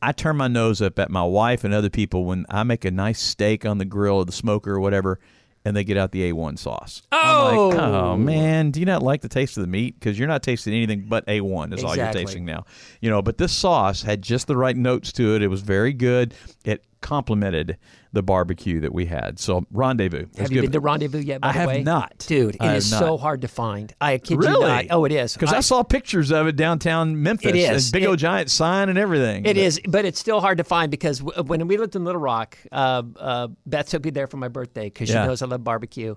I 0.00 0.12
turn 0.12 0.36
my 0.36 0.48
nose 0.48 0.80
up 0.82 0.98
at 0.98 1.10
my 1.10 1.24
wife 1.24 1.64
and 1.64 1.74
other 1.74 1.90
people 1.90 2.24
when 2.24 2.46
I 2.48 2.62
make 2.62 2.84
a 2.84 2.90
nice 2.90 3.20
steak 3.20 3.64
on 3.66 3.78
the 3.78 3.84
grill 3.84 4.16
or 4.16 4.24
the 4.24 4.32
smoker 4.32 4.72
or 4.74 4.80
whatever, 4.80 5.18
and 5.64 5.74
they 5.74 5.82
get 5.82 5.96
out 5.96 6.12
the 6.12 6.30
A1 6.30 6.58
sauce. 6.58 7.00
I'm 7.10 7.44
like, 7.70 7.78
Oh. 7.78 8.12
oh 8.12 8.16
man, 8.18 8.70
do 8.70 8.80
you 8.80 8.86
not 8.86 9.02
like 9.02 9.22
the 9.22 9.30
taste 9.30 9.56
of 9.56 9.62
the 9.62 9.66
meat? 9.66 9.98
Because 9.98 10.18
you're 10.18 10.28
not 10.28 10.42
tasting 10.42 10.74
anything 10.74 11.06
but 11.08 11.26
A1 11.26 11.72
is 11.74 11.82
all 11.82 11.96
you're 11.96 12.12
tasting 12.12 12.44
now. 12.44 12.66
You 13.00 13.08
know, 13.10 13.22
but 13.22 13.38
this 13.38 13.52
sauce 13.52 14.02
had 14.02 14.20
just 14.20 14.46
the 14.46 14.56
right 14.58 14.76
notes 14.76 15.10
to 15.12 15.34
it. 15.36 15.42
It 15.42 15.48
was 15.48 15.62
very 15.62 15.94
good. 15.94 16.34
It 16.66 16.84
complemented 17.00 17.78
the 18.14 18.22
barbecue 18.22 18.80
that 18.80 18.94
we 18.94 19.04
had. 19.06 19.38
So 19.38 19.66
rendezvous. 19.70 20.26
Have 20.38 20.50
you 20.50 20.60
good. 20.62 20.66
been 20.68 20.72
to 20.72 20.80
Rendezvous 20.80 21.18
yet? 21.18 21.42
By 21.42 21.48
I 21.48 21.52
have 21.52 21.68
way? 21.68 21.82
not. 21.82 22.24
dude. 22.26 22.54
It 22.54 22.62
I 22.62 22.76
is 22.76 22.90
have 22.90 22.98
so 23.00 23.16
hard 23.18 23.42
to 23.42 23.48
find. 23.48 23.92
I 24.00 24.16
kid 24.18 24.38
Really? 24.38 24.52
you 24.54 24.60
not. 24.60 24.84
Oh, 24.90 25.04
it 25.04 25.12
is. 25.12 25.34
Because 25.34 25.52
I, 25.52 25.60
saw 25.60 25.82
pictures 25.82 26.30
of 26.32 26.46
it 26.46 26.56
downtown 26.56 27.22
Memphis. 27.22 27.50
It 27.50 27.56
is. 27.56 27.90
Big 27.90 28.04
It- 28.04 28.06
old 28.06 28.18
giant 28.18 28.50
sign 28.50 28.88
and 28.88 28.98
everything. 28.98 29.44
It 29.44 29.54
But- 29.54 29.56
is, 29.58 29.80
but 29.86 30.04
it's 30.06 30.18
still 30.18 30.40
hard 30.40 30.56
to 30.58 30.64
find 30.64 30.90
because 30.90 31.18
w- 31.18 31.42
when 31.42 31.66
we 31.68 31.76
lived 31.76 31.94
in 31.96 32.04
Little 32.04 32.20
Rock, 32.20 32.56
uh, 32.72 33.02
uh, 33.18 33.48
Beth 33.66 33.88
took 33.90 34.04
me 34.04 34.10
there 34.10 34.26
for 34.26 34.38
my 34.38 34.48
birthday 34.48 34.84
because 34.84 35.10
Yeah. 35.10 35.22
she 35.24 35.28
knows 35.28 35.42
I 35.42 35.46
love 35.46 35.62
barbecue, 35.64 36.14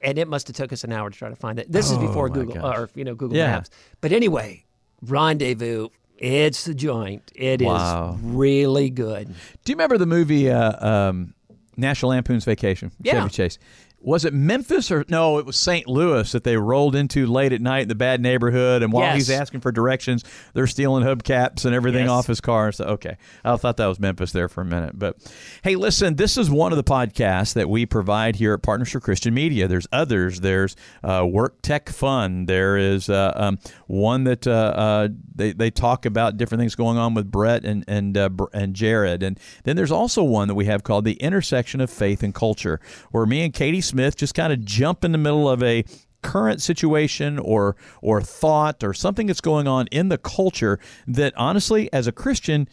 and 0.00 0.18
it 0.18 0.28
must 0.28 0.46
have 0.46 0.56
took 0.56 0.72
us 0.72 0.84
an 0.84 0.92
hour 0.92 1.10
to 1.10 1.18
try 1.18 1.28
to 1.28 1.36
find 1.36 1.58
it. 1.58 1.70
This 1.70 1.90
is 1.90 1.98
Oh, 1.98 2.00
before 2.06 2.28
Google 2.30 2.54
gosh. 2.54 2.78
or 2.78 2.90
you 2.94 3.04
know 3.04 3.14
Google 3.14 3.36
Yeah. 3.36 3.48
Maps. 3.52 3.70
But 4.00 4.12
anyway, 4.12 4.64
Rendezvous, 5.10 5.88
it's 6.18 6.64
the 6.64 6.74
joint. 6.74 7.32
It 7.34 7.60
is 7.62 7.66
Wow. 7.66 8.18
really 8.22 8.90
good. 8.90 9.28
Do 9.64 9.72
you 9.72 9.74
remember 9.74 9.98
the 9.98 10.06
movie 10.06 10.50
uh, 10.50 10.86
um, 10.86 11.34
National 11.80 12.10
Lampoon's 12.10 12.44
Vacation? 12.44 12.92
Yeah. 13.02 13.14
Chevy 13.14 13.30
Chase. 13.30 13.58
Was 14.02 14.24
it 14.24 14.32
Memphis 14.32 14.90
or 14.90 15.04
no? 15.08 15.36
It 15.38 15.44
was 15.44 15.56
St. 15.56 15.86
Louis 15.86 16.32
that 16.32 16.42
they 16.42 16.56
rolled 16.56 16.96
into 16.96 17.26
late 17.26 17.52
at 17.52 17.60
night 17.60 17.82
in 17.82 17.88
the 17.88 17.94
bad 17.94 18.22
neighborhood, 18.22 18.82
and 18.82 18.92
while 18.92 19.04
Yes. 19.04 19.14
he's 19.16 19.30
asking 19.30 19.60
for 19.60 19.70
directions, 19.70 20.24
they're 20.54 20.66
stealing 20.66 21.04
hubcaps 21.04 21.66
and 21.66 21.74
everything 21.74 22.04
Yes. 22.04 22.10
off 22.10 22.26
his 22.26 22.40
car. 22.40 22.72
So 22.72 22.84
okay, 22.86 23.16
I 23.44 23.56
thought 23.56 23.76
that 23.76 23.86
was 23.86 24.00
Memphis 24.00 24.32
there 24.32 24.48
for 24.48 24.62
a 24.62 24.64
minute, 24.64 24.98
but 24.98 25.16
hey, 25.62 25.76
listen, 25.76 26.16
this 26.16 26.38
is 26.38 26.48
one 26.50 26.72
of 26.72 26.76
the 26.76 26.84
podcasts 26.84 27.52
that 27.54 27.68
we 27.68 27.84
provide 27.84 28.36
here 28.36 28.54
at 28.54 28.62
Partners 28.62 28.90
for 28.90 29.00
Christian 29.00 29.34
Media. 29.34 29.68
There's 29.68 29.86
others. 29.92 30.40
There's 30.40 30.76
uh, 31.04 31.26
Work 31.30 31.60
Tech 31.60 31.90
Fun. 31.90 32.46
There 32.46 32.78
is 32.78 33.10
uh, 33.10 33.32
um, 33.36 33.58
one 33.86 34.24
that 34.24 34.46
uh, 34.46 34.50
uh, 34.50 35.08
they 35.34 35.52
they 35.52 35.70
talk 35.70 36.06
about 36.06 36.38
different 36.38 36.60
things 36.60 36.74
going 36.74 36.96
on 36.96 37.12
with 37.12 37.30
Brett 37.30 37.66
and 37.66 37.84
and 37.86 38.16
uh, 38.16 38.30
and 38.54 38.74
Jared, 38.74 39.22
and 39.22 39.38
then 39.64 39.76
there's 39.76 39.92
also 39.92 40.22
one 40.22 40.48
that 40.48 40.54
we 40.54 40.64
have 40.64 40.84
called 40.84 41.04
the 41.04 41.14
intersection 41.14 41.82
of 41.82 41.90
faith 41.90 42.22
and 42.22 42.34
culture, 42.34 42.80
where 43.10 43.26
me 43.26 43.42
and 43.44 43.52
Katie 43.52 43.82
Smith 43.90 44.16
just 44.16 44.34
kind 44.34 44.52
of 44.52 44.64
jump 44.64 45.04
in 45.04 45.12
the 45.12 45.18
middle 45.18 45.48
of 45.48 45.62
a 45.62 45.84
current 46.22 46.62
situation 46.62 47.38
or 47.38 47.76
or 48.02 48.20
thought 48.22 48.84
or 48.84 48.94
something 48.94 49.26
that's 49.26 49.40
going 49.40 49.66
on 49.66 49.86
in 49.88 50.08
the 50.08 50.18
culture 50.18 50.78
that 51.06 51.32
honestly 51.36 51.92
as 51.92 52.06
a 52.06 52.12
Christian 52.12 52.68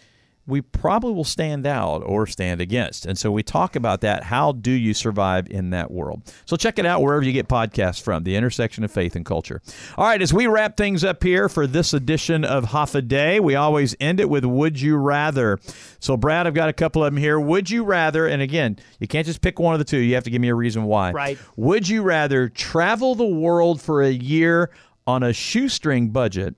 we 0.48 0.62
probably 0.62 1.14
will 1.14 1.26
stand 1.26 1.68
out 1.68 2.00
or 2.06 2.26
stand 2.26 2.62
against. 2.62 3.06
And 3.06 3.18
so 3.18 3.30
we 3.30 3.44
talk 3.44 3.76
about 3.76 4.00
that. 4.02 4.24
How 4.24 4.54
do 4.54 4.72
you 4.72 4.94
survive 4.94 5.48
in 5.50 5.72
that 5.72 5.92
world? 5.92 6.22
So 6.46 6.56
check 6.56 6.80
it 6.80 6.86
out 6.86 7.02
wherever 7.02 7.24
you 7.24 7.34
get 7.34 7.50
podcasts 7.50 8.02
from, 8.02 8.24
the 8.24 8.38
intersection 8.38 8.86
of 8.86 8.92
faith 8.92 9.18
and 9.18 9.26
culture. 9.26 9.62
All 9.98 10.06
right, 10.06 10.22
as 10.22 10.34
we 10.34 10.48
wrap 10.48 10.78
things 10.78 11.04
up 11.04 11.22
here 11.22 11.50
for 11.50 11.68
this 11.68 11.94
edition 11.94 12.46
of 12.46 12.68
Hoffa 12.68 13.06
Day, 13.06 13.42
we 13.42 13.56
always 13.56 13.94
end 14.00 14.22
it 14.22 14.30
with 14.30 14.46
Would 14.46 14.80
You 14.80 14.96
Rather. 14.96 15.60
So, 16.00 16.16
Brad, 16.16 16.48
I've 16.48 16.54
got 16.54 16.70
a 16.70 16.74
couple 16.74 17.04
of 17.04 17.14
them 17.14 17.22
here. 17.22 17.38
Would 17.40 17.70
you 17.70 17.84
rather, 17.84 18.26
and 18.26 18.42
again, 18.42 18.80
you 19.00 19.08
can't 19.08 19.28
just 19.28 19.42
pick 19.42 19.60
one 19.60 19.76
of 19.76 19.80
the 19.80 19.86
two, 19.86 19.98
you 19.98 20.16
have 20.16 20.24
to 20.24 20.30
give 20.30 20.42
me 20.42 20.48
a 20.48 20.56
reason 20.56 20.84
why. 20.86 21.12
Right. 21.12 21.38
Would 21.58 21.90
you 21.90 22.04
rather 22.04 22.48
travel 22.48 23.16
the 23.16 23.26
world 23.26 23.82
for 23.82 24.02
a 24.02 24.12
year 24.12 24.72
on 25.06 25.24
a 25.24 25.34
shoestring 25.34 26.10
budget 26.10 26.56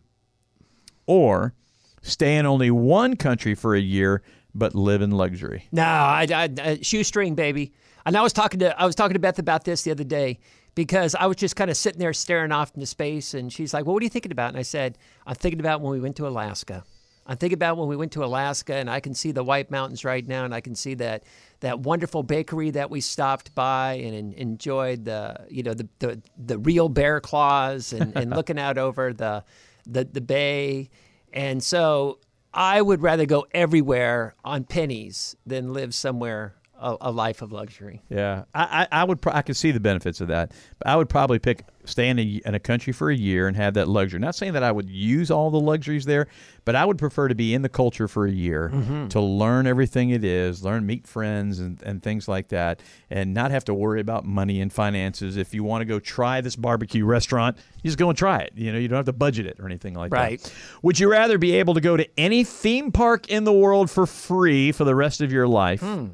or 1.08 1.56
stay 2.02 2.38
in 2.38 2.46
only 2.46 2.72
one 2.72 3.16
country 3.16 3.56
for 3.56 3.76
a 3.76 3.80
year 3.80 4.22
but 4.56 4.76
live 4.76 5.02
in 5.02 5.12
luxury. 5.12 5.66
No, 5.72 5.84
I, 5.84 6.28
I, 6.34 6.50
I 6.62 6.80
shoestring 6.82 7.36
baby. 7.36 7.74
And 8.06 8.18
I 8.18 8.22
was 8.22 8.34
talking 8.34 8.60
to 8.62 8.80
I 8.80 8.86
was 8.86 8.96
talking 8.96 9.14
to 9.14 9.20
Beth 9.20 9.40
about 9.40 9.64
this 9.64 9.84
the 9.84 9.92
other 9.92 10.04
day 10.04 10.40
because 10.76 11.16
I 11.16 11.26
was 11.26 11.38
just 11.38 11.56
kind 11.56 11.70
of 11.70 11.78
sitting 11.78 12.00
there 12.00 12.14
staring 12.14 12.52
off 12.52 12.72
into 12.74 12.86
space, 12.86 13.34
and 13.34 13.52
she's 13.52 13.74
like, 13.74 13.86
"Well, 13.86 13.94
what 13.94 14.02
are 14.02 14.06
you 14.06 14.10
thinking 14.10 14.32
about?" 14.32 14.50
And 14.50 14.58
I 14.58 14.64
said, 14.64 14.98
"I'm 15.28 15.36
thinking 15.36 15.60
about 15.60 15.82
when 15.82 15.92
we 15.92 16.00
went 16.00 16.16
to 16.18 16.28
Alaska. 16.28 16.84
I'm 17.28 17.38
thinking 17.38 17.58
about 17.58 17.78
when 17.78 17.88
we 17.88 17.96
went 17.96 18.12
to 18.14 18.24
Alaska, 18.24 18.74
and 18.74 18.90
I 18.90 19.00
can 19.00 19.14
see 19.14 19.32
the 19.32 19.44
White 19.44 19.70
Mountains 19.70 20.04
right 20.04 20.28
now, 20.28 20.46
and 20.46 20.56
I 20.56 20.62
can 20.62 20.74
see 20.74 20.96
that 20.96 21.24
that 21.60 21.82
wonderful 21.82 22.24
bakery 22.24 22.72
that 22.72 22.90
we 22.90 23.02
stopped 23.02 23.54
by 23.54 23.94
and 23.94 24.16
en- 24.16 24.34
enjoyed 24.34 25.06
the 25.06 25.46
you 25.50 25.62
know 25.62 25.74
the 25.74 25.88
the, 26.00 26.22
the 26.38 26.58
real 26.58 26.90
bear 26.90 27.20
claws 27.20 27.94
and, 27.94 28.16
and 28.16 28.32
looking 28.36 28.58
out 28.58 28.78
over 28.78 29.14
the 29.14 29.44
the 29.86 30.06
the 30.06 30.22
bay." 30.22 30.90
And 31.34 31.64
so 31.64 32.20
I 32.54 32.82
would 32.82 33.02
rather 33.02 33.26
go 33.26 33.46
everywhere 33.52 34.36
on 34.44 34.64
pennies 34.64 35.36
than 35.46 35.74
live 35.74 35.94
somewhere 35.94 36.56
a, 36.80 36.98
a 37.02 37.12
life 37.12 37.42
of 37.42 37.52
luxury. 37.52 38.02
Yeah, 38.10 38.46
I, 38.54 38.88
I, 38.92 39.02
I 39.02 39.04
would. 39.04 39.22
Pro- 39.22 39.34
I 39.34 39.42
could 39.42 39.58
see 39.58 39.72
the 39.72 39.80
benefits 39.80 40.22
of 40.22 40.30
that, 40.30 40.52
but 40.78 40.88
I 40.88 40.96
would 40.96 41.10
probably 41.10 41.40
pick 41.40 41.66
stay 41.86 42.10
in 42.10 42.20
a, 42.20 42.42
in 42.46 42.56
a 42.56 42.60
country 42.60 42.94
for 42.94 43.10
a 43.10 43.16
year 43.16 43.48
and 43.48 43.58
have 43.58 43.74
that 43.74 43.88
luxury. 43.88 44.20
Not 44.20 44.36
saying 44.36 44.54
that 44.54 44.64
I 44.64 44.72
would 44.72 44.90
use 44.90 45.32
all 45.32 45.50
the 45.50 45.60
luxuries 45.60 46.06
there, 46.06 46.28
but 46.66 46.76
I 46.76 46.86
would 46.86 46.98
prefer 46.98 47.28
to 47.28 47.36
be 47.36 47.54
in 47.54 47.62
the 47.62 47.70
culture 47.70 48.08
for 48.08 48.26
a 48.26 48.32
year 48.32 48.70
mm-hmm. 48.74 49.08
to 49.10 49.20
learn 49.20 49.68
everything 49.68 50.12
it 50.12 50.24
is, 50.24 50.64
learn, 50.64 50.86
meet 50.86 51.08
friends, 51.08 51.60
and, 51.60 51.82
and 51.84 52.02
things 52.02 52.28
like 52.28 52.50
that, 52.50 52.82
and 53.10 53.34
not 53.34 53.52
have 53.52 53.66
to 53.66 53.74
worry 53.74 54.02
about 54.02 54.26
money 54.26 54.62
and 54.62 54.72
finances. 54.72 55.38
If 55.38 55.54
you 55.54 55.64
want 55.64 55.82
to 55.82 55.86
go 55.86 56.00
try 56.00 56.42
this 56.42 56.56
barbecue 56.56 57.06
restaurant, 57.06 57.58
you 57.82 57.88
just 57.88 57.98
go 57.98 58.10
and 58.10 58.18
try 58.18 58.40
it. 58.40 58.54
You 58.56 58.72
know, 58.72 58.80
you 58.80 58.88
don't 58.88 58.98
have 58.98 59.06
to 59.06 59.14
budget 59.14 59.46
it 59.46 59.60
or 59.60 59.66
anything 59.66 59.94
like 59.94 60.14
Right. 60.14 60.42
that. 60.42 60.54
Would 60.84 61.00
you 61.00 61.10
rather 61.10 61.38
be 61.38 61.56
able 61.56 61.74
to 61.74 61.82
go 61.82 61.98
to 61.98 62.08
any 62.18 62.44
theme 62.44 62.92
park 62.92 63.30
in 63.30 63.44
the 63.44 63.54
world 63.54 63.90
for 63.90 64.06
free 64.06 64.72
for 64.72 64.84
the 64.84 64.96
rest 64.96 65.22
of 65.22 65.32
your 65.32 65.48
life? 65.48 65.82
Hmm. 65.82 66.08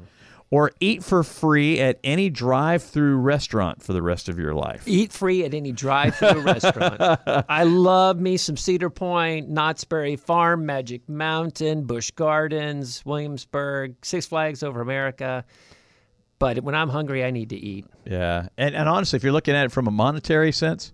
Or 0.50 0.70
eat 0.78 1.02
for 1.02 1.24
free 1.24 1.80
at 1.80 1.98
any 2.04 2.30
drive-through 2.30 3.16
restaurant 3.16 3.82
for 3.82 3.92
the 3.92 4.00
rest 4.00 4.28
of 4.28 4.38
your 4.38 4.54
life. 4.54 4.84
Eat 4.86 5.12
free 5.12 5.44
at 5.44 5.54
any 5.54 5.72
drive-through 5.72 6.40
restaurant. 6.42 7.00
I 7.48 7.64
love 7.64 8.20
me 8.20 8.36
some 8.36 8.56
Cedar 8.56 8.88
Point, 8.88 9.48
Knott's 9.48 9.82
Berry 9.82 10.14
Farm, 10.14 10.64
Magic 10.64 11.08
Mountain, 11.08 11.82
Busch 11.84 12.12
Gardens, 12.12 13.04
Williamsburg, 13.04 13.96
Six 14.02 14.26
Flags 14.26 14.62
Over 14.62 14.80
America. 14.80 15.44
But 16.38 16.62
when 16.62 16.74
I'm 16.76 16.90
hungry, 16.90 17.24
I 17.24 17.30
need 17.32 17.48
to 17.50 17.56
eat. 17.56 17.86
Yeah, 18.04 18.48
and 18.56 18.74
and 18.74 18.88
honestly, 18.88 19.16
if 19.16 19.24
you're 19.24 19.32
looking 19.32 19.54
at 19.56 19.64
it 19.64 19.72
from 19.72 19.88
a 19.88 19.90
monetary 19.90 20.52
sense, 20.52 20.92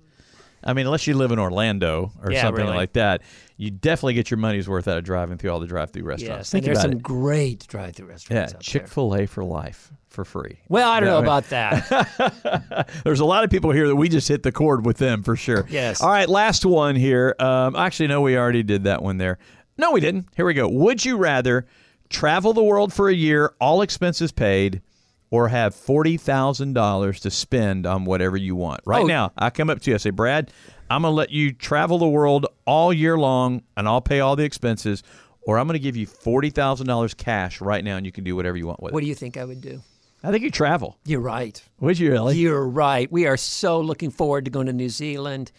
I 0.65 0.73
mean, 0.73 0.87
unless 0.87 1.07
you 1.07 1.15
live 1.15 1.33
in 1.33 1.39
Orlando 1.41 2.13
or 2.23 2.31
Yeah, 2.33 2.43
something 2.43 2.65
really. 2.65 2.77
like 2.77 2.93
that, 2.95 3.23
you 3.63 3.71
definitely 3.71 4.15
get 4.15 4.31
your 4.31 4.39
money's 4.39 4.69
worth 4.69 4.89
out 4.89 4.99
of 4.99 5.05
driving 5.05 5.39
through 5.39 5.51
all 5.51 5.61
the 5.61 5.67
drive-through 5.67 6.03
restaurants. 6.03 6.39
Yes, 6.41 6.51
Think 6.51 6.65
and 6.67 6.75
there's 6.75 6.85
about 6.85 6.91
some 6.93 6.99
it. 6.99 7.03
great 7.03 7.67
drive-through 7.69 8.07
restaurants. 8.09 8.55
out 8.55 8.61
Chick 8.61 8.89
Fil 8.89 9.15
A 9.15 9.27
for 9.27 9.45
life 9.45 9.93
for 10.09 10.25
free. 10.25 10.59
Well, 10.69 10.91
I 10.91 11.01
don't 11.01 11.07
Yeah, 11.09 11.13
know 11.15 11.21
mean- 11.21 11.27
about 11.27 11.49
that. 11.51 12.89
There's 13.05 13.21
a 13.21 13.25
lot 13.25 13.45
of 13.45 13.51
people 13.51 13.71
here 13.71 13.87
that 13.89 13.97
we 13.97 14.09
just 14.09 14.29
hit 14.29 14.43
the 14.43 14.53
chord 14.53 14.85
with 14.85 14.99
them 14.99 15.23
for 15.23 15.37
sure. 15.37 15.67
Yes. 15.71 16.01
All 16.03 16.11
right, 16.11 16.29
last 16.29 16.67
one 16.67 16.97
here. 16.97 17.35
Um, 17.39 17.77
actually, 17.77 18.09
no, 18.09 18.21
we 18.21 18.37
already 18.37 18.63
did 18.63 18.85
that 18.85 19.03
one 19.03 19.19
there. 19.19 19.39
No, 19.79 19.93
we 19.93 20.01
didn't. 20.01 20.27
Here 20.37 20.45
we 20.45 20.55
go. 20.55 20.69
Would 20.69 21.05
you 21.05 21.17
rather 21.17 21.67
travel 22.11 22.53
the 22.53 22.63
world 22.63 22.93
for 22.93 23.09
a 23.09 23.15
year, 23.15 23.55
all 23.61 23.81
expenses 23.81 24.33
paid, 24.33 24.83
or 25.31 25.49
have 25.49 25.75
forty 25.75 26.19
thousand 26.19 26.75
dollars 26.75 27.21
to 27.21 27.31
spend 27.31 27.87
on 27.87 28.05
whatever 28.05 28.37
you 28.37 28.55
want? 28.55 28.81
Right 28.85 29.05
Oh. 29.05 29.07
now, 29.07 29.33
I 29.39 29.49
come 29.49 29.71
up 29.71 29.81
to 29.81 29.91
you. 29.91 29.95
I 29.95 29.99
say, 29.99 30.11
Brad, 30.11 30.51
I'm 30.93 31.03
gonna 31.03 31.15
let 31.15 31.31
you 31.31 31.53
travel 31.53 31.99
the 31.99 32.09
world 32.09 32.47
all 32.67 32.93
year 32.93 33.17
long, 33.19 33.63
and 33.77 33.89
I'll 33.89 34.01
pay 34.01 34.21
all 34.21 34.37
the 34.37 34.45
expenses. 34.45 35.03
Or 35.45 35.59
I'm 35.59 35.67
going 35.67 35.75
to 35.75 35.83
give 35.83 35.97
you 35.97 36.07
forty 36.07 36.51
thousand 36.51 36.87
dollars 36.87 37.15
cash 37.15 37.61
right 37.61 37.83
now, 37.83 37.97
and 37.97 38.07
you 38.07 38.13
can 38.13 38.23
do 38.23 38.37
whatever 38.37 38.57
you 38.57 38.67
want 38.67 38.81
with 38.81 38.93
it. 38.93 38.95
what 38.95 39.01
do 39.01 39.07
you 39.07 39.15
think 39.15 39.37
I 39.37 39.45
would 39.45 39.61
do? 39.61 39.83
I 40.23 40.31
think 40.31 40.45
you 40.45 40.51
travel. 40.53 40.99
You're 41.05 41.21
right. 41.21 41.61
Would 41.81 41.99
you 41.99 42.13
really? 42.13 42.37
You're 42.37 42.69
right. 42.69 43.11
We 43.11 43.27
are 43.27 43.37
so 43.37 43.81
looking 43.81 44.11
forward 44.11 44.45
to 44.45 44.53
going 44.53 44.67
to 44.67 44.73
New 44.73 44.89
Zealand. 44.89 45.51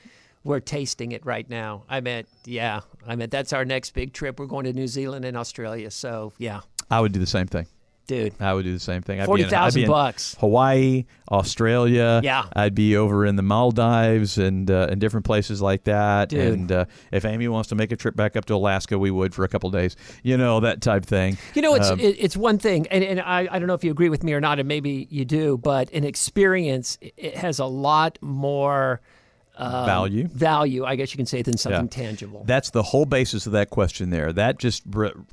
We're 0.46 0.62
tasting 0.62 1.12
it 1.12 1.26
right 1.26 1.50
now. 1.50 1.84
I 1.90 2.00
meant, 2.00 2.28
yeah. 2.46 2.82
I 3.06 3.16
meant 3.16 3.32
that's 3.32 3.52
our 3.54 3.66
next 3.66 3.94
big 3.94 4.14
trip. 4.14 4.40
We're 4.40 4.46
going 4.46 4.66
to 4.66 4.74
New 4.74 4.88
Zealand 4.88 5.26
and 5.26 5.36
Australia. 5.36 5.92
So 5.92 6.32
yeah, 6.38 6.62
I 6.90 7.02
would 7.02 7.12
do 7.12 7.20
the 7.20 7.26
same 7.26 7.48
thing. 7.48 7.68
Dude. 8.08 8.34
I 8.40 8.54
would 8.54 8.64
do 8.66 8.74
the 8.74 8.80
same 8.80 9.02
thing. 9.02 9.20
I'd 9.20 9.26
be 9.28 9.42
in- 9.42 9.46
I'd 9.48 9.74
40,000 9.74 9.88
bucks. 9.88 10.36
Hawaii, 10.40 11.06
Australia. 11.32 12.22
Yeah. 12.24 12.46
I'd 12.56 12.76
be 12.76 12.96
over 12.98 13.26
in 13.26 13.36
the 13.36 13.42
Maldives 13.44 14.38
and 14.38 14.70
uh, 14.70 14.88
and 14.90 15.00
different 15.02 15.26
places 15.26 15.62
like 15.62 15.84
that. 15.86 16.30
Dude. 16.30 16.54
And 16.54 16.72
uh, 16.72 16.86
if 17.12 17.26
Amy 17.26 17.48
wants 17.48 17.70
to 17.70 17.76
make 17.76 17.92
a 17.92 17.96
trip 17.96 18.16
back 18.16 18.36
up 18.36 18.46
to 18.46 18.56
Alaska, 18.56 18.98
we 19.00 19.12
would 19.12 19.34
for 19.34 19.44
a 19.44 19.48
couple 19.48 19.70
days. 19.72 19.96
You 20.24 20.38
know 20.38 20.60
that 20.62 20.82
type 20.82 21.06
thing. 21.06 21.38
You 21.54 21.62
know, 21.62 21.76
it's 21.76 21.90
Um, 21.90 22.00
it, 22.00 22.16
it's 22.20 22.38
one 22.38 22.58
thing, 22.58 22.88
and, 22.88 23.04
and 23.04 23.20
I, 23.20 23.48
I 23.52 23.60
don't 23.60 23.68
know 23.68 23.74
if 23.74 23.84
you 23.84 23.92
agree 23.92 24.10
with 24.10 24.24
me 24.24 24.34
or 24.34 24.42
not, 24.42 24.60
and 24.60 24.68
maybe 24.68 25.08
you 25.10 25.26
do, 25.26 25.58
but 25.58 25.92
an 25.92 26.04
experience 26.04 26.98
it 27.02 27.36
has 27.38 27.60
a 27.60 27.66
lot 27.66 28.18
more 28.22 29.02
um, 29.56 29.86
Value. 29.86 30.28
value, 30.28 30.84
I 30.86 30.96
guess 30.96 31.12
you 31.14 31.18
can 31.18 31.26
say, 31.26 31.42
than 31.42 31.58
something 31.58 31.86
Yeah. 31.86 32.06
tangible. 32.08 32.44
That's 32.46 32.72
the 32.72 32.84
whole 32.84 33.06
basis 33.06 33.46
of 33.46 33.52
that 33.54 33.70
question 33.70 34.10
there. 34.10 34.34
That 34.34 34.58
just 34.60 34.84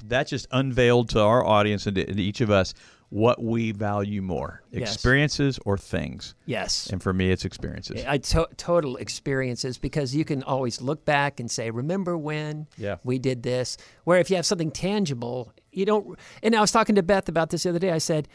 that 0.09 0.27
just 0.27 0.47
unveiled 0.51 1.09
to 1.11 1.21
our 1.21 1.45
audience 1.45 1.87
and 1.87 1.97
to, 1.97 2.21
each 2.21 2.41
of 2.41 2.51
us 2.51 2.75
what 3.09 3.43
we 3.43 3.73
value 3.73 4.23
more: 4.23 4.62
Yes. 4.71 4.93
experiences 4.95 5.59
or 5.64 5.77
things. 5.77 6.35
yes. 6.47 6.87
And 6.93 7.03
for 7.03 7.12
me, 7.12 7.31
it's 7.33 7.45
experiences. 7.45 8.05
I 8.07 8.18
to- 8.18 8.49
total 8.57 8.97
experiences 8.99 9.79
because 9.79 10.14
you 10.14 10.25
can 10.25 10.43
always 10.45 10.81
look 10.81 11.05
back 11.05 11.41
and 11.41 11.51
say, 11.51 11.71
"Remember 11.71 12.16
when 12.16 12.66
Yeah. 12.77 12.97
we 13.03 13.18
did 13.18 13.43
this?" 13.43 13.77
Where 14.05 14.21
if 14.21 14.31
you 14.31 14.37
have 14.37 14.47
something 14.47 14.71
tangible, 14.71 15.53
you 15.73 15.87
don't. 15.87 16.16
And 16.43 16.55
I 16.55 16.61
was 16.61 16.71
talking 16.71 16.95
to 16.97 17.03
Beth 17.03 17.29
about 17.29 17.51
this 17.51 17.64
the 17.64 17.71
other 17.71 17.79
day. 17.81 17.91
I 17.91 17.99
said, 17.99 18.29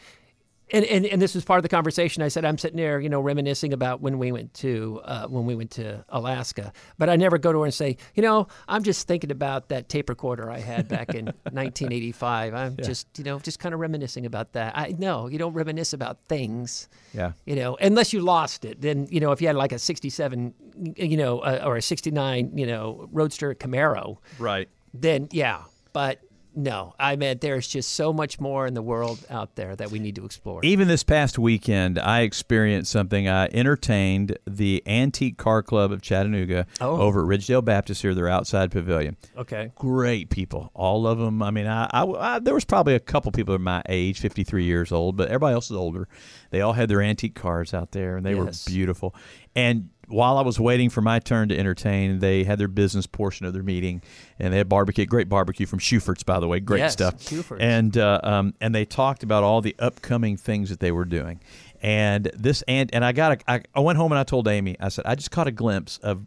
and, 0.72 0.84
and, 0.84 1.06
and 1.06 1.22
this 1.22 1.34
was 1.34 1.44
part 1.44 1.58
of 1.58 1.62
the 1.62 1.68
conversation. 1.68 2.22
I 2.22 2.28
said, 2.28 2.44
I'm 2.44 2.58
sitting 2.58 2.76
there, 2.76 3.00
you 3.00 3.08
know, 3.08 3.20
reminiscing 3.20 3.72
about 3.72 4.00
when 4.00 4.18
we 4.18 4.32
went 4.32 4.52
to 4.54 5.00
uh, 5.04 5.26
when 5.28 5.46
we 5.46 5.54
went 5.54 5.70
to 5.72 6.04
Alaska, 6.08 6.72
but 6.98 7.08
I 7.08 7.16
never 7.16 7.38
go 7.38 7.52
to 7.52 7.60
her 7.60 7.64
and 7.64 7.74
say, 7.74 7.96
you 8.14 8.22
know, 8.22 8.48
I'm 8.68 8.82
just 8.82 9.06
thinking 9.06 9.30
about 9.30 9.68
that 9.68 9.88
tape 9.88 10.08
recorder 10.08 10.50
I 10.50 10.58
had 10.58 10.88
back 10.88 11.14
in 11.14 11.26
1985. 11.52 12.54
I'm 12.54 12.76
just, 12.76 13.06
you 13.18 13.24
know, 13.24 13.38
just 13.38 13.58
kind 13.58 13.74
of 13.74 13.80
reminiscing 13.80 14.26
about 14.26 14.52
that. 14.54 14.76
I 14.76 14.94
no, 14.98 15.28
you 15.28 15.38
don't 15.38 15.54
reminisce 15.54 15.92
about 15.92 16.18
things 16.28 16.88
yeah. 17.16 17.32
you 17.44 17.56
know, 17.56 17.76
unless 17.80 18.12
you 18.12 18.20
lost 18.20 18.64
it. 18.64 18.80
Then, 18.80 19.06
you 19.10 19.20
know, 19.20 19.32
if 19.32 19.40
you 19.40 19.46
had 19.46 19.56
like 19.56 19.72
a 19.72 19.78
67, 19.78 20.54
you 20.96 21.16
know, 21.16 21.40
uh, 21.40 21.62
or 21.64 21.76
a 21.76 21.82
69, 21.82 22.56
you 22.56 22.66
know, 22.66 23.08
Roadster 23.12 23.54
Camaro, 23.54 24.18
Right. 24.38 24.68
then 24.92 25.28
yeah. 25.32 25.62
But 25.92 26.20
no, 26.56 26.94
I 26.98 27.16
meant 27.16 27.42
there's 27.42 27.68
just 27.68 27.92
so 27.92 28.12
much 28.12 28.40
more 28.40 28.66
in 28.66 28.72
the 28.74 28.82
world 28.82 29.24
out 29.30 29.54
there 29.56 29.76
that 29.76 29.90
we 29.90 29.98
need 29.98 30.14
to 30.16 30.24
explore. 30.24 30.60
Even 30.64 30.88
this 30.88 31.04
past 31.04 31.38
weekend, 31.38 31.98
I 31.98 32.22
experienced 32.22 32.90
something. 32.90 33.28
I 33.28 33.46
entertained 33.52 34.38
the 34.46 34.82
Antique 34.86 35.36
Car 35.36 35.62
Club 35.62 35.92
of 35.92 36.00
Chattanooga 36.02 36.66
Oh. 36.80 36.96
over 37.00 37.20
at 37.20 37.38
Ridgedale 37.38 37.64
Baptist 37.64 38.00
here, 38.02 38.14
their 38.14 38.28
outside 38.28 38.70
pavilion. 38.70 39.16
Okay. 39.36 39.70
Great 39.74 40.30
people, 40.30 40.70
all 40.74 41.06
of 41.06 41.18
them. 41.18 41.42
I 41.42 41.50
mean, 41.50 41.66
I, 41.66 41.90
I, 41.92 42.04
I- 42.04 42.38
there 42.38 42.54
was 42.54 42.64
probably 42.64 42.94
a 42.94 43.00
couple 43.00 43.30
people 43.32 43.54
of 43.54 43.60
my 43.60 43.82
age, 43.88 44.18
53 44.20 44.64
years 44.64 44.90
old, 44.92 45.16
but 45.16 45.28
everybody 45.28 45.52
else 45.54 45.70
is 45.70 45.76
older. 45.76 46.08
They 46.50 46.62
all 46.62 46.72
had 46.72 46.88
their 46.88 47.02
antique 47.02 47.34
cars 47.34 47.74
out 47.74 47.92
there, 47.92 48.16
and 48.16 48.24
they 48.24 48.34
Yes. 48.34 48.66
were 48.66 48.72
beautiful. 48.72 49.14
And 49.54 49.90
while 50.08 50.38
I 50.38 50.42
was 50.42 50.58
waiting 50.60 50.90
for 50.90 51.00
my 51.00 51.18
turn 51.18 51.48
to 51.48 51.58
entertain, 51.58 52.20
they 52.20 52.44
had 52.44 52.58
their 52.58 52.68
business 52.68 53.06
portion 53.06 53.46
of 53.46 53.52
their 53.52 53.62
meeting, 53.62 54.02
and 54.38 54.52
they 54.52 54.58
had 54.58 54.68
barbecue, 54.68 55.04
great 55.06 55.28
barbecue 55.28 55.66
from 55.66 55.78
Shuford's, 55.78 56.22
by 56.22 56.38
the 56.40 56.48
way, 56.48 56.60
great 56.60 56.78
Yes, 56.78 56.92
stuff. 56.92 57.14
Shuford's. 57.18 57.60
And 57.60 57.96
uh, 57.96 58.20
um, 58.22 58.54
and 58.60 58.74
they 58.74 58.84
talked 58.84 59.22
about 59.22 59.42
all 59.42 59.60
the 59.60 59.74
upcoming 59.78 60.36
things 60.36 60.70
that 60.70 60.80
they 60.80 60.92
were 60.92 61.04
doing. 61.04 61.40
And 61.82 62.30
this 62.34 62.62
and 62.68 62.92
and 62.94 63.04
I 63.04 63.12
got 63.12 63.32
a, 63.32 63.50
I, 63.50 63.62
I 63.74 63.80
went 63.80 63.98
home 63.98 64.12
and 64.12 64.18
I 64.18 64.24
told 64.24 64.48
Amy, 64.48 64.76
I 64.80 64.88
said 64.88 65.04
I 65.06 65.14
just 65.14 65.30
caught 65.30 65.46
a 65.46 65.52
glimpse 65.52 65.98
of 65.98 66.24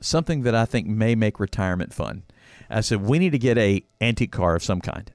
something 0.00 0.42
that 0.42 0.54
I 0.54 0.64
think 0.64 0.86
may 0.86 1.14
make 1.14 1.40
retirement 1.40 1.92
fun. 1.92 2.22
I 2.70 2.80
said 2.80 3.02
we 3.02 3.18
need 3.18 3.32
to 3.32 3.38
get 3.38 3.58
a 3.58 3.82
antique 4.00 4.32
car 4.32 4.56
of 4.56 4.62
some 4.62 4.80
kind, 4.80 5.12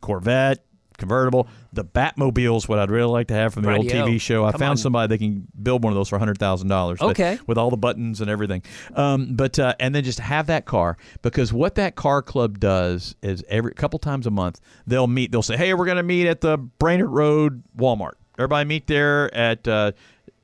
Corvette, 0.00 0.64
convertible. 1.02 1.48
The 1.72 1.84
Batmobile's 1.84 2.68
what 2.68 2.78
I'd 2.78 2.90
really 2.90 3.10
like 3.10 3.28
to 3.28 3.34
have 3.34 3.54
from 3.54 3.64
the 3.64 3.74
old 3.74 3.86
TV 3.86 4.20
show. 4.20 4.44
I 4.44 4.52
Come 4.52 4.58
found 4.60 4.70
on. 4.70 4.76
somebody 4.78 5.08
that 5.08 5.18
can 5.18 5.46
build 5.62 5.82
one 5.84 5.92
of 5.92 5.96
those 5.96 6.08
for 6.08 6.18
hundred 6.18 6.38
thousand 6.38 6.68
dollars. 6.68 7.00
Okay. 7.00 7.38
with 7.46 7.58
all 7.58 7.70
the 7.70 7.76
buttons 7.76 8.20
and 8.20 8.30
everything. 8.30 8.62
Um, 8.94 9.34
but 9.34 9.58
uh, 9.58 9.74
and 9.80 9.94
then 9.94 10.04
just 10.04 10.20
have 10.20 10.46
that 10.46 10.64
car 10.64 10.96
because 11.22 11.52
what 11.52 11.74
that 11.74 11.96
car 11.96 12.22
club 12.22 12.60
does 12.60 13.14
is 13.22 13.44
every 13.48 13.72
couple 13.74 13.98
times 13.98 14.26
a 14.26 14.30
month 14.30 14.60
they'll 14.86 15.06
meet. 15.06 15.32
They'll 15.32 15.42
say, 15.42 15.56
"Hey, 15.56 15.74
we're 15.74 15.86
going 15.86 15.96
to 15.96 16.02
meet 16.02 16.26
at 16.26 16.40
the 16.40 16.56
Brainerd 16.58 17.10
Road 17.10 17.62
Walmart. 17.76 18.12
Everybody 18.38 18.68
meet 18.68 18.86
there 18.86 19.34
at 19.34 19.66
uh, 19.68 19.92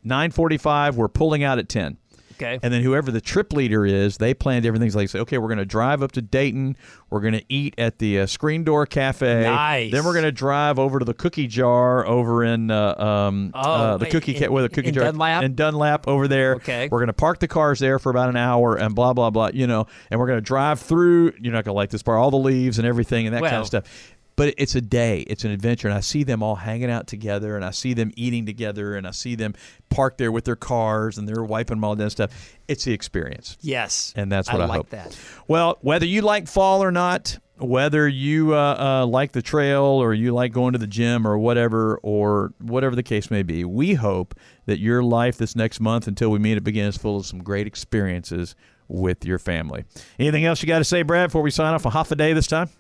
nine 0.05 0.31
forty-five. 0.31 0.97
We're 0.97 1.09
pulling 1.09 1.43
out 1.45 1.59
at 1.59 1.69
ten. 1.69 1.97
Okay. 2.39 2.59
And 2.63 2.73
then 2.73 2.83
whoever 2.83 3.11
the 3.11 3.21
trip 3.21 3.53
leader 3.53 3.85
is, 3.85 4.17
they 4.19 4.33
planned 4.35 4.65
everything. 4.65 4.91
So 4.91 4.99
they 4.99 5.07
say, 5.07 5.19
okay, 5.21 5.39
we're 5.39 5.49
going 5.49 5.59
to 5.59 5.65
drive 5.65 6.03
up 6.03 6.13
to 6.13 6.23
Dayton. 6.23 6.77
We're 7.11 7.21
going 7.21 7.35
to 7.35 7.45
eat 7.49 7.75
at 7.79 7.99
the 7.99 8.21
uh, 8.21 8.27
Screen 8.27 8.65
Door 8.65 8.87
Cafe. 8.87 9.43
Nice. 9.43 9.93
Then 9.93 10.05
we're 10.05 10.13
going 10.13 10.25
to 10.25 10.33
drive 10.33 10.79
over 10.79 10.99
to 10.99 11.05
the 11.05 11.15
Cookie 11.15 11.47
Jar 11.47 12.07
over 12.07 12.45
in 12.45 12.71
uh, 12.71 12.95
um, 12.95 13.51
Oh, 13.55 13.61
uh, 13.61 13.97
the 13.97 14.07
Cookie 14.07 14.35
in- 14.37 14.43
Ca- 14.45 14.49
with 14.51 14.65
a 14.65 14.69
Cookie 14.69 14.89
in 14.89 14.95
Jar 14.95 15.05
Dunlap? 15.05 15.43
in 15.43 15.55
Dunlap 15.55 16.07
over 16.07 16.29
there. 16.29 16.55
Okay. 16.57 16.89
We're 16.91 16.99
going 16.99 17.07
to 17.09 17.13
park 17.13 17.41
the 17.41 17.49
cars 17.49 17.79
there 17.81 17.99
for 17.99 18.11
about 18.11 18.29
an 18.29 18.37
hour 18.37 18.77
and 18.77 18.95
blah 18.95 19.13
blah 19.13 19.31
blah. 19.31 19.51
You 19.53 19.67
know, 19.67 19.87
and 20.11 20.21
we're 20.21 20.27
going 20.27 20.39
to 20.39 20.43
drive 20.43 20.81
through. 20.81 21.33
You're 21.41 21.53
not 21.53 21.65
going 21.65 21.73
to 21.75 21.77
like 21.77 21.91
this 21.91 22.03
part, 22.03 22.19
all 22.19 22.31
the 22.31 22.37
leaves 22.37 22.79
and 22.79 22.87
everything 22.87 23.27
and 23.27 23.35
that 23.35 23.43
kind 23.51 23.61
of 23.61 23.67
stuff. 23.67 24.15
But 24.39 24.55
it's 24.57 24.75
a 24.77 24.81
day, 24.81 25.21
it's 25.23 25.45
an 25.45 25.51
adventure, 25.51 25.89
and 25.89 25.97
I 25.97 26.01
see 26.01 26.23
them 26.23 26.43
all 26.43 26.55
hanging 26.55 26.91
out 26.91 27.09
together, 27.09 27.57
and 27.57 27.65
I 27.65 27.73
see 27.73 27.93
them 27.93 28.13
eating 28.15 28.47
together, 28.47 28.95
and 28.95 29.07
I 29.07 29.11
see 29.11 29.35
them 29.35 29.55
parked 29.91 30.19
there 30.19 30.31
with 30.31 30.45
their 30.45 30.57
cars, 30.57 31.19
and 31.19 31.29
they're 31.29 31.43
wiping 31.43 31.79
them 31.79 31.85
all 31.85 31.97
down 31.97 32.05
and 32.05 32.13
stuff. 32.13 32.31
It's 32.69 32.85
the 32.85 32.93
experience, 32.93 33.59
yes. 33.61 34.15
and 34.17 34.31
that's 34.31 34.51
what 34.51 34.63
I, 34.63 34.67
like 34.67 34.77
hope. 34.77 34.91
that. 34.91 35.19
Well, 35.49 35.79
whether 35.81 36.07
you 36.07 36.23
like 36.23 36.47
fall 36.47 36.85
or 36.85 36.93
not, 36.93 37.37
whether 37.57 38.07
you 38.07 38.55
uh, 38.55 39.01
uh, 39.03 39.07
like 39.07 39.33
the 39.33 39.43
trail 39.43 39.83
or 39.83 40.15
you 40.15 40.33
like 40.33 40.53
going 40.53 40.73
to 40.73 40.79
the 40.79 40.87
gym 40.87 41.27
or 41.27 41.37
whatever, 41.37 41.99
or 42.05 42.53
whatever 42.61 42.95
the 42.95 43.03
case 43.03 43.33
may 43.33 43.43
be, 43.43 43.65
we 43.65 43.95
hope 43.95 44.35
that 44.67 44.79
your 44.79 45.03
life 45.03 45.37
this 45.39 45.57
next 45.57 45.81
month 45.81 46.07
until 46.07 46.31
we 46.31 46.39
meet 46.39 46.57
it 46.57 46.63
begins 46.63 46.95
is 46.95 47.03
full 47.03 47.17
of 47.17 47.27
some 47.27 47.43
great 47.43 47.67
experiences 47.67 48.55
with 48.87 49.25
your 49.25 49.39
family. 49.39 49.85
Anything 50.19 50.45
else 50.45 50.63
you 50.63 50.69
got 50.69 50.79
to 50.79 50.85
say, 50.85 51.03
Brad, 51.03 51.29
before 51.29 51.43
we 51.43 51.51
sign 51.51 51.75
off 51.75 51.85
a 51.85 51.91
half 51.91 52.11
a 52.13 52.17
day 52.17 52.33
this 52.33 52.47
time? 52.47 52.71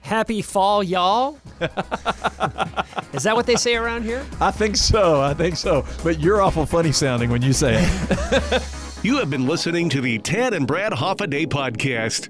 Happy 0.00 0.42
fall, 0.42 0.82
y'all. 0.82 1.38
Is 3.12 3.24
that 3.24 3.34
what 3.34 3.46
they 3.46 3.56
say 3.56 3.76
around 3.76 4.04
here? 4.04 4.24
I 4.40 4.50
think 4.50 4.76
so. 4.76 5.20
I 5.20 5.34
think 5.34 5.56
so. 5.56 5.84
But 6.02 6.20
you're 6.20 6.40
awful 6.40 6.66
funny 6.66 6.92
sounding 6.92 7.30
when 7.30 7.42
you 7.42 7.52
say 7.52 7.76
it. 7.80 8.62
You 9.04 9.18
have 9.18 9.30
been 9.30 9.46
listening 9.46 9.88
to 9.90 10.00
the 10.00 10.18
Tad 10.18 10.54
and 10.54 10.66
Brad 10.66 10.90
Hoffa 10.90 11.30
Day 11.30 11.46
podcast. 11.46 12.26